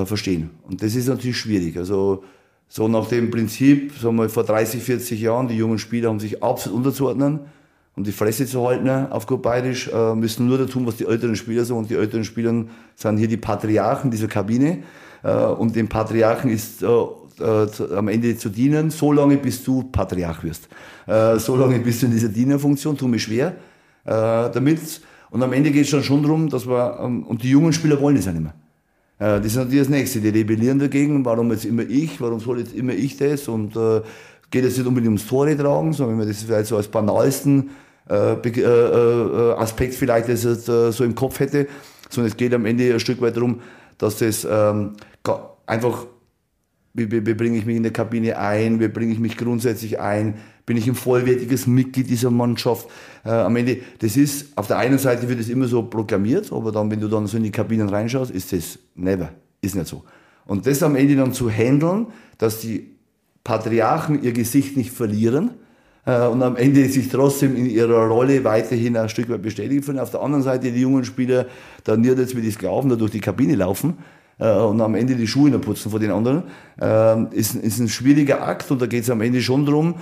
verstehen. 0.04 0.50
Und 0.62 0.82
das 0.82 0.94
ist 0.94 1.08
natürlich 1.08 1.36
schwierig. 1.36 1.76
Also 1.76 2.24
so 2.68 2.88
nach 2.88 3.06
dem 3.08 3.30
Prinzip, 3.30 3.92
sagen 4.00 4.16
wir 4.16 4.28
vor 4.28 4.44
30, 4.44 4.82
40 4.82 5.20
Jahren, 5.20 5.48
die 5.48 5.56
jungen 5.56 5.78
Spieler 5.78 6.08
haben 6.08 6.20
sich 6.20 6.42
absolut 6.42 6.78
unterzuordnen 6.78 7.40
um 7.96 8.04
die 8.04 8.12
Fresse 8.12 8.46
zu 8.46 8.66
halten, 8.66 8.88
auf 8.88 9.26
gut 9.26 9.40
bayerisch, 9.40 9.88
äh, 9.88 10.14
müssen 10.14 10.46
nur 10.46 10.58
da 10.58 10.66
tun, 10.66 10.86
was 10.86 10.96
die 10.96 11.06
älteren 11.06 11.34
Spieler 11.34 11.64
sagen. 11.64 11.80
Und 11.80 11.90
die 11.90 11.94
älteren 11.94 12.24
Spieler 12.24 12.64
sind 12.94 13.16
hier 13.16 13.28
die 13.28 13.38
Patriarchen 13.38 14.10
dieser 14.10 14.28
Kabine. 14.28 14.82
Äh, 15.22 15.32
und 15.32 15.74
dem 15.74 15.88
Patriarchen 15.88 16.50
ist 16.50 16.82
äh, 17.40 17.64
äh, 17.64 17.94
am 17.96 18.08
Ende 18.08 18.36
zu 18.36 18.48
dienen, 18.48 18.90
so 18.90 19.12
lange 19.12 19.36
bis 19.36 19.62
du 19.64 19.84
Patriarch 19.84 20.42
wirst. 20.42 20.68
Äh, 21.06 21.38
so 21.38 21.56
lange 21.56 21.78
bist 21.78 22.02
du 22.02 22.06
in 22.06 22.12
dieser 22.12 22.28
Dienerfunktion, 22.28 22.96
tu 22.96 23.08
mir 23.08 23.18
schwer 23.18 23.48
äh, 24.04 24.50
damit. 24.50 25.00
Und 25.30 25.42
am 25.42 25.52
Ende 25.52 25.70
geht 25.70 25.84
es 25.84 25.90
dann 25.90 26.02
schon 26.02 26.22
darum, 26.22 26.48
dass 26.48 26.66
wir, 26.66 26.98
ähm, 27.02 27.24
und 27.24 27.42
die 27.42 27.50
jungen 27.50 27.72
Spieler 27.72 28.00
wollen 28.00 28.16
das 28.16 28.26
ja 28.26 28.32
nicht 28.32 28.42
mehr. 28.42 28.54
Äh, 29.18 29.40
das 29.40 29.46
ist 29.46 29.56
natürlich 29.56 29.80
das 29.80 29.88
Nächste. 29.88 30.20
Die 30.20 30.28
rebellieren 30.28 30.78
dagegen. 30.78 31.24
Warum 31.24 31.50
jetzt 31.50 31.64
immer 31.64 31.82
ich? 31.82 32.20
Warum 32.20 32.40
soll 32.40 32.60
jetzt 32.60 32.74
immer 32.74 32.92
ich 32.92 33.16
das? 33.16 33.48
Und 33.48 33.76
äh, 33.76 34.02
geht 34.50 34.64
es 34.64 34.76
nicht 34.76 34.86
unbedingt 34.86 35.10
ums 35.10 35.26
Tore 35.26 35.56
tragen, 35.56 35.92
sondern 35.92 36.18
wenn 36.18 36.26
man 36.26 36.28
das 36.28 36.42
vielleicht 36.42 36.66
so 36.66 36.76
als 36.76 36.88
banalsten 36.88 37.70
äh, 38.08 38.34
äh, 38.34 38.60
äh, 38.60 39.52
Aspekt 39.54 39.94
vielleicht 39.94 40.28
das 40.28 40.44
äh, 40.44 40.92
so 40.92 41.04
im 41.04 41.14
Kopf 41.14 41.40
hätte, 41.40 41.66
sondern 42.08 42.30
es 42.30 42.36
geht 42.36 42.54
am 42.54 42.64
Ende 42.64 42.94
ein 42.94 43.00
Stück 43.00 43.20
weit 43.20 43.36
darum, 43.36 43.60
dass 43.98 44.18
das 44.18 44.46
ähm, 44.48 44.92
einfach, 45.66 46.06
wie, 46.96 47.10
wie, 47.10 47.26
wie 47.26 47.34
bringe 47.34 47.58
ich 47.58 47.66
mich 47.66 47.76
in 47.76 47.82
der 47.82 47.92
Kabine 47.92 48.38
ein, 48.38 48.80
wie 48.80 48.88
bringe 48.88 49.12
ich 49.12 49.18
mich 49.18 49.36
grundsätzlich 49.36 50.00
ein, 50.00 50.34
bin 50.64 50.76
ich 50.76 50.88
ein 50.88 50.94
vollwertiges 50.94 51.66
Mitglied 51.66 52.08
dieser 52.08 52.30
Mannschaft. 52.30 52.88
Äh, 53.24 53.30
am 53.30 53.54
Ende, 53.54 53.78
das 53.98 54.16
ist, 54.16 54.56
auf 54.56 54.66
der 54.66 54.78
einen 54.78 54.98
Seite 54.98 55.28
wird 55.28 55.38
es 55.38 55.48
immer 55.48 55.68
so 55.68 55.82
proklamiert, 55.82 56.50
aber 56.52 56.72
dann, 56.72 56.90
wenn 56.90 57.00
du 57.00 57.08
dann 57.08 57.26
so 57.26 57.36
in 57.36 57.42
die 57.42 57.52
Kabinen 57.52 57.88
reinschaust, 57.88 58.30
ist 58.30 58.52
das 58.52 58.78
never, 58.94 59.30
ist 59.60 59.76
nicht 59.76 59.86
so. 59.86 60.04
Und 60.46 60.66
das 60.66 60.82
am 60.82 60.96
Ende 60.96 61.16
dann 61.16 61.32
zu 61.32 61.50
handeln, 61.50 62.06
dass 62.38 62.60
die 62.60 62.96
Patriarchen 63.44 64.22
ihr 64.22 64.32
Gesicht 64.32 64.76
nicht 64.76 64.90
verlieren, 64.90 65.50
äh, 66.06 66.26
und 66.26 66.42
am 66.42 66.56
Ende 66.56 66.88
sich 66.88 67.08
trotzdem 67.08 67.54
in 67.56 67.66
ihrer 67.66 68.06
Rolle 68.06 68.42
weiterhin 68.44 68.96
ein 68.96 69.08
Stück 69.08 69.28
weit 69.28 69.42
bestätigen 69.42 69.82
können. 69.82 69.98
Auf 69.98 70.10
der 70.10 70.22
anderen 70.22 70.42
Seite 70.42 70.72
die 70.72 70.80
jungen 70.80 71.04
Spieler 71.04 71.46
dann 71.84 72.00
nicht 72.00 72.16
jetzt 72.16 72.36
wie 72.36 72.40
die 72.40 72.50
Sklaven 72.50 72.88
da 72.88 72.96
durch 72.96 73.10
die 73.10 73.20
Kabine 73.20 73.56
laufen 73.56 73.98
und 74.44 74.80
am 74.80 74.94
Ende 74.94 75.14
die 75.14 75.26
Schuhe 75.26 75.50
noch 75.50 75.60
putzen 75.60 75.90
von 75.90 76.00
den 76.00 76.10
anderen, 76.10 76.44
äh, 76.80 77.34
ist, 77.34 77.54
ist 77.54 77.78
ein 77.78 77.88
schwieriger 77.88 78.46
Akt 78.46 78.70
und 78.70 78.80
da 78.82 78.86
geht 78.86 79.02
es 79.02 79.10
am 79.10 79.20
Ende 79.20 79.40
schon 79.40 79.64
darum, 79.64 79.94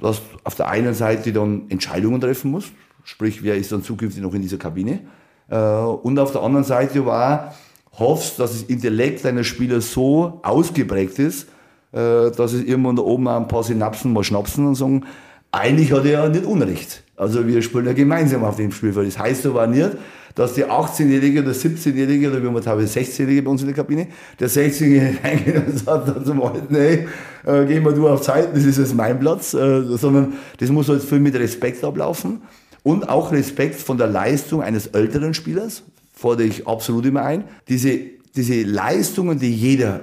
dass 0.00 0.20
auf 0.44 0.54
der 0.54 0.68
einen 0.68 0.94
Seite 0.94 1.32
dann 1.32 1.62
Entscheidungen 1.68 2.20
treffen 2.20 2.50
muss, 2.50 2.72
sprich 3.04 3.42
wer 3.42 3.56
ist 3.56 3.72
dann 3.72 3.82
zukünftig 3.82 4.22
noch 4.22 4.34
in 4.34 4.42
dieser 4.42 4.58
Kabine 4.58 5.00
äh, 5.48 5.56
und 5.56 6.18
auf 6.18 6.32
der 6.32 6.42
anderen 6.42 6.64
Seite 6.64 7.06
war 7.06 7.54
hoffst, 7.98 8.38
dass 8.38 8.52
das 8.52 8.62
Intellekt 8.62 9.24
deiner 9.24 9.44
Spieler 9.44 9.80
so 9.80 10.40
ausgeprägt 10.42 11.18
ist, 11.18 11.48
äh, 11.92 12.30
dass 12.30 12.52
es 12.52 12.64
irgendwann 12.64 12.96
da 12.96 13.02
oben 13.02 13.28
auch 13.28 13.36
ein 13.36 13.48
paar 13.48 13.62
Synapsen 13.62 14.12
mal 14.12 14.24
schnapsen 14.24 14.66
und 14.66 14.74
sagen, 14.74 15.04
eigentlich 15.52 15.92
hat 15.92 16.04
er 16.04 16.10
ja 16.10 16.28
nicht 16.28 16.44
Unrecht. 16.44 17.02
Also 17.16 17.46
wir 17.46 17.60
spielen 17.62 17.86
ja 17.86 17.92
gemeinsam 17.92 18.44
auf 18.44 18.56
dem 18.56 18.72
Spielfeld. 18.72 19.08
Das 19.08 19.18
heißt 19.18 19.46
aber 19.46 19.66
nicht, 19.66 19.90
dass 20.34 20.54
der 20.54 20.70
18-Jährige 20.70 21.42
oder 21.42 21.52
17-Jährige 21.52 22.30
oder 22.30 22.42
wie 22.42 22.48
man 22.48 22.62
teilweise 22.62 22.98
16-Jährige 22.98 23.42
bei 23.42 23.50
uns 23.50 23.62
in 23.62 23.68
der 23.68 23.76
Kabine, 23.76 24.08
der 24.38 24.48
16-Jährige 24.48 25.18
reingeht 25.22 25.56
und 25.66 25.78
sagt 25.78 26.08
dann 26.08 26.24
zum 26.24 26.42
Alten, 26.42 26.74
hey, 26.74 27.06
äh, 27.46 27.66
geh 27.66 27.80
mal 27.80 27.94
du 27.94 28.08
auf 28.08 28.22
Zeit, 28.22 28.54
das 28.54 28.64
ist 28.64 28.78
jetzt 28.78 28.94
mein 28.94 29.18
Platz, 29.18 29.54
äh, 29.54 29.82
sondern 29.96 30.34
das 30.58 30.70
muss 30.70 30.88
halt 30.88 31.02
viel 31.02 31.20
mit 31.20 31.34
Respekt 31.34 31.82
ablaufen 31.84 32.42
und 32.82 33.08
auch 33.08 33.32
Respekt 33.32 33.76
von 33.76 33.98
der 33.98 34.06
Leistung 34.06 34.62
eines 34.62 34.88
älteren 34.88 35.34
Spielers, 35.34 35.82
fordere 36.12 36.46
ich 36.46 36.66
absolut 36.66 37.06
immer 37.06 37.22
ein. 37.22 37.44
Diese, 37.68 37.98
diese 38.34 38.62
Leistungen, 38.62 39.38
die 39.38 39.52
jeder 39.52 40.00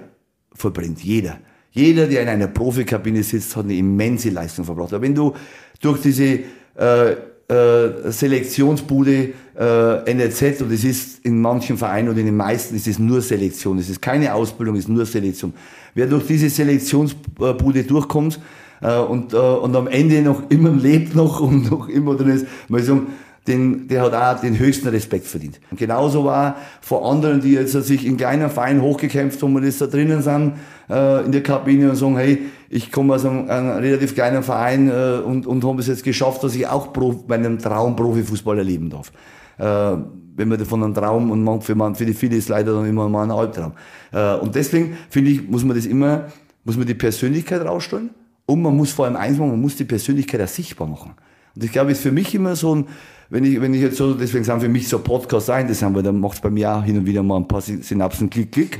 verbringt, 0.53 1.03
jeder, 1.03 1.37
jeder, 1.71 2.07
der 2.07 2.23
in 2.23 2.29
einer 2.29 2.47
Profikabine 2.47 3.23
sitzt, 3.23 3.55
hat 3.55 3.65
eine 3.65 3.75
immense 3.75 4.29
Leistung 4.29 4.65
verbracht. 4.65 4.93
Aber 4.93 5.03
wenn 5.03 5.13
du 5.13 5.33
durch 5.79 6.01
diese 6.01 6.39
äh, 6.75 7.15
äh, 7.49 8.11
Selektionsbude 8.11 9.33
äh, 9.57 10.11
NRZ, 10.11 10.61
und 10.61 10.71
es 10.71 10.83
ist 10.83 11.25
in 11.25 11.41
manchen 11.41 11.77
Vereinen 11.77 12.09
und 12.09 12.17
in 12.17 12.25
den 12.25 12.35
meisten 12.35 12.75
ist 12.75 12.87
es 12.87 12.99
nur 12.99 13.21
Selektion, 13.21 13.77
es 13.77 13.89
ist 13.89 14.01
keine 14.01 14.33
Ausbildung, 14.33 14.75
es 14.75 14.81
ist 14.81 14.89
nur 14.89 15.05
Selektion. 15.05 15.53
Wer 15.93 16.07
durch 16.07 16.27
diese 16.27 16.49
Selektionsbude 16.49 17.83
durchkommt 17.83 18.39
äh, 18.81 18.97
und, 18.97 19.33
äh, 19.33 19.37
und 19.37 19.75
am 19.75 19.87
Ende 19.87 20.21
noch 20.21 20.49
immer 20.49 20.71
lebt 20.71 21.15
noch 21.15 21.39
und 21.39 21.71
noch 21.71 21.87
immer 21.87 22.15
drin 22.15 22.29
ist, 22.31 22.47
mal 22.67 22.83
sagen, 22.83 23.07
den, 23.47 23.87
der 23.87 24.01
hat 24.03 24.13
auch 24.13 24.41
den 24.41 24.59
höchsten 24.59 24.89
Respekt 24.89 25.25
verdient. 25.25 25.59
Und 25.71 25.79
genauso 25.79 26.25
war 26.25 26.57
vor 26.81 27.09
anderen, 27.09 27.41
die 27.41 27.53
jetzt 27.53 27.71
sich 27.71 28.05
in 28.05 28.17
kleinen 28.17 28.49
Vereinen 28.49 28.81
hochgekämpft 28.81 29.41
haben 29.41 29.55
und 29.55 29.63
jetzt 29.63 29.81
da 29.81 29.87
drinnen 29.87 30.21
sind 30.21 30.53
äh, 30.89 31.25
in 31.25 31.31
der 31.31 31.43
Kabine 31.43 31.89
und 31.89 31.95
sagen, 31.95 32.17
hey, 32.17 32.39
ich 32.69 32.91
komme 32.91 33.15
aus 33.15 33.25
einem, 33.25 33.49
einem 33.49 33.69
relativ 33.77 34.13
kleinen 34.13 34.43
Verein 34.43 34.89
äh, 34.89 35.19
und, 35.25 35.47
und 35.47 35.63
habe 35.63 35.79
es 35.79 35.87
jetzt 35.87 36.03
geschafft, 36.03 36.43
dass 36.43 36.55
ich 36.55 36.67
auch 36.67 36.91
Pro, 36.91 37.23
meinen 37.27 37.57
Traum 37.57 37.95
Profifußball 37.95 38.57
erleben 38.57 38.89
darf. 38.89 39.11
Äh, 39.57 39.97
wenn 40.35 40.49
man 40.49 40.63
von 40.65 40.83
einem 40.83 40.93
Traum 40.93 41.31
und 41.31 41.43
man, 41.43 41.61
für, 41.61 41.73
man, 41.73 41.95
für 41.95 42.05
die 42.05 42.13
viele 42.13 42.35
ist 42.35 42.49
leider 42.49 42.73
dann 42.73 42.85
immer 42.85 43.09
mal 43.09 43.23
ein 43.23 43.31
Albtraum. 43.31 43.73
Äh, 44.11 44.35
und 44.35 44.53
deswegen 44.55 44.97
finde 45.09 45.31
ich, 45.31 45.47
muss 45.47 45.63
man 45.63 45.75
das 45.75 45.85
immer, 45.85 46.27
muss 46.63 46.77
man 46.77 46.85
die 46.85 46.93
Persönlichkeit 46.93 47.65
rausstellen 47.65 48.11
und 48.45 48.61
man 48.61 48.75
muss 48.75 48.91
vor 48.91 49.05
allem 49.05 49.15
eins 49.15 49.37
machen, 49.37 49.51
man 49.51 49.61
muss 49.61 49.77
die 49.77 49.85
Persönlichkeit 49.85 50.41
auch 50.41 50.47
sichtbar 50.47 50.87
machen. 50.87 51.13
Und 51.55 51.63
ich 51.63 51.71
glaube, 51.71 51.91
ist 51.91 52.01
für 52.01 52.11
mich 52.11 52.35
immer 52.35 52.55
so 52.55 52.75
ein, 52.75 52.85
wenn 53.29 53.43
ich, 53.43 53.59
wenn 53.59 53.73
ich 53.73 53.81
jetzt 53.81 53.97
so, 53.97 54.13
deswegen 54.13 54.43
sind 54.43 54.61
für 54.61 54.69
mich 54.69 54.87
so 54.87 54.99
Podcasts 54.99 55.49
ein, 55.49 55.67
das 55.67 55.81
haben 55.81 55.95
wir, 55.95 56.03
dann 56.03 56.19
macht 56.19 56.35
es 56.35 56.41
bei 56.41 56.49
mir 56.49 56.71
auch 56.71 56.83
hin 56.83 56.97
und 56.97 57.05
wieder 57.05 57.23
mal 57.23 57.37
ein 57.37 57.47
paar 57.47 57.61
Synapsen, 57.61 58.29
klick, 58.29 58.51
klick. 58.51 58.79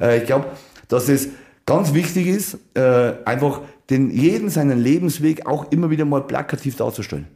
Äh, 0.00 0.18
ich 0.18 0.26
glaube, 0.26 0.46
dass 0.88 1.08
es 1.08 1.28
ganz 1.66 1.92
wichtig 1.94 2.28
ist, 2.28 2.58
äh, 2.74 3.14
einfach 3.24 3.60
den, 3.90 4.10
jeden 4.10 4.50
seinen 4.50 4.78
Lebensweg 4.78 5.46
auch 5.46 5.70
immer 5.72 5.90
wieder 5.90 6.04
mal 6.04 6.22
plakativ 6.22 6.76
darzustellen. 6.76 7.26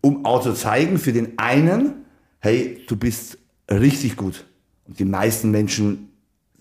Um 0.00 0.24
auch 0.24 0.42
zu 0.42 0.54
zeigen 0.54 0.98
für 0.98 1.12
den 1.12 1.38
einen, 1.38 1.92
hey, 2.40 2.82
du 2.88 2.96
bist 2.96 3.38
richtig 3.70 4.16
gut. 4.16 4.46
Und 4.86 4.98
die 4.98 5.04
meisten 5.04 5.50
Menschen 5.50 6.08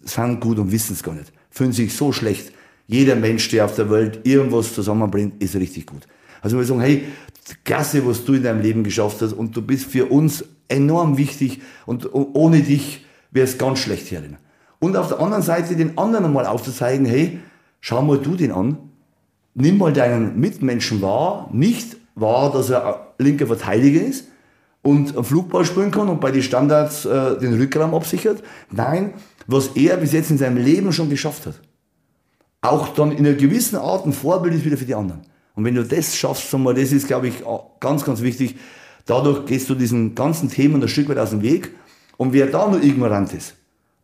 sind 0.02 0.40
gut 0.40 0.60
und 0.60 0.72
wissen 0.72 0.94
es 0.94 1.04
gar 1.04 1.16
nicht. 1.16 1.32
Fühlen 1.50 1.72
sich 1.72 1.94
so 1.94 2.12
schlecht. 2.12 2.52
Jeder 2.88 3.16
Mensch, 3.16 3.50
der 3.50 3.66
auf 3.66 3.76
der 3.76 3.90
Welt 3.90 4.22
irgendwas 4.24 4.74
zusammenbringt, 4.74 5.42
ist 5.42 5.56
richtig 5.56 5.88
gut. 5.88 6.08
Also 6.42 6.58
wir 6.58 6.66
sagen, 6.66 6.82
hey, 6.82 7.04
klasse, 7.64 8.06
was 8.06 8.26
du 8.26 8.34
in 8.34 8.44
deinem 8.44 8.62
Leben 8.62 8.84
geschafft 8.84 9.22
hast 9.22 9.34
und 9.34 9.56
du 9.56 9.62
bist 9.62 9.86
für 9.86 10.06
uns 10.06 10.46
enorm 10.68 11.18
wichtig 11.18 11.62
und 11.86 12.14
ohne 12.14 12.62
dich 12.62 13.06
wäre 13.32 13.46
es 13.46 13.58
ganz 13.58 13.80
schlecht 13.80 14.08
hier. 14.08 14.22
Und 14.80 14.96
auf 14.96 15.10
der 15.10 15.20
anderen 15.20 15.44
Seite 15.44 15.76
den 15.76 15.98
anderen 15.98 16.32
mal 16.32 16.46
aufzuzeigen, 16.46 17.06
hey, 17.06 17.40
schau 17.82 18.02
mal 18.02 18.18
du 18.18 18.36
den 18.36 18.52
an, 18.52 18.78
nimm 19.54 19.78
mal 19.78 19.94
deinen 19.94 20.40
Mitmenschen 20.40 21.02
wahr, 21.02 21.50
nicht 21.52 21.98
wahr, 22.16 22.52
dass 22.52 22.70
er 22.70 23.14
linker 23.18 23.48
Verteidiger 23.48 24.02
ist 24.02 24.26
und 24.82 25.16
einen 25.16 25.24
Flugball 25.24 25.66
spielen 25.66 25.92
kann 25.92 26.10
und 26.10 26.22
bei 26.22 26.32
den 26.32 26.44
Standards 26.44 27.06
äh, 27.06 27.38
den 27.40 27.56
Rückraum 27.56 27.94
absichert. 27.94 28.42
Nein, 28.72 29.14
was 29.48 29.70
er 29.76 29.98
bis 29.98 30.14
jetzt 30.14 30.32
in 30.32 30.38
seinem 30.38 30.58
Leben 30.58 30.94
schon 30.94 31.10
geschafft 31.10 31.46
hat. 31.46 31.60
Auch 32.62 32.90
dann 32.90 33.12
in 33.12 33.26
einer 33.26 33.36
gewissen 33.36 33.78
Art 33.78 34.06
ein 34.06 34.14
Vorbild 34.14 34.54
ist 34.54 34.66
wieder 34.66 34.78
für 34.78 34.86
die 34.86 34.96
anderen. 34.96 35.22
Und 35.60 35.66
wenn 35.66 35.76
du 35.76 35.84
das 35.84 36.16
schaffst, 36.16 36.54
mal, 36.58 36.74
das 36.74 36.94
ist, 36.94 37.08
glaube 37.08 37.28
ich, 37.28 37.44
ganz, 37.82 38.06
ganz 38.06 38.22
wichtig. 38.22 38.56
Dadurch 39.06 39.46
gehst 39.46 39.70
du 39.70 39.76
diesen 39.76 40.16
ganzen 40.16 40.50
Themen 40.50 40.82
ein 40.82 40.88
Stück 40.88 41.10
weit 41.10 41.18
aus 41.18 41.32
dem 41.32 41.42
Weg. 41.42 41.72
Und 42.16 42.32
wer 42.32 42.48
da 42.48 42.70
nur 42.70 42.82
ignorant 42.82 43.34
ist 43.34 43.56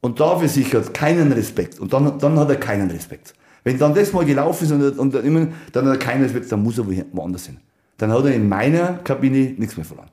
und 0.02 0.20
dafür 0.20 0.50
sich 0.50 0.74
hat 0.74 0.94
keinen 0.94 1.32
Respekt 1.32 1.80
und 1.80 1.94
dann, 1.94 2.20
dann 2.20 2.38
hat 2.38 2.50
er 2.50 2.58
keinen 2.58 2.92
Respekt. 2.92 3.36
Wenn 3.64 3.80
dann 3.80 3.96
das 3.96 4.12
mal 4.12 4.26
gelaufen 4.26 4.66
ist 4.66 4.72
und, 4.74 5.00
und 5.00 5.16
dann, 5.16 5.24
immer, 5.24 5.48
dann 5.72 5.86
hat 5.86 5.94
er 5.94 5.98
keinen 5.98 6.24
Respekt, 6.24 6.52
dann 6.52 6.62
muss 6.62 6.78
er 6.78 6.86
woanders 7.14 7.46
hin. 7.46 7.58
Dann 7.98 8.12
hat 8.12 8.26
er 8.26 8.34
in 8.34 8.50
meiner 8.50 8.96
Kabine 8.96 9.56
nichts 9.58 9.78
mehr 9.78 9.86
verloren. 9.86 10.10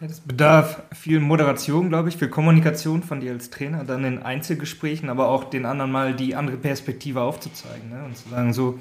Ja, 0.00 0.06
das 0.06 0.20
bedarf 0.20 0.82
viel 0.92 1.20
Moderation, 1.20 1.88
glaube 1.88 2.10
ich, 2.10 2.16
viel 2.16 2.28
Kommunikation 2.28 3.02
von 3.02 3.20
dir 3.20 3.32
als 3.32 3.50
Trainer, 3.50 3.82
dann 3.82 4.04
in 4.04 4.22
Einzelgesprächen, 4.22 5.08
aber 5.08 5.28
auch 5.28 5.44
den 5.44 5.64
anderen 5.64 5.90
mal 5.90 6.14
die 6.14 6.36
andere 6.36 6.58
Perspektive 6.58 7.22
aufzuzeigen 7.22 7.88
ne? 7.88 8.04
und 8.04 8.16
zu 8.16 8.28
sagen, 8.28 8.52
so, 8.52 8.78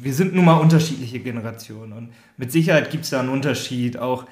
wir 0.00 0.14
sind 0.14 0.34
nun 0.34 0.44
mal 0.44 0.56
unterschiedliche 0.56 1.20
Generationen 1.20 1.92
und 1.92 2.08
mit 2.36 2.52
Sicherheit 2.52 2.90
gibt 2.90 3.04
es 3.04 3.10
da 3.10 3.20
einen 3.20 3.28
Unterschied 3.28 3.98
auch 3.98 4.26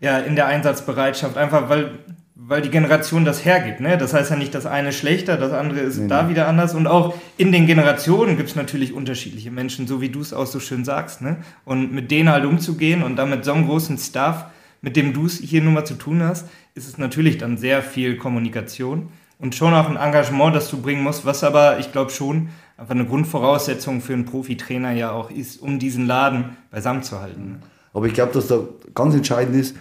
ja, 0.00 0.18
in 0.18 0.36
der 0.36 0.46
Einsatzbereitschaft, 0.46 1.36
einfach 1.38 1.68
weil, 1.68 1.98
weil 2.34 2.60
die 2.60 2.68
Generation 2.68 3.24
das 3.24 3.44
hergibt. 3.44 3.80
Ne? 3.80 3.96
Das 3.96 4.12
heißt 4.12 4.30
ja 4.30 4.36
nicht, 4.36 4.54
das 4.54 4.66
eine 4.66 4.92
schlechter, 4.92 5.36
das 5.36 5.52
andere 5.52 5.80
ist 5.80 5.98
nee, 5.98 6.08
da 6.08 6.24
nee. 6.24 6.30
wieder 6.30 6.48
anders. 6.48 6.74
Und 6.74 6.86
auch 6.86 7.14
in 7.38 7.52
den 7.52 7.66
Generationen 7.66 8.36
gibt 8.36 8.50
es 8.50 8.56
natürlich 8.56 8.92
unterschiedliche 8.92 9.50
Menschen, 9.50 9.86
so 9.86 10.00
wie 10.00 10.10
du 10.10 10.20
es 10.20 10.34
auch 10.34 10.46
so 10.46 10.60
schön 10.60 10.84
sagst. 10.84 11.22
Ne? 11.22 11.38
Und 11.64 11.92
mit 11.92 12.10
denen 12.10 12.30
halt 12.30 12.44
umzugehen 12.44 13.02
und 13.02 13.16
damit 13.16 13.44
so 13.44 13.52
einem 13.52 13.66
großen 13.66 13.96
Staff, 13.96 14.46
mit 14.82 14.96
dem 14.96 15.14
du 15.14 15.26
es 15.26 15.38
hier 15.38 15.62
nun 15.62 15.74
mal 15.74 15.86
zu 15.86 15.94
tun 15.94 16.22
hast, 16.22 16.46
ist 16.74 16.86
es 16.86 16.98
natürlich 16.98 17.38
dann 17.38 17.56
sehr 17.56 17.82
viel 17.82 18.18
Kommunikation 18.18 19.08
und 19.38 19.54
schon 19.54 19.74
auch 19.74 19.88
ein 19.88 19.96
Engagement, 19.96 20.54
das 20.54 20.70
du 20.70 20.80
bringen 20.80 21.02
musst, 21.02 21.26
was 21.26 21.44
aber, 21.44 21.78
ich 21.78 21.92
glaube 21.92 22.10
schon, 22.10 22.48
einfach 22.76 22.94
eine 22.94 23.06
Grundvoraussetzung 23.06 24.00
für 24.00 24.12
einen 24.12 24.24
Profitrainer 24.24 24.92
ja 24.92 25.12
auch 25.12 25.30
ist, 25.30 25.60
um 25.60 25.78
diesen 25.78 26.06
Laden 26.06 26.56
beisammen 26.70 27.02
zu 27.02 27.20
halten. 27.20 27.62
Aber 27.92 28.06
ich 28.06 28.14
glaube, 28.14 28.32
dass 28.32 28.48
da 28.48 28.60
ganz 28.94 29.14
entscheidend 29.14 29.56
ist, 29.56 29.76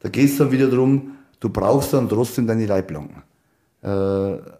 da 0.00 0.08
geht 0.08 0.30
es 0.30 0.38
dann 0.38 0.50
wieder 0.50 0.68
darum, 0.68 1.12
du 1.38 1.48
brauchst 1.48 1.92
dann 1.92 2.08
trotzdem 2.08 2.46
deine 2.46 2.66
Leitplanken. 2.66 3.22
Äh, 3.82 3.88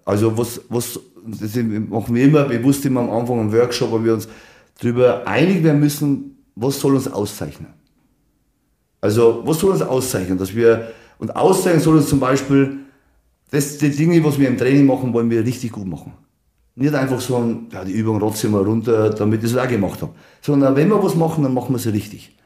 also 0.04 0.36
was, 0.38 0.60
was 0.68 1.00
das 1.24 1.54
machen 1.56 2.14
wir 2.14 2.24
immer 2.24 2.44
bewusst 2.44 2.84
immer 2.86 3.00
am 3.00 3.10
Anfang 3.10 3.40
im 3.40 3.52
Workshop, 3.52 3.90
wo 3.90 4.02
wir 4.02 4.14
uns 4.14 4.28
darüber 4.78 5.26
einig 5.26 5.62
werden 5.62 5.80
müssen, 5.80 6.38
was 6.54 6.80
soll 6.80 6.94
uns 6.94 7.08
auszeichnen. 7.08 7.68
Also 9.00 9.42
was 9.44 9.58
soll 9.58 9.72
uns 9.72 9.82
auszeichnen, 9.82 10.38
dass 10.38 10.54
wir, 10.54 10.92
und 11.18 11.34
auszeichnen 11.36 11.82
soll 11.82 11.96
uns 11.96 12.08
zum 12.08 12.20
Beispiel, 12.20 12.78
das, 13.50 13.78
die 13.78 13.90
Dinge, 13.90 14.22
was 14.24 14.38
wir 14.38 14.48
im 14.48 14.56
Training 14.56 14.86
machen, 14.86 15.12
wollen 15.12 15.30
wir 15.30 15.44
richtig 15.44 15.72
gut 15.72 15.86
machen. 15.86 16.12
Nicht 16.76 16.94
einfach 16.94 17.20
so, 17.20 17.56
ja, 17.72 17.84
die 17.84 17.92
Übung 17.92 18.18
rotze 18.18 18.48
mal 18.48 18.62
runter, 18.62 19.10
damit 19.10 19.42
ich 19.44 19.50
es 19.50 19.56
auch 19.56 19.68
gemacht 19.68 20.00
habe. 20.02 20.12
Sondern 20.40 20.76
wenn 20.76 20.88
wir 20.88 21.02
was 21.02 21.14
machen, 21.14 21.42
dann 21.42 21.52
machen 21.52 21.72
wir 21.72 21.76
es 21.76 21.86
richtig. 21.86 22.36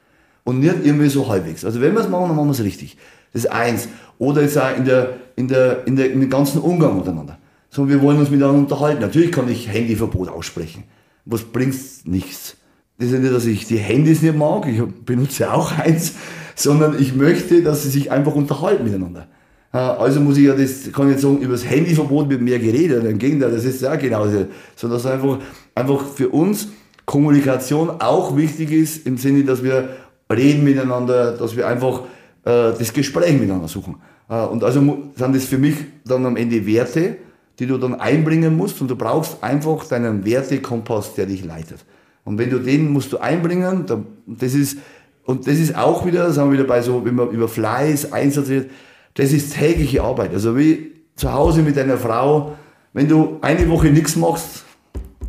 und 0.44 0.60
nicht 0.60 0.74
irgendwie 0.84 1.08
so 1.08 1.28
halbwegs. 1.28 1.64
Also 1.64 1.80
wenn 1.80 1.94
wir 1.94 2.00
es 2.00 2.08
machen, 2.08 2.28
dann 2.28 2.36
machen 2.36 2.48
wir 2.48 2.52
es 2.52 2.62
richtig. 2.62 2.96
Das 3.32 3.44
ist 3.44 3.50
eins. 3.50 3.88
Oder 4.18 4.42
jetzt 4.42 4.58
auch 4.58 4.76
in 4.76 4.84
der, 4.84 5.14
in 5.36 5.48
der, 5.48 5.86
in 5.86 5.96
der, 5.96 6.12
in 6.12 6.20
dem 6.20 6.30
ganzen 6.30 6.60
Umgang 6.60 6.96
miteinander. 6.98 7.38
So, 7.70 7.88
wir 7.88 8.00
wollen 8.02 8.18
uns 8.18 8.30
miteinander 8.30 8.58
unterhalten. 8.60 9.00
Natürlich 9.00 9.32
kann 9.32 9.48
ich 9.50 9.68
Handyverbot 9.68 10.28
aussprechen. 10.28 10.84
Was 11.24 11.42
bringt's? 11.42 12.02
Nichts. 12.04 12.56
Das 12.98 13.08
ist 13.08 13.14
ja 13.14 13.18
nicht, 13.18 13.34
dass 13.34 13.46
ich 13.46 13.66
die 13.66 13.78
Handys 13.78 14.22
nicht 14.22 14.36
mag, 14.36 14.66
ich 14.68 14.80
benutze 15.04 15.52
auch 15.52 15.72
eins, 15.78 16.12
sondern 16.54 17.00
ich 17.00 17.14
möchte, 17.14 17.62
dass 17.62 17.82
sie 17.82 17.90
sich 17.90 18.12
einfach 18.12 18.34
unterhalten 18.34 18.84
miteinander. 18.84 19.26
Also 19.74 20.20
muss 20.20 20.36
ich 20.36 20.44
ja 20.44 20.54
das, 20.54 20.92
kann 20.92 21.08
ich 21.08 21.14
jetzt 21.14 21.22
sagen, 21.22 21.38
über 21.38 21.54
das 21.54 21.68
Handyverbot 21.68 22.28
wird 22.28 22.40
mehr 22.40 22.60
geredet. 22.60 23.04
Im 23.04 23.18
Gegenteil, 23.18 23.50
das 23.50 23.64
ist 23.64 23.82
ja 23.82 23.96
genauso. 23.96 24.46
Sondern 24.76 25.02
dass 25.02 25.06
einfach, 25.10 25.38
einfach 25.74 26.06
für 26.06 26.28
uns 26.28 26.68
Kommunikation 27.04 27.90
auch 28.00 28.36
wichtig 28.36 28.70
ist, 28.70 29.04
im 29.04 29.16
Sinne, 29.16 29.42
dass 29.42 29.64
wir 29.64 29.88
reden 30.32 30.62
miteinander, 30.62 31.32
dass 31.32 31.56
wir 31.56 31.66
einfach 31.66 32.02
äh, 32.44 32.72
das 32.78 32.92
Gespräch 32.92 33.32
miteinander 33.32 33.66
suchen. 33.66 33.96
Äh, 34.28 34.44
und 34.44 34.62
also 34.62 34.80
sind 35.16 35.34
das 35.34 35.44
für 35.44 35.58
mich 35.58 35.74
dann 36.04 36.24
am 36.24 36.36
Ende 36.36 36.64
Werte, 36.66 37.16
die 37.58 37.66
du 37.66 37.76
dann 37.76 37.96
einbringen 37.96 38.56
musst 38.56 38.80
und 38.80 38.88
du 38.88 38.94
brauchst 38.94 39.42
einfach 39.42 39.84
deinen 39.86 40.24
Wertekompass, 40.24 41.14
der 41.14 41.26
dich 41.26 41.44
leitet. 41.44 41.84
Und 42.24 42.38
wenn 42.38 42.50
du 42.50 42.60
den 42.60 42.92
musst 42.92 43.12
du 43.12 43.18
einbringen, 43.18 43.86
dann, 43.86 44.06
das 44.26 44.54
ist, 44.54 44.78
und 45.24 45.48
das 45.48 45.58
ist 45.58 45.76
auch 45.76 46.06
wieder, 46.06 46.30
sagen 46.30 46.50
wir 46.50 46.58
wieder 46.58 46.68
bei 46.68 46.80
so, 46.80 47.04
wenn 47.04 47.16
man 47.16 47.30
über 47.30 47.48
Fleiß, 47.48 48.12
Einsatz 48.12 48.48
redet, 48.48 48.70
das 49.14 49.32
ist 49.32 49.54
tägliche 49.54 50.02
Arbeit. 50.02 50.32
Also 50.32 50.56
wie 50.56 50.92
zu 51.16 51.32
Hause 51.32 51.62
mit 51.62 51.76
deiner 51.76 51.96
Frau, 51.96 52.56
wenn 52.92 53.08
du 53.08 53.38
eine 53.40 53.68
Woche 53.68 53.88
nichts 53.88 54.16
machst, 54.16 54.64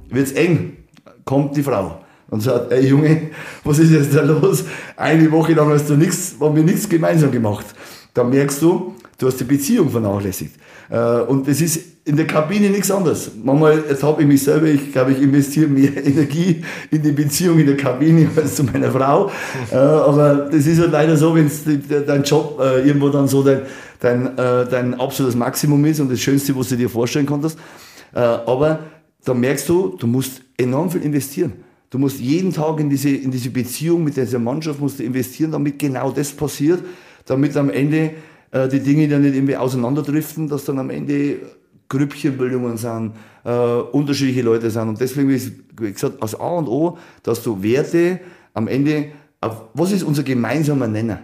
wird's 0.09 0.31
eng, 0.31 0.77
kommt 1.23 1.55
die 1.57 1.63
Frau 1.63 2.01
und 2.29 2.41
sagt, 2.41 2.71
ey 2.71 2.87
Junge, 2.87 3.31
was 3.63 3.79
ist 3.79 3.91
jetzt 3.91 4.15
da 4.15 4.21
los? 4.21 4.65
Eine 4.95 5.31
Woche 5.31 5.53
lang 5.53 5.69
hast 5.69 5.89
du 5.89 5.95
nichts, 5.95 6.35
haben 6.39 6.55
wir 6.55 6.63
nichts 6.63 6.89
gemeinsam 6.89 7.31
gemacht. 7.31 7.65
Da 8.13 8.23
merkst 8.23 8.61
du, 8.61 8.95
du 9.17 9.27
hast 9.27 9.39
die 9.39 9.43
Beziehung 9.43 9.89
vernachlässigt. 9.89 10.55
Äh, 10.89 11.21
und 11.21 11.47
es 11.47 11.61
ist 11.61 11.79
in 12.05 12.17
der 12.17 12.27
Kabine 12.27 12.69
nichts 12.69 12.91
anderes. 12.91 13.31
Manchmal 13.43 13.83
habe 14.01 14.21
ich 14.21 14.27
mich 14.27 14.43
selber, 14.43 14.67
ich 14.67 14.91
glaube, 14.91 15.11
ich 15.11 15.21
investiere 15.21 15.67
mehr 15.67 15.95
Energie 16.05 16.63
in 16.91 17.01
die 17.01 17.11
Beziehung 17.11 17.59
in 17.59 17.65
der 17.65 17.77
Kabine 17.77 18.29
als 18.35 18.55
zu 18.55 18.63
meiner 18.63 18.91
Frau. 18.91 19.31
Äh, 19.71 19.75
aber 19.75 20.49
das 20.51 20.67
ist 20.67 20.79
halt 20.79 20.91
leider 20.91 21.17
so, 21.17 21.35
wenn 21.35 21.49
dein 22.05 22.23
Job 22.23 22.59
äh, 22.61 22.87
irgendwo 22.87 23.09
dann 23.09 23.27
so 23.27 23.43
dein, 23.43 23.61
dein, 23.99 24.35
dein 24.35 24.93
absolutes 24.99 25.35
Maximum 25.35 25.83
ist 25.85 25.99
und 25.99 26.11
das 26.11 26.19
Schönste, 26.19 26.55
was 26.55 26.69
du 26.69 26.75
dir 26.75 26.89
vorstellen 26.89 27.25
konntest. 27.25 27.57
Aber 28.13 28.79
da 29.23 29.33
merkst 29.33 29.67
du, 29.67 29.95
du 29.97 30.05
musst 30.05 30.41
enorm 30.57 30.91
viel 30.91 31.01
investieren. 31.01 31.53
Du 31.89 31.99
musst 31.99 32.19
jeden 32.19 32.51
Tag 32.51 32.79
in 32.79 32.89
diese, 32.89 33.09
in 33.09 33.31
diese 33.31 33.49
Beziehung 33.49 34.03
mit 34.03 34.17
dieser 34.17 34.39
Mannschaft 34.39 34.79
musst 34.79 34.99
du 34.99 35.03
investieren, 35.03 35.51
damit 35.51 35.79
genau 35.79 36.11
das 36.11 36.31
passiert, 36.31 36.83
damit 37.25 37.55
am 37.55 37.69
Ende 37.69 38.11
äh, 38.55 38.69
die 38.69 38.79
Dinge 38.79 39.07
dann 39.09 39.21
nicht 39.21 39.35
irgendwie 39.35 39.57
auseinanderdriften, 39.57 40.47
dass 40.47 40.63
dann 40.63 40.79
am 40.79 40.89
Ende 40.89 41.39
Grüppchenbildungen 41.89 42.77
sind, 42.77 43.11
äh, 43.43 43.51
unterschiedliche 43.51 44.43
Leute 44.43 44.71
sind. 44.71 44.87
Und 44.87 45.01
deswegen 45.01 45.29
ist, 45.29 45.51
wie 45.77 45.91
gesagt, 45.91 46.21
als 46.23 46.39
A 46.39 46.47
und 46.47 46.67
O, 46.69 46.97
dass 47.21 47.43
du 47.43 47.61
Werte 47.61 48.21
am 48.53 48.67
Ende, 48.69 49.09
auf, 49.41 49.63
was 49.73 49.91
ist 49.91 50.03
unser 50.03 50.23
gemeinsamer 50.23 50.87
Nenner? 50.87 51.23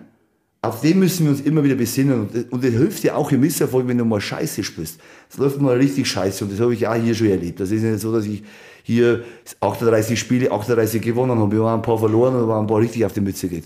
Auf 0.62 0.82
den 0.82 1.00
müssen 1.00 1.24
wir 1.24 1.32
uns 1.32 1.42
immer 1.42 1.64
wieder 1.64 1.76
besinnen. 1.76 2.20
Und 2.20 2.36
das, 2.36 2.44
und 2.52 2.64
das 2.64 2.72
hilft 2.72 3.02
dir 3.02 3.16
auch 3.16 3.32
im 3.32 3.40
Misserfolg, 3.40 3.88
wenn 3.88 3.98
du 3.98 4.06
mal 4.06 4.22
Scheiße 4.22 4.64
spielst. 4.64 5.00
Das 5.30 5.40
läuft 5.40 5.62
mal 5.62 5.78
richtig 5.78 6.08
scheiße. 6.08 6.44
Und 6.44 6.52
das 6.54 6.60
habe 6.60 6.74
ich 6.74 6.86
auch 6.86 6.96
hier 6.96 7.16
schon 7.16 7.30
erlebt. 7.30 7.62
Das 7.62 7.72
ist 7.72 7.82
nicht 7.82 8.02
so, 8.02 8.12
dass 8.12 8.26
ich 8.26 8.44
hier 8.84 9.24
38 9.62 10.20
Spiele, 10.20 10.52
38 10.52 11.02
gewonnen 11.02 11.40
habe. 11.40 11.52
Wir 11.52 11.64
haben 11.64 11.80
ein 11.80 11.82
paar 11.82 11.98
verloren 11.98 12.36
und 12.36 12.52
ein 12.52 12.68
paar 12.68 12.80
richtig 12.80 13.06
auf 13.06 13.14
die 13.14 13.22
Mütze 13.22 13.48
geht. 13.48 13.64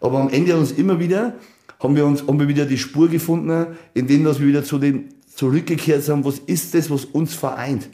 Aber 0.00 0.20
am 0.20 0.30
Ende 0.30 0.56
uns 0.56 0.70
immer 0.72 1.00
wieder, 1.00 1.34
haben 1.80 1.96
wir 1.96 2.04
uns, 2.04 2.26
haben 2.26 2.40
wir 2.40 2.48
wieder 2.48 2.66
die 2.66 2.78
Spur 2.78 3.08
gefunden, 3.08 3.66
indem 3.94 4.24
dass 4.24 4.40
wir 4.40 4.46
wieder 4.46 4.64
zu 4.64 4.78
dem 4.78 5.04
zurückgekehrt 5.34 6.02
sind, 6.02 6.24
was 6.24 6.40
ist 6.40 6.74
das, 6.74 6.90
was 6.90 7.04
uns 7.04 7.34
vereint? 7.34 7.88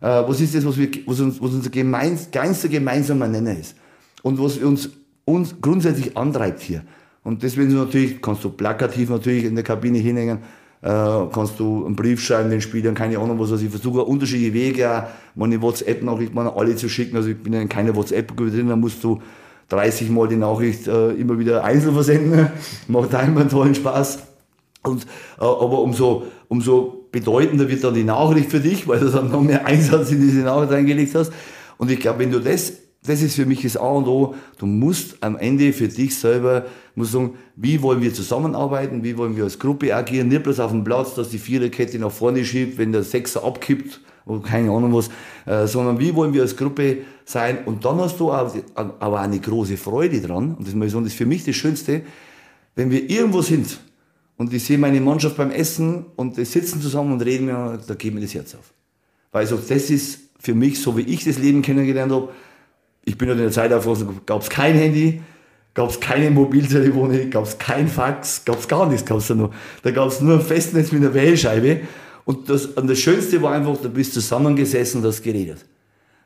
Äh, 0.00 0.06
was 0.06 0.40
ist 0.40 0.54
das, 0.54 0.66
was, 0.66 0.76
wir, 0.76 0.90
was, 1.06 1.20
uns, 1.20 1.40
was 1.40 1.52
unser 1.52 1.70
gemeins, 1.70 2.30
kleinster 2.30 2.68
gemeinsamer 2.68 3.26
Nenner 3.26 3.58
ist? 3.58 3.74
Und 4.22 4.38
was 4.38 4.58
uns, 4.58 4.90
uns 5.24 5.54
grundsätzlich 5.60 6.14
antreibt 6.16 6.60
hier. 6.60 6.82
Und 7.22 7.42
deswegen 7.42 7.74
natürlich, 7.74 8.20
kannst 8.20 8.44
du 8.44 8.50
plakativ 8.50 9.08
natürlich 9.08 9.44
in 9.44 9.54
der 9.54 9.64
Kabine 9.64 9.98
hinhängen, 9.98 10.38
äh, 10.82 10.88
kannst 11.32 11.58
du 11.58 11.86
einen 11.86 11.96
Brief 11.96 12.22
schreiben 12.22 12.50
den 12.50 12.60
Spielern, 12.60 12.94
keine 12.94 13.18
Ahnung 13.18 13.38
was, 13.38 13.52
also 13.52 13.64
ich 13.64 13.70
versuche 13.70 14.02
unterschiedliche 14.02 14.54
Wege, 14.54 15.06
meine 15.34 15.60
WhatsApp-Nachricht 15.60 16.34
meine 16.34 16.54
alle 16.54 16.76
zu 16.76 16.88
schicken, 16.88 17.16
also 17.16 17.28
ich 17.28 17.42
bin 17.42 17.52
in 17.52 17.68
keiner 17.68 17.94
WhatsApp-Gruppe 17.94 18.50
drin, 18.50 18.68
da 18.68 18.76
musst 18.76 19.04
du 19.04 19.20
30 19.70 20.10
Mal 20.10 20.28
die 20.28 20.36
Nachricht 20.36 20.86
äh, 20.86 21.12
immer 21.12 21.38
wieder 21.38 21.64
einzeln 21.64 21.94
versenden, 21.94 22.48
macht 22.88 23.14
einmal 23.14 23.42
einen 23.42 23.50
tollen 23.50 23.74
Spaß. 23.74 24.18
Und, 24.82 25.04
äh, 25.04 25.44
aber 25.44 25.80
umso, 25.80 26.24
umso 26.48 27.08
bedeutender 27.10 27.68
wird 27.68 27.82
dann 27.82 27.94
die 27.94 28.04
Nachricht 28.04 28.50
für 28.50 28.60
dich, 28.60 28.86
weil 28.86 29.00
du 29.00 29.08
dann 29.08 29.30
noch 29.30 29.42
mehr 29.42 29.66
Einsatz 29.66 30.10
in 30.10 30.20
diese 30.20 30.40
Nachricht 30.40 30.72
reingelegt 30.72 31.14
hast. 31.14 31.32
Und 31.78 31.90
ich 31.90 31.98
glaube, 31.98 32.20
wenn 32.20 32.30
du 32.30 32.40
das 32.40 32.74
das 33.02 33.22
ist 33.22 33.36
für 33.36 33.46
mich 33.46 33.62
das 33.62 33.76
A 33.76 33.88
und 33.88 34.06
O. 34.06 34.34
Du 34.58 34.66
musst 34.66 35.22
am 35.22 35.36
Ende 35.36 35.72
für 35.72 35.88
dich 35.88 36.18
selber, 36.18 36.66
musst 36.94 37.12
sagen, 37.12 37.34
wie 37.56 37.80
wollen 37.80 38.02
wir 38.02 38.12
zusammenarbeiten, 38.12 39.02
wie 39.02 39.16
wollen 39.16 39.36
wir 39.36 39.44
als 39.44 39.58
Gruppe 39.58 39.94
agieren, 39.94 40.28
nicht 40.28 40.42
bloß 40.42 40.60
auf 40.60 40.70
dem 40.70 40.84
Platz, 40.84 41.14
dass 41.14 41.30
die 41.30 41.38
Viererkette 41.38 41.98
nach 41.98 42.10
vorne 42.10 42.44
schiebt, 42.44 42.76
wenn 42.76 42.92
der 42.92 43.02
Sechser 43.02 43.42
abkippt, 43.42 44.00
oder 44.26 44.42
keine 44.42 44.70
Ahnung 44.70 44.94
was, 44.94 45.10
äh, 45.46 45.66
sondern 45.66 45.98
wie 45.98 46.14
wollen 46.14 46.32
wir 46.32 46.42
als 46.42 46.56
Gruppe 46.56 46.98
sein. 47.24 47.58
Und 47.64 47.84
dann 47.84 47.98
hast 48.00 48.20
du 48.20 48.30
auch, 48.30 48.54
aber 48.74 49.20
eine 49.20 49.38
große 49.38 49.76
Freude 49.76 50.20
dran, 50.20 50.54
und 50.54 50.66
das 50.66 50.74
ist, 50.74 50.94
das 50.94 51.02
ist 51.04 51.14
für 51.14 51.26
mich 51.26 51.44
das 51.44 51.56
Schönste, 51.56 52.02
wenn 52.74 52.90
wir 52.90 53.08
irgendwo 53.08 53.42
sind 53.42 53.80
und 54.36 54.54
ich 54.54 54.64
sehe 54.64 54.78
meine 54.78 55.00
Mannschaft 55.00 55.36
beim 55.36 55.50
Essen 55.50 56.06
und 56.16 56.38
die 56.38 56.46
sitzen 56.46 56.80
zusammen 56.80 57.12
und 57.12 57.22
reden, 57.22 57.48
da 57.48 57.94
geht 57.94 58.14
mir 58.14 58.22
das 58.22 58.34
Herz 58.34 58.54
auf. 58.54 58.72
Weil 59.32 59.46
so, 59.46 59.56
das 59.56 59.90
ist 59.90 60.20
für 60.38 60.54
mich, 60.54 60.80
so 60.80 60.96
wie 60.96 61.02
ich 61.02 61.24
das 61.24 61.38
Leben 61.38 61.62
kennengelernt 61.62 62.10
habe, 62.10 62.30
ich 63.04 63.18
bin 63.18 63.28
ja 63.28 63.34
in 63.34 63.40
der 63.40 63.50
Zeit 63.50 63.72
aufgewachsen, 63.72 64.20
gab 64.26 64.42
es 64.42 64.48
kein 64.48 64.74
Handy, 64.74 65.20
gab 65.74 65.90
es 65.90 66.00
keine 66.00 66.30
Mobiltelefone, 66.30 67.28
gab 67.28 67.44
es 67.44 67.58
kein 67.58 67.88
Fax, 67.88 68.44
gab 68.44 68.58
es 68.58 68.68
gar 68.68 68.88
nichts, 68.88 69.04
gab's 69.04 69.28
da. 69.28 69.50
Da 69.82 69.90
gab 69.90 70.08
es 70.08 70.20
nur 70.20 70.34
ein 70.36 70.40
Festnetz 70.40 70.90
mit 70.92 71.02
einer 71.02 71.14
Wählscheibe. 71.14 71.80
Und 72.24 72.48
das, 72.48 72.66
und 72.66 72.88
das 72.88 72.98
Schönste 72.98 73.40
war 73.42 73.52
einfach, 73.52 73.76
du 73.80 73.88
bist 73.88 74.14
zusammengesessen 74.14 75.00
und 75.00 75.06
hast 75.06 75.22
geredet. 75.22 75.64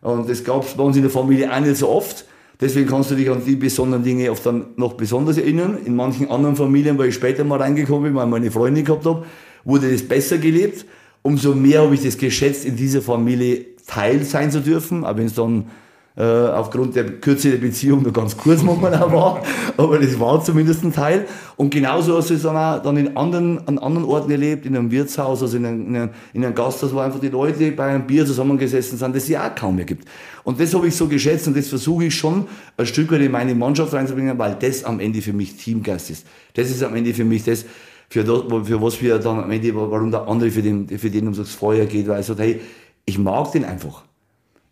Und 0.01 0.29
das 0.29 0.45
gab 0.45 0.65
es 0.65 0.75
bei 0.75 0.83
uns 0.83 0.97
in 0.97 1.03
der 1.03 1.11
Familie 1.11 1.53
auch 1.53 1.61
nicht 1.61 1.77
so 1.77 1.89
oft. 1.89 2.27
Deswegen 2.61 2.89
kannst 2.89 3.11
du 3.11 3.15
dich 3.17 3.29
an 3.31 3.43
die 3.45 3.57
besonderen 3.57 4.05
Dinge 4.05 4.31
oft 4.31 4.45
dann 4.47 4.67
noch 4.77 4.93
besonders 4.95 5.39
erinnern. 5.39 5.79
In 5.85 5.97
manchen 5.97 6.31
anderen 6.31 6.57
Familien, 6.57 6.99
weil 6.99 7.09
ich 7.09 7.15
später 7.15 7.43
mal 7.43 7.61
reingekommen 7.61 8.05
bin, 8.05 8.15
weil 8.15 8.27
ich 8.27 8.31
meine 8.31 8.51
Freundin 8.51 8.85
gehabt 8.85 9.07
habe, 9.07 9.25
wurde 9.65 9.91
das 9.91 10.03
besser 10.03 10.39
gelebt. 10.39 10.85
Umso 11.23 11.55
mehr 11.55 11.83
habe 11.83 11.95
ich 11.95 12.03
das 12.03 12.19
geschätzt, 12.19 12.65
in 12.65 12.77
dieser 12.77 13.03
Familie 13.03 13.65
Teil 13.87 14.23
sein 14.25 14.51
zu 14.51 14.61
dürfen. 14.61 15.05
Aber 15.05 15.19
wenn 15.19 15.27
es 15.27 15.35
dann 15.35 15.71
äh, 16.17 16.23
aufgrund 16.23 16.95
der 16.95 17.19
Kürze 17.19 17.51
der 17.51 17.59
Beziehung 17.59 18.03
nur 18.03 18.13
ganz 18.13 18.37
kurz 18.37 18.63
manchmal 18.63 18.95
auch 18.95 19.13
war, 19.13 19.43
aber 19.77 19.99
das 19.99 20.21
war 20.21 20.43
zumindest 20.45 20.85
ein 20.85 20.93
Teil. 20.93 21.27
Und 21.57 21.71
genauso 21.71 22.17
hast 22.17 22.31
du 22.31 22.35
es 22.35 22.43
dann 22.43 22.57
auch 22.57 22.81
dann 22.83 22.97
in 22.97 23.17
anderen, 23.17 23.67
an 23.67 23.79
anderen 23.79 24.07
Orten 24.07 24.31
erlebt, 24.31 24.65
in 24.65 24.77
einem 24.77 24.93
Wirtshaus, 24.93 25.43
also 25.43 25.57
in 25.57 25.67
einem, 25.67 25.89
in 25.89 25.97
einem, 25.97 26.11
in 26.33 26.45
einem 26.45 26.55
Gasthaus, 26.55 26.95
wo 26.95 27.01
einfach 27.01 27.19
die 27.19 27.31
Leute 27.31 27.73
bei 27.73 27.87
einem 27.87 28.07
Bier 28.07 28.25
zusammengesessen 28.27 28.97
sind, 28.97 29.17
das 29.17 29.25
es 29.25 29.29
ja 29.29 29.49
auch 29.49 29.55
kaum 29.57 29.75
mehr 29.75 29.87
gibt. 29.87 30.07
Und 30.45 30.61
das 30.61 30.73
habe 30.73 30.87
ich 30.87 30.95
so 30.95 31.09
geschätzt 31.09 31.49
und 31.49 31.57
das 31.57 31.67
versuche 31.67 32.05
ich 32.05 32.15
schon 32.15 32.47
ein 32.77 32.87
Stück 32.87 33.11
weit 33.11 33.21
in 33.21 33.33
meine 33.33 33.57
Mannschaft 33.57 33.93
reinzubringen, 33.93 34.39
weil 34.39 34.55
das 34.55 34.85
am 34.85 35.01
Ende 35.01 35.21
für 35.21 35.33
mich 35.33 35.57
Teamgeist 35.57 36.11
ist. 36.11 36.27
Das 36.55 36.71
ist 36.71 36.83
am 36.85 36.95
Ende 36.95 37.13
für 37.13 37.25
mich 37.25 37.43
das, 37.43 37.65
für, 38.09 38.23
das, 38.23 38.43
für 38.69 38.81
was 38.81 39.03
wir 39.03 39.19
dann 39.19 39.41
am 39.41 39.51
Ende, 39.51 39.75
warum 39.75 40.13
der 40.13 40.29
andere 40.29 40.53
für 40.53 40.63
den, 40.63 40.89
für 40.89 41.11
den 41.11 41.25
ums 41.25 41.51
Feuer 41.51 41.87
geht, 41.87 42.07
weil 42.07 42.19
er 42.19 42.23
sagt, 42.23 42.39
hey, 42.39 42.61
ich 43.05 43.19
mag 43.19 43.51
den 43.51 43.65
einfach 43.65 44.05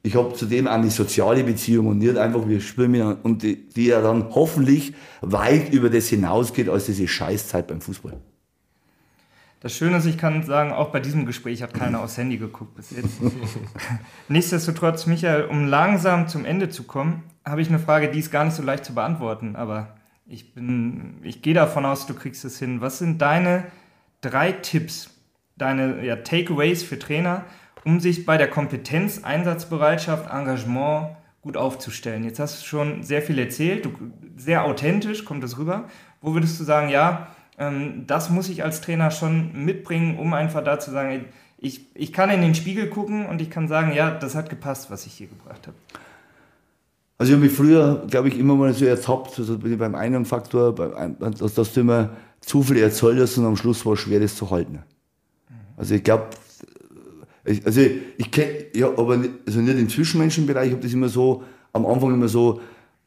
ich 0.03 0.16
habe 0.16 0.34
zudem 0.34 0.66
eine 0.66 0.90
soziale 0.90 1.44
Beziehung 1.44 1.86
und 1.86 1.98
nicht 1.98 2.16
einfach, 2.16 2.48
wir 2.48 2.61
spielen 2.61 2.90
mit 2.90 3.03
und 3.22 3.42
die, 3.42 3.68
die 3.68 3.86
ja 3.86 4.00
dann 4.00 4.34
hoffentlich 4.34 4.94
weit 5.20 5.72
über 5.72 5.90
das 5.90 6.09
hinausgeht 6.09 6.68
als 6.68 6.86
diese 6.86 7.07
Scheißzeit 7.07 7.68
beim 7.68 7.80
Fußball. 7.80 8.14
Das 9.61 9.76
Schöne 9.76 9.98
ist, 9.98 10.07
ich 10.07 10.18
kann 10.18 10.42
sagen, 10.42 10.72
auch 10.72 10.88
bei 10.88 10.98
diesem 10.98 11.24
Gespräch 11.24 11.62
hat 11.62 11.72
keiner 11.72 12.03
aufs 12.03 12.18
Handy 12.18 12.36
geguckt 12.36 12.74
bis 12.74 12.90
jetzt. 12.90 13.20
Nichtsdestotrotz, 14.28 15.07
Michael, 15.07 15.44
um 15.44 15.68
langsam 15.68 16.26
zum 16.26 16.44
Ende 16.44 16.68
zu 16.68 16.82
kommen, 16.82 17.22
habe 17.44 17.62
ich 17.62 17.68
eine 17.68 17.78
Frage, 17.78 18.11
die 18.11 18.18
ist 18.18 18.32
gar 18.32 18.44
nicht 18.44 18.55
so 18.55 18.62
leicht 18.64 18.84
zu 18.84 18.92
beantworten, 18.92 19.55
aber 19.55 19.94
ich 20.26 20.53
bin, 20.53 21.20
ich 21.22 21.42
gehe 21.42 21.55
davon 21.55 21.86
aus, 21.86 22.07
du 22.07 22.14
kriegst 22.14 22.44
es 22.44 22.59
hin. 22.59 22.80
Was 22.80 22.98
sind 22.98 23.22
deine 23.22 23.64
drei 24.20 24.50
Tipps, 24.50 25.11
deine 25.57 26.05
ja, 26.05 26.16
Takeaways 26.16 26.82
für 26.82 26.98
Trainer, 26.98 27.44
um 27.85 28.01
sich 28.01 28.24
bei 28.24 28.37
der 28.37 28.49
Kompetenz, 28.49 29.22
Einsatzbereitschaft, 29.24 30.30
Engagement 30.30 31.16
gut 31.43 31.57
aufzustellen. 31.57 32.24
Jetzt 32.24 32.39
hast 32.39 32.62
du 32.62 32.66
schon 32.66 33.03
sehr 33.03 33.22
viel 33.22 33.39
erzählt, 33.39 33.85
du, 33.85 33.93
sehr 34.37 34.64
authentisch 34.64 35.24
kommt 35.24 35.43
das 35.43 35.59
rüber. 35.59 35.89
Wo 36.20 36.35
würdest 36.35 36.59
du 36.61 36.64
sagen, 36.64 36.89
ja, 36.89 37.28
ähm, 37.59 38.05
das 38.07 38.30
muss 38.30 38.49
ich 38.49 38.62
als 38.62 38.80
Trainer 38.80 39.11
schon 39.11 39.64
mitbringen, 39.64 40.18
um 40.18 40.35
einfach 40.35 40.62
da 40.62 40.78
zu 40.78 40.91
sagen, 40.91 41.26
ich, 41.59 41.87
ich 41.95 42.12
kann 42.12 42.30
in 42.30 42.41
den 42.41 42.55
Spiegel 42.55 42.89
gucken 42.89 43.26
und 43.26 43.41
ich 43.41 43.51
kann 43.51 43.68
sagen, 43.68 43.93
ja, 43.93 44.11
das 44.11 44.35
hat 44.35 44.51
gepasst, 44.51 44.91
was 44.91 45.07
ich 45.07 45.14
hier 45.14 45.28
gebracht 45.28 45.66
habe. 45.66 45.76
Also 47.18 47.33
ich 47.33 47.37
habe 47.37 47.47
mich 47.47 47.57
früher, 47.57 48.05
glaube 48.09 48.28
ich, 48.28 48.39
immer 48.39 48.57
mal 48.57 48.72
so 48.72 48.85
ertappt, 48.85 49.39
also 49.39 49.59
beim 49.59 49.95
einen 49.95 50.24
Faktor, 50.24 50.74
dass, 51.20 51.55
dass 51.55 51.72
du 51.72 51.80
immer 51.80 52.11
zu 52.41 52.64
viel 52.64 52.78
erzählt 52.78 53.20
hast 53.20 53.39
und 53.39 53.47
am 53.47 53.57
Schluss 53.57 53.87
war 53.87 53.93
es 53.93 54.01
schwer, 54.01 54.18
das 54.18 54.35
zu 54.35 54.51
halten. 54.51 54.83
Also 55.76 55.95
ich 55.95 56.03
glaube, 56.03 56.26
also 57.45 57.80
ich 57.80 58.30
kenne, 58.30 58.66
ja, 58.74 58.88
aber 58.88 59.22
also 59.47 59.61
nicht 59.61 59.78
im 59.78 59.88
Zwischenmenschenbereich, 59.88 60.68
ich 60.68 60.72
habe 60.72 60.82
das 60.82 60.93
immer 60.93 61.09
so, 61.09 61.43
am 61.72 61.86
Anfang 61.86 62.14
immer 62.14 62.28
so, 62.28 62.61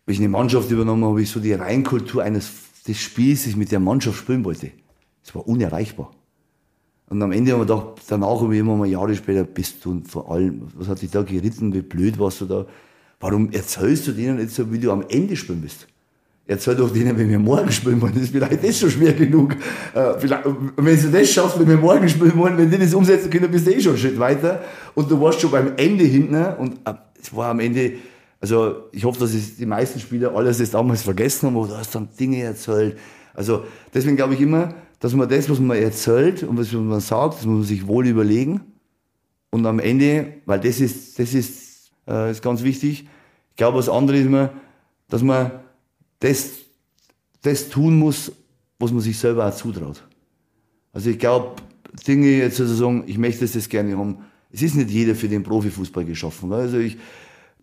wenn 0.05 0.13
ich 0.13 0.19
eine 0.19 0.29
Mannschaft 0.29 0.69
übernommen 0.71 1.05
habe, 1.05 1.21
ich 1.21 1.29
so 1.29 1.39
die 1.39 1.53
Reinkultur 1.53 2.23
eines 2.23 2.51
des 2.87 2.99
Spiels, 2.99 3.47
ich 3.47 3.55
mit 3.55 3.71
der 3.71 3.79
Mannschaft 3.79 4.17
spielen 4.17 4.43
wollte. 4.43 4.71
Das 5.23 5.33
war 5.33 5.47
unerreichbar. 5.47 6.11
Und 7.07 7.21
am 7.21 7.31
Ende 7.31 7.51
haben 7.51 7.59
wir 7.59 7.65
gedacht, 7.65 8.01
danach 8.07 8.41
habe 8.41 8.53
ich 8.53 8.59
immer 8.59 8.75
mal 8.75 8.87
Jahre 8.87 9.15
später, 9.15 9.43
bist 9.43 9.83
du 9.85 10.01
vor 10.07 10.31
allem, 10.31 10.67
was 10.75 10.87
hat 10.87 11.01
dich 11.01 11.11
da 11.11 11.21
geritten, 11.21 11.73
wie 11.73 11.81
blöd 11.81 12.19
warst 12.19 12.41
du 12.41 12.45
da? 12.45 12.65
Warum 13.19 13.51
erzählst 13.51 14.07
du 14.07 14.11
denen 14.11 14.39
jetzt 14.39 14.55
so, 14.55 14.71
wie 14.71 14.79
du 14.79 14.91
am 14.91 15.03
Ende 15.09 15.35
spielen 15.35 15.61
bist? 15.61 15.87
Erzähl 16.47 16.75
doch 16.75 16.93
denen, 16.93 17.17
wenn 17.17 17.27
wir 17.27 17.39
morgen 17.39 17.71
spielen 17.71 17.99
wollen. 17.99 18.13
Das 18.13 18.23
ist 18.23 18.31
vielleicht 18.31 18.63
das 18.63 18.79
schon 18.79 18.91
schwer 18.91 19.13
genug. 19.13 19.55
Äh, 19.95 20.13
wenn 20.77 21.01
du 21.01 21.09
das 21.09 21.31
schaffst, 21.31 21.59
wenn 21.59 21.67
wir 21.67 21.77
morgen 21.77 22.07
spielen 22.07 22.37
wollen, 22.37 22.55
wenn 22.55 22.69
die 22.69 22.77
das 22.77 22.93
umsetzen 22.93 23.31
können, 23.31 23.49
bist 23.49 23.65
du 23.65 23.73
eh 23.73 23.81
schon 23.81 23.93
einen 23.93 23.99
Schritt 23.99 24.19
weiter. 24.19 24.61
Und 24.93 25.09
du 25.09 25.19
warst 25.19 25.41
schon 25.41 25.49
beim 25.49 25.73
Ende 25.75 26.03
hinten. 26.03 26.35
Und 26.35 26.75
äh, 26.85 26.93
es 27.19 27.35
war 27.35 27.49
am 27.49 27.59
Ende, 27.59 27.93
also 28.39 28.89
ich 28.91 29.03
hoffe, 29.03 29.19
dass 29.21 29.33
es 29.33 29.57
die 29.57 29.65
meisten 29.65 29.99
Spieler 29.99 30.35
alles 30.35 30.59
das 30.59 30.69
damals 30.69 31.01
vergessen 31.01 31.47
haben, 31.47 31.57
aber 31.57 31.67
du 31.67 31.77
hast 31.77 31.95
dann 31.95 32.09
Dinge 32.19 32.43
erzählt. 32.43 32.99
Also 33.33 33.63
deswegen 33.91 34.15
glaube 34.15 34.35
ich 34.35 34.41
immer, 34.41 34.75
dass 34.99 35.15
man 35.15 35.27
das, 35.27 35.49
was 35.49 35.59
man 35.59 35.77
erzählt 35.77 36.43
und 36.43 36.59
was 36.59 36.71
man 36.71 36.99
sagt, 36.99 37.39
das 37.39 37.45
muss 37.45 37.57
man 37.57 37.63
sich 37.63 37.87
wohl 37.87 38.05
überlegen. 38.05 38.61
Und 39.49 39.65
am 39.65 39.79
Ende, 39.79 40.33
weil 40.45 40.59
das 40.59 40.79
ist, 40.79 41.17
das 41.17 41.33
ist, 41.33 41.91
äh, 42.07 42.29
ist 42.29 42.43
ganz 42.43 42.61
wichtig, 42.61 43.07
ich 43.49 43.55
glaube, 43.55 43.79
was 43.79 43.89
anderes 43.89 44.19
ist 44.19 44.27
immer, 44.27 44.51
dass 45.09 45.23
man 45.23 45.51
das, 46.25 46.49
das 47.43 47.69
tun 47.69 47.99
muss, 47.99 48.31
was 48.79 48.91
man 48.91 49.01
sich 49.01 49.17
selber 49.17 49.47
auch 49.47 49.55
zutraut. 49.55 50.03
Also 50.91 51.11
ich 51.11 51.19
glaube, 51.19 51.57
Dinge 52.07 52.27
jetzt 52.27 52.57
sozusagen, 52.57 53.03
ich 53.05 53.17
möchte 53.17 53.47
das 53.47 53.69
gerne 53.69 53.95
haben. 53.95 54.17
Es 54.51 54.61
ist 54.61 54.75
nicht 54.75 54.89
jeder 54.89 55.13
für 55.13 55.27
den 55.27 55.43
Profifußball 55.43 56.03
geschaffen. 56.03 56.51
Also 56.51 56.77
ich, 56.77 56.97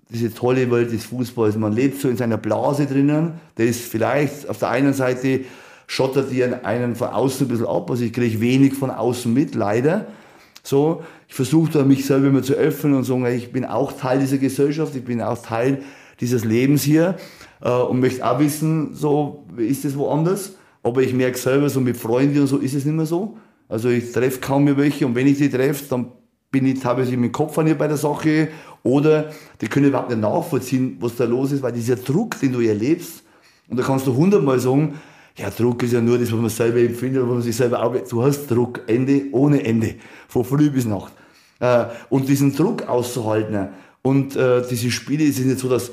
diese 0.08 0.32
tolle 0.32 0.70
Welt 0.70 0.92
des 0.92 1.04
Fußballs, 1.06 1.56
man 1.56 1.72
lebt 1.72 2.00
so 2.00 2.08
in 2.08 2.16
seiner 2.16 2.36
Blase 2.36 2.86
drinnen, 2.86 3.32
der 3.56 3.66
ist 3.66 3.80
vielleicht 3.80 4.48
auf 4.48 4.58
der 4.58 4.70
einen 4.70 4.92
Seite 4.92 5.40
schottert 5.88 6.30
die 6.30 6.44
einen 6.44 6.94
von 6.94 7.08
außen 7.08 7.46
ein 7.46 7.48
bisschen 7.48 7.66
ab, 7.66 7.90
also 7.90 8.04
ich 8.04 8.12
kriege 8.12 8.40
wenig 8.40 8.74
von 8.74 8.90
außen 8.90 9.32
mit, 9.32 9.54
leider. 9.54 10.06
So, 10.62 11.02
ich 11.28 11.34
versuche 11.34 11.72
da 11.72 11.84
mich 11.84 12.06
selber 12.06 12.28
immer 12.28 12.42
zu 12.42 12.54
öffnen 12.54 12.94
und 12.94 13.04
sagen, 13.04 13.26
ich 13.26 13.52
bin 13.52 13.64
auch 13.64 13.92
Teil 13.92 14.20
dieser 14.20 14.38
Gesellschaft, 14.38 14.94
ich 14.94 15.04
bin 15.04 15.20
auch 15.20 15.42
Teil 15.42 15.82
dieses 16.20 16.44
Lebens 16.44 16.82
hier 16.84 17.16
äh, 17.62 17.70
und 17.70 18.00
möchte 18.00 18.28
auch 18.28 18.38
wissen, 18.38 18.94
so, 18.94 19.44
ist 19.56 19.84
das 19.84 19.96
woanders? 19.96 20.52
Aber 20.82 21.02
ich 21.02 21.14
merke 21.14 21.38
selber, 21.38 21.70
so 21.70 21.80
mit 21.80 21.96
Freunden 21.96 22.40
und 22.40 22.46
so 22.46 22.58
ist 22.58 22.74
es 22.74 22.84
nicht 22.84 22.94
mehr 22.94 23.06
so. 23.06 23.36
Also 23.68 23.88
ich 23.88 24.12
treffe 24.12 24.40
kaum 24.40 24.64
mehr 24.64 24.76
welche 24.76 25.06
und 25.06 25.14
wenn 25.14 25.26
ich 25.26 25.38
die 25.38 25.48
treffe, 25.48 25.84
dann 25.88 26.06
bin 26.50 26.66
ich 26.66 26.80
teilweise 26.80 27.12
mit 27.12 27.30
dem 27.30 27.32
Kopf 27.32 27.56
an 27.58 27.66
ihr 27.66 27.78
bei 27.78 27.88
der 27.88 27.96
Sache 27.96 28.48
oder 28.82 29.30
die 29.60 29.68
können 29.68 29.86
überhaupt 29.86 30.10
nicht 30.10 30.20
nachvollziehen, 30.20 30.98
was 31.00 31.16
da 31.16 31.24
los 31.24 31.52
ist, 31.52 31.62
weil 31.62 31.72
dieser 31.72 31.96
Druck, 31.96 32.38
den 32.40 32.52
du 32.52 32.60
erlebst, 32.60 33.22
und 33.68 33.78
da 33.78 33.82
kannst 33.82 34.06
du 34.06 34.14
hundertmal 34.14 34.58
sagen, 34.60 35.00
ja, 35.36 35.48
Druck 35.48 35.82
ist 35.82 35.94
ja 35.94 36.00
nur 36.02 36.18
das, 36.18 36.30
was 36.30 36.38
man 36.38 36.50
selber 36.50 36.80
empfindet, 36.80 37.22
was 37.22 37.30
man 37.30 37.42
sich 37.42 37.56
selber 37.56 37.82
auch, 37.82 37.94
du 37.96 38.22
hast 38.22 38.50
Druck, 38.50 38.82
Ende 38.86 39.22
ohne 39.32 39.64
Ende, 39.64 39.94
von 40.28 40.44
früh 40.44 40.68
bis 40.68 40.84
Nacht. 40.84 41.12
Äh, 41.58 41.86
und 42.10 42.28
diesen 42.28 42.54
Druck 42.54 42.86
auszuhalten 42.86 43.68
und 44.02 44.36
äh, 44.36 44.62
diese 44.68 44.90
Spiele, 44.90 45.24
es 45.24 45.38
ist 45.38 45.46
nicht 45.46 45.60
so, 45.60 45.70
dass 45.70 45.90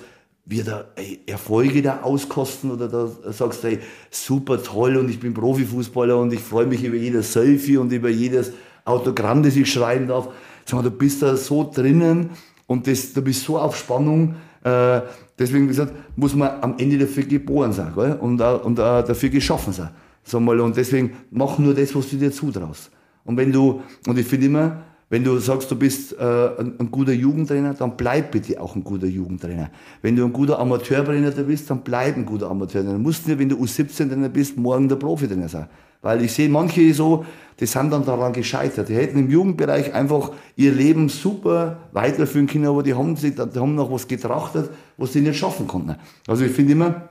wir 0.50 0.64
da 0.64 0.86
ey, 0.96 1.20
Erfolge 1.28 1.82
da 1.82 2.02
auskosten 2.02 2.72
oder 2.72 2.88
da 2.88 3.08
sagst, 3.32 3.64
ey, 3.64 3.80
super 4.10 4.62
toll 4.62 4.98
und 4.98 5.10
ich 5.10 5.20
bin 5.20 5.34
Profifußballer 5.34 6.18
und 6.18 6.34
ich 6.34 6.40
freue 6.40 6.66
mich 6.66 6.84
über 6.84 6.98
jedes 6.98 7.32
Selfie 7.32 7.78
und 7.78 7.94
über 7.94 8.10
jedes 8.10 8.52
Autogramm, 8.84 9.44
das 9.44 9.56
ich 9.56 9.72
schreiben 9.72 10.08
darf. 10.08 10.28
Sag 10.66 10.78
mal, 10.78 10.84
du 10.84 10.92
bist 10.92 11.22
da 11.22 11.38
so 11.38 11.70
drinnen 11.72 12.32
und 12.66 12.88
das, 12.88 13.14
du 13.14 13.22
bist 13.22 13.44
so 13.44 13.60
auf 13.60 13.78
Spannung. 13.78 14.36
Äh, 14.64 15.02
deswegen, 15.38 15.66
wie 15.66 15.70
gesagt, 15.70 15.94
muss 16.16 16.34
man 16.34 16.62
am 16.62 16.76
Ende 16.80 16.98
dafür 16.98 17.24
geboren 17.24 17.72
sein 17.72 17.94
gell? 17.96 18.18
und, 18.20 18.42
uh, 18.42 18.60
und 18.64 18.80
uh, 18.80 19.04
dafür 19.04 19.30
geschaffen 19.30 19.72
sein. 19.72 19.90
Sag 20.24 20.42
mal, 20.42 20.60
und 20.60 20.76
deswegen 20.76 21.16
mach 21.30 21.60
nur 21.60 21.76
das, 21.76 21.94
was 21.96 22.10
du 22.10 22.18
dir 22.18 22.32
zutraust. 22.32 22.90
Und 23.24 23.38
wenn 23.38 23.52
du, 23.52 23.82
und 24.08 24.18
ich 24.18 24.26
finde 24.26 24.48
immer, 24.48 24.82
wenn 25.10 25.24
du 25.24 25.38
sagst, 25.40 25.72
du 25.72 25.76
bist 25.76 26.14
äh, 26.14 26.24
ein, 26.24 26.80
ein, 26.80 26.92
guter 26.92 27.14
Jugendtrainer, 27.14 27.74
dann 27.74 27.98
bleib 27.98 28.32
bitte 28.32 28.62
auch 28.62 28.76
ein 28.76 28.84
guter 28.84 29.08
Jugendtrainer. 29.08 29.72
Wenn 30.04 30.16
du 30.16 30.24
ein 30.24 30.32
guter 30.32 30.60
Amateurtrainer 30.60 31.32
bist, 31.32 31.70
dann 31.70 31.82
bleib 31.82 32.16
ein 32.16 32.26
guter 32.26 32.50
Amateurtrainer. 32.50 32.94
Du 32.94 33.00
musst 33.00 33.28
nicht, 33.28 33.40
wenn 33.40 33.50
du 33.50 33.56
U17-Trainer 33.56 34.30
bist, 34.30 34.56
morgen 34.56 34.88
der 34.88 34.98
Profitrainer 34.98 35.50
sein. 35.50 35.68
Weil 36.04 36.24
ich 36.24 36.32
sehe 36.32 36.48
manche 36.48 36.94
so, 36.94 37.26
die 37.60 37.66
sind 37.66 37.92
dann 37.92 38.06
daran 38.06 38.34
gescheitert. 38.34 38.88
Die 38.88 38.96
hätten 38.96 39.18
im 39.18 39.32
Jugendbereich 39.32 39.94
einfach 39.94 40.32
ihr 40.56 40.72
Leben 40.72 41.10
super 41.10 41.80
weiterführen 41.92 42.46
können, 42.46 42.68
aber 42.68 42.84
die 42.84 42.94
haben, 42.94 43.16
sich, 43.16 43.34
die 43.36 43.60
haben 43.60 43.76
noch 43.76 43.92
was 43.92 44.08
getrachtet, 44.08 44.70
was 44.96 45.12
sie 45.12 45.22
nicht 45.22 45.40
schaffen 45.40 45.68
konnten. 45.68 45.96
Also 46.28 46.46
ich 46.46 46.52
finde 46.52 46.74
immer, 46.74 47.10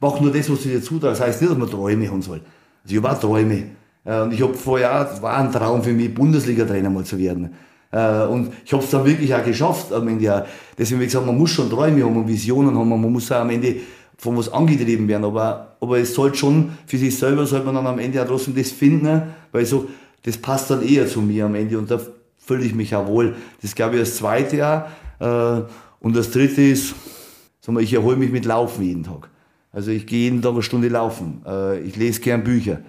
mach 0.00 0.18
nur 0.20 0.32
das, 0.32 0.50
was 0.50 0.62
du 0.62 0.70
dir 0.70 0.82
zutraust. 0.82 1.20
Das 1.20 1.28
heißt 1.28 1.42
nicht, 1.42 1.50
dass 1.50 1.58
man 1.58 1.70
Träume 1.70 2.10
haben 2.10 2.22
soll. 2.22 2.40
Also 2.82 2.96
ich 2.96 2.96
habe 2.96 3.14
auch 3.14 3.20
Träume. 3.20 3.64
Äh, 4.04 4.20
und 4.22 4.32
ich 4.32 4.42
habe 4.42 4.54
vorher, 4.54 5.18
war 5.20 5.36
ein 5.36 5.52
Traum 5.52 5.82
für 5.82 5.92
mich, 5.92 6.12
Bundesliga-Trainer 6.12 6.90
mal 6.90 7.04
zu 7.04 7.18
werden. 7.18 7.54
Äh, 7.92 8.24
und 8.24 8.52
ich 8.64 8.72
habe 8.72 8.82
es 8.82 8.90
dann 8.90 9.04
wirklich 9.04 9.34
auch 9.34 9.44
geschafft 9.44 9.92
am 9.92 10.06
Ende. 10.08 10.34
Auch. 10.34 10.46
Deswegen 10.78 11.00
ich 11.00 11.08
gesagt, 11.08 11.26
man 11.26 11.36
muss 11.36 11.50
schon 11.50 11.68
Träume 11.68 12.04
haben 12.04 12.16
und 12.16 12.28
Visionen 12.28 12.76
haben, 12.76 12.88
man 12.88 13.00
muss 13.00 13.30
auch 13.32 13.40
am 13.40 13.50
Ende 13.50 13.76
von 14.16 14.36
was 14.36 14.52
angetrieben 14.52 15.08
werden. 15.08 15.24
Aber, 15.24 15.76
aber 15.80 15.98
es 15.98 16.14
sollte 16.14 16.38
schon, 16.38 16.70
für 16.86 16.98
sich 16.98 17.16
selber 17.16 17.46
sollte 17.46 17.66
man 17.66 17.74
dann 17.74 17.86
am 17.86 17.98
Ende 17.98 18.22
auch 18.22 18.26
trotzdem 18.26 18.54
das 18.54 18.70
finden, 18.70 19.22
weil 19.52 19.64
so, 19.64 19.88
das 20.22 20.36
passt 20.36 20.70
dann 20.70 20.86
eher 20.86 21.06
zu 21.06 21.20
mir 21.20 21.46
am 21.46 21.54
Ende 21.54 21.78
und 21.78 21.90
da 21.90 21.98
fühle 22.38 22.64
ich 22.64 22.74
mich 22.74 22.94
auch 22.94 23.06
wohl. 23.06 23.34
Das 23.62 23.74
glaube 23.74 23.96
ich 23.96 24.02
das 24.02 24.16
zweite 24.16 24.56
Jahr. 24.56 24.90
Äh, 25.18 25.62
und 26.00 26.16
das 26.16 26.30
dritte 26.30 26.62
ist, 26.62 26.94
mal, 27.66 27.82
ich 27.82 27.92
erhole 27.92 28.16
mich 28.16 28.30
mit 28.30 28.44
Laufen 28.44 28.82
jeden 28.82 29.04
Tag. 29.04 29.28
Also 29.72 29.90
ich 29.90 30.06
gehe 30.06 30.24
jeden 30.24 30.42
Tag 30.42 30.52
eine 30.52 30.62
Stunde 30.62 30.88
laufen. 30.88 31.42
Ich 31.84 31.94
lese 31.94 32.20
gern 32.20 32.42
Bücher. 32.42 32.80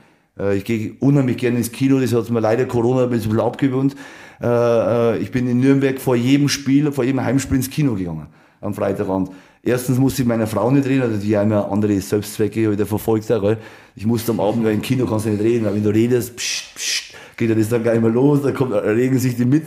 Äh, 0.41 0.57
ich 0.57 0.65
gehe 0.65 0.93
unheimlich 0.99 1.37
gerne 1.37 1.57
ins 1.57 1.71
Kino, 1.71 1.99
das 1.99 2.13
hat 2.13 2.29
mir 2.29 2.39
leider 2.39 2.65
Corona 2.65 3.03
ein 3.03 3.09
bisschen 3.09 3.39
abgewöhnt. 3.39 3.95
Äh, 4.41 4.47
äh, 4.47 5.17
ich 5.19 5.31
bin 5.31 5.47
in 5.47 5.59
Nürnberg 5.59 6.01
vor 6.01 6.15
jedem 6.15 6.49
Spiel, 6.49 6.91
vor 6.91 7.03
jedem 7.03 7.23
Heimspiel 7.23 7.57
ins 7.57 7.69
Kino 7.69 7.93
gegangen 7.93 8.27
am 8.59 8.73
Freitagabend. 8.73 9.29
Erstens 9.63 9.99
musste 9.99 10.23
ich 10.23 10.27
meiner 10.27 10.47
Frau 10.47 10.71
nicht 10.71 10.87
reden, 10.87 11.03
also 11.03 11.17
die 11.17 11.37
haben 11.37 11.51
ja 11.51 11.67
andere 11.67 11.99
Selbstzwecke 12.01 12.71
wieder 12.71 12.85
verfolgt. 12.85 13.27
Gell. 13.27 13.57
Ich 13.95 14.05
musste 14.05 14.31
am 14.31 14.39
Abend, 14.39 14.65
weil 14.65 14.73
im 14.73 14.81
Kino 14.81 15.05
kannst 15.05 15.25
du 15.25 15.29
nicht 15.29 15.43
reden, 15.43 15.65
weil 15.65 15.75
wenn 15.75 15.83
du 15.83 15.89
redest, 15.89 16.35
pst, 16.35 16.75
pst, 16.75 17.13
geht 17.37 17.49
ja 17.49 17.55
das 17.55 17.69
dann 17.69 17.83
gleich 17.83 18.01
mal 18.01 18.11
los, 18.11 18.41
da 18.41 18.51
kommt, 18.51 18.73
regen 18.73 19.19
sich 19.19 19.35
die, 19.35 19.45
Mit, 19.45 19.65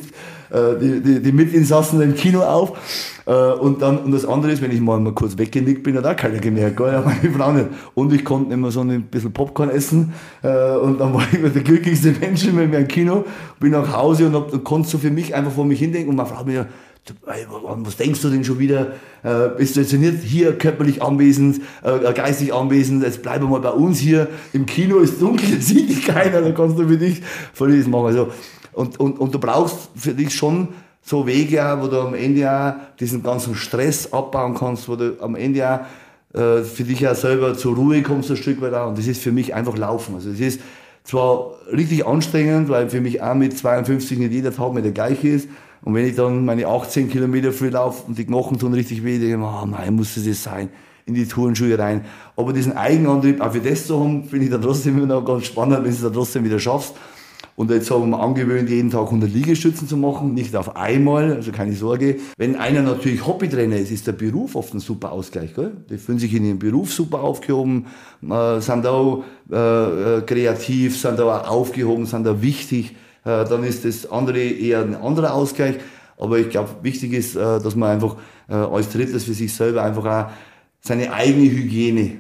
die, 0.81 1.01
die, 1.01 1.21
die 1.21 1.33
Mitinsassen 1.33 2.01
im 2.01 2.15
Kino 2.15 2.43
auf. 2.43 2.73
Äh, 3.27 3.53
und 3.53 3.81
dann, 3.83 3.99
und 3.99 4.13
das 4.13 4.25
andere 4.25 4.53
ist, 4.53 4.63
wenn 4.63 4.71
ich 4.71 4.81
mal, 4.81 5.01
mal 5.01 5.13
kurz 5.13 5.39
weggenickt 5.39 5.83
bin, 5.83 5.97
hat 5.97 6.07
auch 6.07 6.17
keiner 6.17 6.39
gemerkt, 6.39 6.77
gell? 6.77 7.03
meine 7.05 7.35
Frau 7.35 7.53
nicht. 7.53 7.69
Und 7.95 8.13
ich 8.13 8.25
konnte 8.25 8.53
immer 8.53 8.71
so 8.71 8.81
ein 8.81 9.03
bisschen 9.05 9.33
Popcorn 9.33 9.71
essen, 9.71 10.13
äh, 10.43 10.77
und 10.77 11.01
dann 11.01 11.15
war 11.15 11.23
ich 11.33 11.53
der 11.53 11.63
glücklichste 11.63 12.15
Mensch 12.21 12.47
in 12.47 12.57
meinem 12.57 12.87
Kino, 12.89 13.25
bin 13.61 13.73
nach 13.73 13.97
Hause 13.97 14.27
und, 14.27 14.35
hab, 14.35 14.53
und 14.53 14.65
konnte 14.65 14.89
so 14.89 14.99
für 14.99 15.11
mich 15.11 15.35
einfach 15.35 15.53
vor 15.53 15.65
mich 15.65 15.79
hindenken 15.79 16.11
und 16.11 16.17
meine 16.17 16.29
Frau 16.29 16.45
mir, 16.45 16.67
was 17.27 17.97
denkst 17.97 18.23
du 18.23 18.31
denn 18.31 18.45
schon 18.45 18.59
wieder? 18.59 18.93
Äh, 19.23 19.51
bist 19.57 19.77
du 19.77 19.81
jetzt 19.81 19.93
nicht 19.93 20.23
hier 20.23 20.57
körperlich 20.57 21.03
anwesend, 21.03 21.61
äh, 21.83 22.13
geistig 22.13 22.55
anwesend? 22.55 23.03
Jetzt 23.03 23.23
bleib 23.23 23.43
mal 23.43 23.61
bei 23.61 23.71
uns 23.71 23.99
hier. 23.99 24.29
Im 24.53 24.65
Kino 24.67 24.99
ist 24.99 25.21
dunkel, 25.21 25.51
da 25.55 25.61
sieht 25.61 25.91
dich 25.91 26.07
keiner, 26.07 26.41
da 26.41 26.51
kannst 26.53 26.79
du 26.79 26.89
für 26.89 26.97
dich 26.97 27.23
völlig 27.53 27.87
machen. 27.87 28.07
Also, 28.07 28.29
und, 28.73 28.99
und, 28.99 29.19
und 29.19 29.35
du 29.35 29.39
brauchst 29.39 29.91
für 29.95 30.13
dich 30.13 30.35
schon 30.35 30.69
so 31.03 31.27
Wege, 31.27 31.77
wo 31.81 31.87
du 31.89 32.01
am 32.01 32.15
Ende 32.15 32.51
auch 32.51 32.75
diesen 32.99 33.23
ganzen 33.23 33.55
Stress 33.55 34.13
abbauen 34.13 34.55
kannst, 34.55 34.89
wo 34.89 34.97
du 34.97 35.17
am 35.21 35.37
Ende 35.37 35.69
auch 35.69 36.39
äh, 36.39 36.63
für 36.63 36.85
dich 36.85 37.07
auch 37.07 37.15
selber 37.15 37.55
zur 37.55 37.77
Ruhe 37.77 38.03
kommst 38.03 38.31
ein 38.31 38.37
Stück 38.37 38.61
weit 38.63 38.73
auch. 38.73 38.89
Und 38.89 38.99
das 38.99 39.07
ist 39.07 39.23
für 39.23 39.31
mich 39.31 39.55
einfach 39.55 39.77
Laufen. 39.77 40.15
Also 40.15 40.31
es 40.31 40.41
ist 40.41 40.61
zwar 41.05 41.53
richtig 41.71 42.07
anstrengend, 42.07 42.71
weil 42.71 42.89
für 42.89 43.03
mich 43.03 43.23
auch 43.23 43.35
mit 43.35 43.57
52 43.57 44.19
nicht 44.19 44.33
jeder 44.33 44.55
Tag 44.55 44.73
mehr 44.73 44.83
der 44.83 44.93
gleiche 44.93 45.29
ist. 45.29 45.49
Und 45.85 45.95
wenn 45.95 46.07
ich 46.07 46.17
dann 46.17 46.47
meine 46.47 46.67
18 46.67 47.11
Kilometer 47.11 47.53
früh 47.53 47.69
laufe 47.69 48.07
und 48.07 48.17
die 48.17 48.25
Knochen 48.25 48.59
tun 48.59 48.73
richtig 48.73 49.05
weh, 49.05 49.19
denke 49.19 49.37
ich, 49.37 49.37
oh 49.37 49.67
nein, 49.67 49.95
muss 49.95 50.15
das 50.15 50.43
sein, 50.43 50.71
in 51.05 51.13
die 51.13 51.27
Turnschuhe 51.27 51.79
rein. 51.79 52.07
Aber 52.37 52.55
diesen 52.55 52.73
Eigenantrieb 52.73 53.41
auch 53.43 53.53
für 53.53 53.61
das 53.61 53.87
zu 53.87 54.01
haben, 54.01 54.25
finde 54.25 54.47
ich 54.47 54.51
dann 54.51 54.63
trotzdem 54.63 54.97
immer 54.97 55.07
noch 55.07 55.25
ganz 55.25 55.45
spannend, 55.45 55.77
wenn 55.77 55.85
du 55.85 55.91
es 55.91 56.01
dann 56.01 56.15
trotzdem 56.15 56.43
wieder 56.43 56.59
schaffst. 56.59 56.95
Und 57.57 57.71
jetzt 57.71 57.89
haben 57.91 58.11
wir 58.11 58.19
angewöhnt, 58.19 58.69
jeden 58.69 58.91
Tag 58.91 59.05
100 59.05 59.31
Liegestützen 59.31 59.87
zu 59.87 59.97
machen, 59.97 60.35
nicht 60.35 60.57
auf 60.57 60.75
einmal, 60.75 61.35
also 61.35 61.53
keine 61.53 61.75
Sorge. 61.75 62.17
Wenn 62.37 62.57
einer 62.57 62.83
natürlich 62.83 63.25
Hobbytrainer 63.25 63.77
ist, 63.77 63.93
ist 63.93 64.07
der 64.07 64.13
Beruf 64.13 64.57
oft 64.57 64.75
ein 64.75 64.81
super 64.81 65.13
Ausgleich. 65.13 65.55
Gell? 65.55 65.73
Die 65.89 65.99
fühlen 65.99 66.19
sich 66.19 66.35
in 66.35 66.45
ihrem 66.47 66.59
Beruf 66.59 66.93
super 66.93 67.21
aufgehoben, 67.21 67.87
äh, 68.29 68.61
sind 68.61 68.87
auch 68.87 69.23
äh, 69.53 69.57
äh, 69.57 70.23
kreativ, 70.23 70.99
sind 70.99 71.21
auch 71.21 71.49
aufgehoben, 71.49 72.07
sind 72.07 72.27
auch 72.27 72.41
wichtig. 72.41 72.97
Äh, 73.25 73.45
dann 73.45 73.65
ist 73.65 73.85
das 73.85 74.11
andere 74.11 74.41
eher 74.41 74.83
ein 74.83 74.95
anderer 74.95 75.35
Ausgleich. 75.35 75.77
Aber 76.17 76.39
ich 76.39 76.51
glaube, 76.51 76.71
wichtig 76.83 77.13
ist, 77.13 77.35
äh, 77.35 77.61
dass 77.61 77.75
man 77.75 77.91
einfach 77.91 78.17
äh, 78.49 78.55
als 78.55 78.91
drittes 78.91 79.25
für 79.25 79.35
sich 79.35 79.53
selber 79.53 79.83
einfach 79.83 80.05
auch 80.05 80.31
seine 80.81 81.13
eigene 81.13 81.51
Hygiene, 81.51 82.19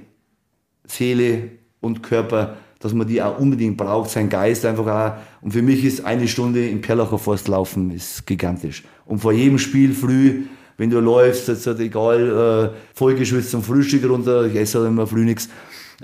Seele 0.86 1.50
und 1.80 2.02
Körper, 2.02 2.56
dass 2.80 2.94
man 2.94 3.06
die 3.06 3.22
auch 3.22 3.38
unbedingt 3.38 3.76
braucht, 3.76 4.10
sein 4.10 4.28
Geist 4.28 4.64
einfach 4.64 4.86
auch. 4.86 5.12
Und 5.42 5.52
für 5.52 5.62
mich 5.62 5.84
ist 5.84 6.04
eine 6.04 6.28
Stunde 6.28 6.68
im 6.68 6.80
Perlacher 6.80 7.18
Forst 7.18 7.48
laufen 7.48 7.90
ist 7.90 8.26
gigantisch. 8.26 8.84
Und 9.06 9.20
vor 9.20 9.32
jedem 9.32 9.58
Spiel 9.58 9.94
früh, 9.94 10.44
wenn 10.76 10.90
du 10.90 11.00
läufst, 11.00 11.48
jetzt 11.48 11.66
halt 11.66 11.80
egal, 11.80 12.74
vollgeschwitzt 12.94 13.50
zum 13.50 13.62
Frühstück 13.62 14.08
runter, 14.08 14.46
ich 14.46 14.56
esse 14.56 14.78
halt 14.78 14.88
immer 14.88 15.06
früh 15.06 15.24
nichts, 15.24 15.48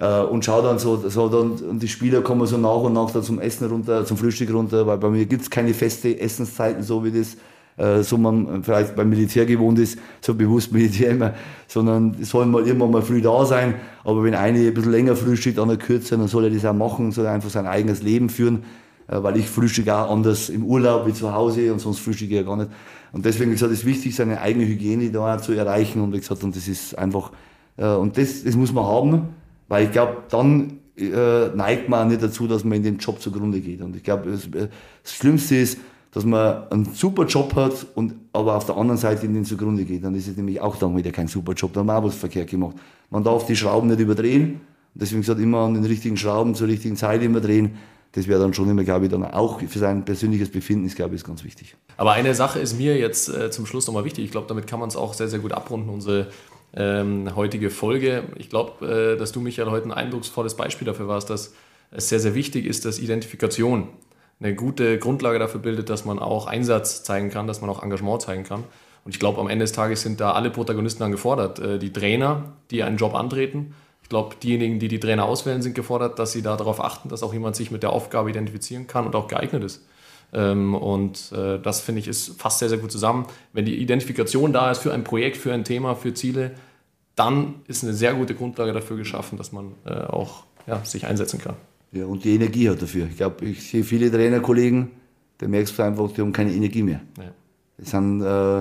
äh, 0.01 0.23
und 0.23 0.45
schau 0.45 0.63
dann 0.63 0.79
so, 0.79 1.09
so 1.09 1.29
dann, 1.29 1.53
und 1.53 1.83
die 1.83 1.89
Spieler 1.89 2.23
kommen 2.23 2.47
so 2.47 2.57
nach 2.57 2.77
und 2.77 2.95
nach 2.95 3.11
dann 3.11 3.23
zum 3.23 3.39
Essen 3.39 3.69
runter, 3.69 4.05
zum 4.05 4.17
Frühstück 4.17 4.53
runter, 4.53 4.87
weil 4.87 4.99
bei 4.99 5.11
mir 5.11 5.27
gibt's 5.27 5.51
keine 5.51 5.75
feste 5.75 6.19
Essenszeiten, 6.19 6.83
so 6.83 7.05
wie 7.05 7.13
das 7.13 7.37
äh, 7.77 8.03
so 8.03 8.17
man 8.17 8.65
vielleicht 8.65 8.97
beim 8.97 9.11
Militär 9.11 9.45
gewohnt 9.45 9.79
ist, 9.79 9.99
so 10.21 10.35
bewusst 10.35 10.73
Militär 10.73 11.11
immer, 11.11 11.35
sondern 11.69 12.17
es 12.21 12.31
soll 12.31 12.47
mal 12.47 12.67
irgendwann 12.67 12.91
mal 12.91 13.03
früh 13.03 13.21
da 13.21 13.45
sein, 13.45 13.75
aber 14.03 14.25
wenn 14.25 14.35
eine 14.35 14.59
ein 14.67 14.75
bisschen 14.75 14.91
länger 14.91 15.17
frühstückt, 15.17 15.59
andere 15.59 15.79
kürzer, 15.79 16.17
dann 16.17 16.29
soll 16.29 16.45
er 16.45 16.51
das 16.51 16.65
auch 16.65 16.73
machen, 16.73 17.13
soll 17.13 17.27
er 17.27 17.33
einfach 17.33 17.51
sein 17.51 17.67
eigenes 17.67 18.03
Leben 18.03 18.31
führen, 18.31 18.65
äh, 19.07 19.23
weil 19.23 19.37
ich 19.37 19.49
frühstücke 19.49 19.95
auch 19.95 20.11
anders 20.11 20.49
im 20.49 20.65
Urlaub 20.65 21.07
wie 21.07 21.13
zu 21.13 21.33
Hause 21.33 21.73
und 21.73 21.79
sonst 21.79 22.01
frühstücke 22.01 22.33
ich 22.33 22.41
ja 22.41 22.43
gar 22.47 22.57
nicht. 22.57 22.71
Und 23.13 23.25
deswegen, 23.27 23.53
ist 23.53 23.85
wichtig, 23.85 24.15
seine 24.15 24.41
eigene 24.41 24.67
Hygiene 24.67 25.11
da 25.11 25.37
zu 25.39 25.53
erreichen 25.53 26.01
und 26.01 26.15
wie 26.15 26.21
gesagt, 26.21 26.43
und 26.43 26.57
das 26.57 26.69
ist 26.69 26.97
einfach, 26.97 27.33
äh, 27.77 27.87
und 27.87 28.17
das, 28.17 28.45
das 28.45 28.57
muss 28.57 28.73
man 28.73 28.85
haben, 28.85 29.29
weil 29.71 29.85
ich 29.85 29.93
glaube, 29.93 30.25
dann 30.29 30.81
äh, 30.97 31.49
neigt 31.55 31.89
man 31.89 32.09
nicht 32.09 32.21
dazu, 32.21 32.49
dass 32.49 32.65
man 32.65 32.79
in 32.79 32.83
den 32.83 32.99
Job 32.99 33.23
zugrunde 33.23 33.61
geht. 33.61 33.81
Und 33.81 33.95
ich 33.95 34.03
glaube, 34.03 34.29
das, 34.29 34.49
das, 34.51 35.13
Schlimmste 35.15 35.57
ist, 35.57 35.79
dass 36.11 36.25
man 36.25 36.69
einen 36.71 36.93
super 36.93 37.25
Job 37.25 37.55
hat 37.55 37.87
und 37.95 38.15
aber 38.33 38.57
auf 38.57 38.67
der 38.67 38.77
anderen 38.77 38.99
Seite 38.99 39.27
in 39.27 39.33
den 39.33 39.45
zugrunde 39.45 39.85
geht. 39.85 40.03
Dann 40.03 40.17
ist 40.17 40.27
es 40.27 40.37
nämlich 40.37 40.61
auch 40.61 40.75
dann 40.77 40.97
wieder 40.97 41.13
kein 41.13 41.29
super 41.29 41.53
Job. 41.53 41.73
Da 41.73 41.81
haben 41.81 41.87
wir 41.87 42.03
was 42.03 42.17
verkehrt 42.17 42.51
gemacht. 42.51 42.77
Man 43.11 43.23
darf 43.23 43.47
die 43.47 43.55
Schrauben 43.55 43.89
nicht 43.89 44.01
überdrehen. 44.01 44.61
Deswegen 44.93 45.21
gesagt, 45.21 45.41
immer 45.41 45.59
an 45.59 45.75
den 45.75 45.85
richtigen 45.85 46.17
Schrauben 46.17 46.57
zur 46.57 46.67
richtigen 46.67 46.97
Zeit 46.97 47.23
immer 47.23 47.41
drehen. 47.41 47.77
Das 48.11 48.27
wäre 48.27 48.41
dann 48.41 48.53
schon 48.53 48.69
immer, 48.69 48.83
glaube 48.83 49.05
ich, 49.05 49.13
dann 49.13 49.23
auch 49.23 49.61
für 49.61 49.79
sein 49.79 50.05
persönliches 50.05 50.51
Befinden, 50.51 50.85
ist, 50.85 50.97
glaube 50.97 51.15
ich, 51.15 51.21
ist 51.21 51.27
ganz 51.29 51.45
wichtig. 51.45 51.77
Aber 51.97 52.11
eine 52.11 52.35
Sache 52.35 52.59
ist 52.59 52.77
mir 52.77 52.99
jetzt 52.99 53.29
äh, 53.29 53.53
zum 53.53 53.67
Schluss 53.67 53.87
nochmal 53.87 54.05
wichtig. 54.05 54.25
Ich 54.25 54.33
glaube, 54.33 54.49
damit 54.49 54.67
kann 54.67 54.81
man 54.81 54.89
es 54.89 54.97
auch 54.97 55.15
sehr, 55.15 55.29
sehr 55.29 55.39
gut 55.39 55.53
abrunden, 55.53 55.89
unsere 55.91 56.27
ähm, 56.75 57.35
heutige 57.35 57.71
Folge. 57.71 58.25
Ich 58.37 58.49
glaube, 58.49 59.15
äh, 59.15 59.17
dass 59.17 59.33
du, 59.33 59.41
Michael, 59.41 59.71
heute 59.71 59.87
ein 59.87 59.93
eindrucksvolles 59.93 60.57
Beispiel 60.57 60.87
dafür 60.87 61.09
warst, 61.09 61.31
dass 61.31 61.55
es 61.91 62.09
sehr, 62.09 62.21
sehr 62.21 62.35
wichtig 62.35 62.67
ist, 62.67 62.85
dass 62.85 62.99
Identifikation 62.99 63.89
eine 64.41 64.55
gute 64.55 64.99
Grundlage 64.99 65.39
dafür 65.39 65.61
bildet, 65.61 65.91
dass 65.91 66.05
man 66.05 66.19
auch 66.19 66.47
Einsatz 66.47 67.03
zeigen 67.03 67.31
kann, 67.31 67.47
dass 67.47 67.61
man 67.61 67.69
auch 67.69 67.83
Engagement 67.83 68.23
zeigen 68.23 68.45
kann. 68.45 68.65
Und 69.05 69.15
ich 69.15 69.21
glaube, 69.21 69.41
am 69.41 69.49
Ende 69.49 69.65
des 69.65 69.73
Tages 69.73 70.03
sind 70.03 70.21
da 70.21 70.33
alle 70.33 70.51
Protagonisten 70.51 71.03
dann 71.03 71.13
gefordert. 71.13 71.59
Äh, 71.59 71.79
die 71.79 71.93
Trainer, 71.93 72.53
die 72.71 72.83
einen 72.83 72.97
Job 72.97 73.15
antreten. 73.15 73.75
Ich 74.03 74.09
glaube, 74.09 74.37
diejenigen, 74.43 74.79
die 74.79 74.89
die 74.89 75.01
Trainer 75.01 75.25
auswählen, 75.25 75.63
sind 75.63 75.75
gefordert, 75.75 76.19
dass 76.19 76.33
sie 76.33 76.43
darauf 76.43 76.81
achten, 76.81 77.09
dass 77.09 77.23
auch 77.23 77.33
jemand 77.33 77.57
sich 77.57 77.71
mit 77.71 77.83
der 77.83 77.93
Aufgabe 77.93 78.31
identifizieren 78.31 78.87
kann 78.87 79.07
und 79.07 79.15
auch 79.15 79.29
geeignet 79.29 79.63
ist. 79.65 79.87
Ähm, 80.33 80.75
und 80.75 81.33
äh, 81.33 81.59
das 81.59 81.81
finde 81.81 82.01
ich 82.01 82.09
ist 82.09 82.41
fast 82.41 82.61
sehr, 82.61 82.69
sehr 82.69 82.79
gut 82.79 82.93
zusammen. 82.93 83.27
Wenn 83.53 83.65
die 83.65 83.77
Identifikation 83.77 84.53
da 84.53 84.71
ist 84.71 84.79
für 84.79 84.93
ein 84.93 85.05
Projekt, 85.05 85.37
für 85.37 85.53
ein 85.53 85.65
Thema, 85.65 85.95
für 85.95 86.15
Ziele, 86.15 86.53
dann 87.17 87.57
ist 87.67 87.85
eine 87.85 87.93
sehr 87.93 88.15
gute 88.15 88.35
Grundlage 88.35 88.73
dafür 88.73 88.97
geschaffen, 88.97 89.37
dass 89.37 89.53
man 89.53 89.73
äh, 89.85 89.93
auch 89.93 90.45
ja, 90.67 90.85
sich 90.85 91.07
einsetzen 91.07 91.41
kann. 91.41 91.57
Ja, 91.93 92.07
und 92.07 92.25
die 92.25 92.35
Energie 92.35 92.71
hat 92.71 92.81
dafür. 92.81 93.07
Ich 93.11 93.17
glaube, 93.17 93.45
ich 93.45 93.69
sehe 93.69 93.83
viele 93.83 94.11
Trainerkollegen, 94.11 94.91
da 95.39 95.49
merkst 95.49 95.79
du 95.79 95.83
einfach, 95.83 96.13
die 96.13 96.21
haben 96.21 96.33
keine 96.33 96.53
Energie 96.53 96.83
mehr. 96.83 97.01
Ja. 97.19 97.25
Die 97.79 97.85
sind 97.85 98.23
äh, 98.23 98.61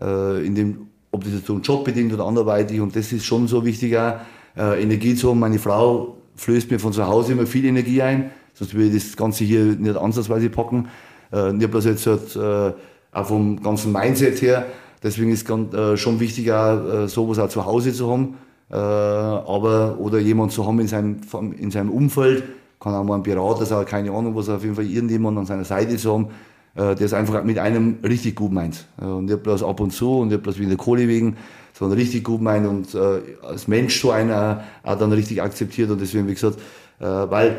äh, 0.00 0.46
in 0.46 0.54
dem, 0.54 0.86
ob 1.10 1.24
das 1.24 1.32
jetzt 1.32 1.46
so 1.46 1.54
ein 1.54 1.62
Job 1.62 1.84
bedingt 1.84 2.12
oder 2.12 2.26
anderweitig, 2.26 2.80
und 2.80 2.94
das 2.94 3.12
ist 3.12 3.24
schon 3.24 3.48
so 3.48 3.64
wichtig, 3.64 3.96
auch, 3.96 4.20
äh, 4.56 4.82
Energie 4.82 5.14
zu 5.14 5.30
haben. 5.30 5.40
Meine 5.40 5.58
Frau 5.58 6.16
flößt 6.36 6.70
mir 6.70 6.78
von 6.78 6.92
zu 6.92 7.06
Hause 7.06 7.32
immer 7.32 7.46
viel 7.46 7.64
Energie 7.64 8.02
ein, 8.02 8.30
sonst 8.60 8.74
würde 8.74 8.94
ich 8.96 9.04
das 9.04 9.16
Ganze 9.16 9.44
hier 9.44 9.64
nicht 9.64 9.96
ansatzweise 9.96 10.50
packen. 10.50 10.88
Äh, 11.32 11.52
nicht 11.52 11.70
bloß 11.70 11.86
jetzt 11.86 12.06
halt, 12.06 12.36
äh, 12.36 12.74
auch 13.12 13.26
vom 13.26 13.60
ganzen 13.62 13.90
Mindset 13.90 14.42
her. 14.42 14.66
Deswegen 15.02 15.32
ist 15.32 15.48
ganz, 15.48 15.72
äh, 15.74 15.96
schon 15.96 16.20
wichtig, 16.20 16.52
auch, 16.52 17.04
äh, 17.04 17.08
sowas 17.08 17.38
auch 17.38 17.48
zu 17.48 17.64
Hause 17.64 17.92
zu 17.92 18.10
haben. 18.10 18.36
Aber, 18.72 19.96
oder 19.98 20.20
jemand 20.20 20.52
zu 20.52 20.64
haben 20.64 20.78
in 20.78 20.86
seinem, 20.86 21.16
in 21.58 21.72
seinem 21.72 21.90
Umfeld, 21.90 22.44
kann 22.78 22.94
auch 22.94 23.02
mal 23.02 23.16
ein 23.16 23.24
Berater 23.24 23.66
sein, 23.66 23.84
keine 23.84 24.12
Ahnung, 24.12 24.36
was 24.36 24.48
auf 24.48 24.62
jeden 24.62 24.76
Fall 24.76 24.84
irgendjemand 24.84 25.36
an 25.38 25.44
seiner 25.44 25.64
Seite 25.64 25.96
zu 25.96 26.12
haben, 26.12 26.28
der 26.76 27.00
es 27.00 27.12
einfach 27.12 27.42
mit 27.42 27.58
einem 27.58 27.96
richtig 28.04 28.36
gut 28.36 28.52
meint. 28.52 28.86
Und 28.96 29.24
nicht 29.24 29.42
bloß 29.42 29.64
ab 29.64 29.80
und 29.80 29.90
zu 29.92 30.20
und 30.20 30.28
nicht 30.28 30.44
bloß 30.44 30.60
wie 30.60 30.62
in 30.62 30.68
der 30.68 30.78
Kohle 30.78 31.08
wegen, 31.08 31.36
sondern 31.72 31.98
richtig 31.98 32.22
gut 32.22 32.42
meint 32.42 32.64
und 32.64 32.94
als 33.42 33.66
Mensch 33.66 34.00
so 34.00 34.12
einer 34.12 34.62
auch 34.84 34.96
dann 34.96 35.10
richtig 35.10 35.42
akzeptiert. 35.42 35.90
Und 35.90 36.00
deswegen, 36.00 36.28
wie 36.28 36.34
gesagt, 36.34 36.60
weil 37.00 37.56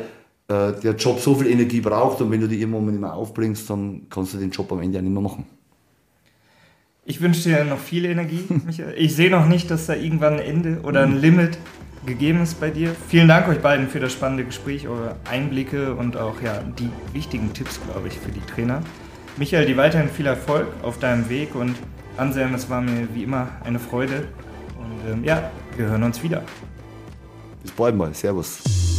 äh, 0.51 0.73
der 0.81 0.95
Job 0.95 1.19
so 1.19 1.35
viel 1.35 1.47
Energie 1.47 1.79
braucht 1.79 2.19
und 2.21 2.29
wenn 2.29 2.41
du 2.41 2.47
die 2.47 2.59
irgendwann 2.59 2.85
nicht 2.87 2.99
mehr 2.99 3.13
aufbringst, 3.13 3.69
dann 3.69 4.07
kannst 4.09 4.33
du 4.33 4.37
den 4.37 4.51
Job 4.51 4.71
am 4.71 4.81
Ende 4.81 4.97
ja 4.97 5.01
nicht 5.01 5.13
mehr 5.13 5.21
machen. 5.21 5.45
Ich 7.05 7.21
wünsche 7.21 7.49
dir 7.49 7.63
noch 7.63 7.79
viel 7.79 8.05
Energie, 8.05 8.43
Michael. 8.65 8.93
Ich 8.97 9.15
sehe 9.15 9.31
noch 9.31 9.47
nicht, 9.47 9.71
dass 9.71 9.85
da 9.85 9.95
irgendwann 9.95 10.33
ein 10.33 10.39
Ende 10.39 10.81
oder 10.83 11.03
ein 11.03 11.19
Limit 11.19 11.57
gegeben 12.05 12.41
ist 12.41 12.59
bei 12.59 12.69
dir. 12.69 12.95
Vielen 13.07 13.27
Dank 13.27 13.47
euch 13.47 13.59
beiden 13.59 13.87
für 13.87 13.99
das 13.99 14.11
spannende 14.11 14.43
Gespräch, 14.43 14.87
eure 14.87 15.15
Einblicke 15.29 15.95
und 15.95 16.17
auch 16.17 16.41
ja, 16.41 16.61
die 16.79 16.89
wichtigen 17.13 17.53
Tipps, 17.53 17.79
glaube 17.85 18.07
ich, 18.07 18.17
für 18.17 18.31
die 18.31 18.41
Trainer. 18.41 18.81
Michael, 19.37 19.65
dir 19.65 19.77
weiterhin 19.77 20.09
viel 20.09 20.25
Erfolg 20.25 20.67
auf 20.83 20.99
deinem 20.99 21.29
Weg 21.29 21.55
und 21.55 21.75
Anselm, 22.17 22.53
es 22.55 22.69
war 22.69 22.81
mir 22.81 23.07
wie 23.13 23.23
immer 23.23 23.47
eine 23.63 23.79
Freude. 23.79 24.27
Und 24.77 25.13
ähm, 25.13 25.23
ja, 25.23 25.49
wir 25.77 25.85
hören 25.85 26.03
uns 26.03 26.21
wieder. 26.21 26.43
Bis 27.61 27.71
bald 27.71 27.95
mal. 27.95 28.13
Servus. 28.13 28.90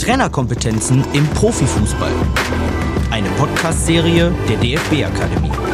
Trainerkompetenzen 0.00 1.04
im 1.12 1.26
Profifußball. 1.28 2.12
Eine 3.10 3.28
Podcast-Serie 3.30 4.32
der 4.48 4.56
DFB 4.56 5.04
Akademie. 5.04 5.69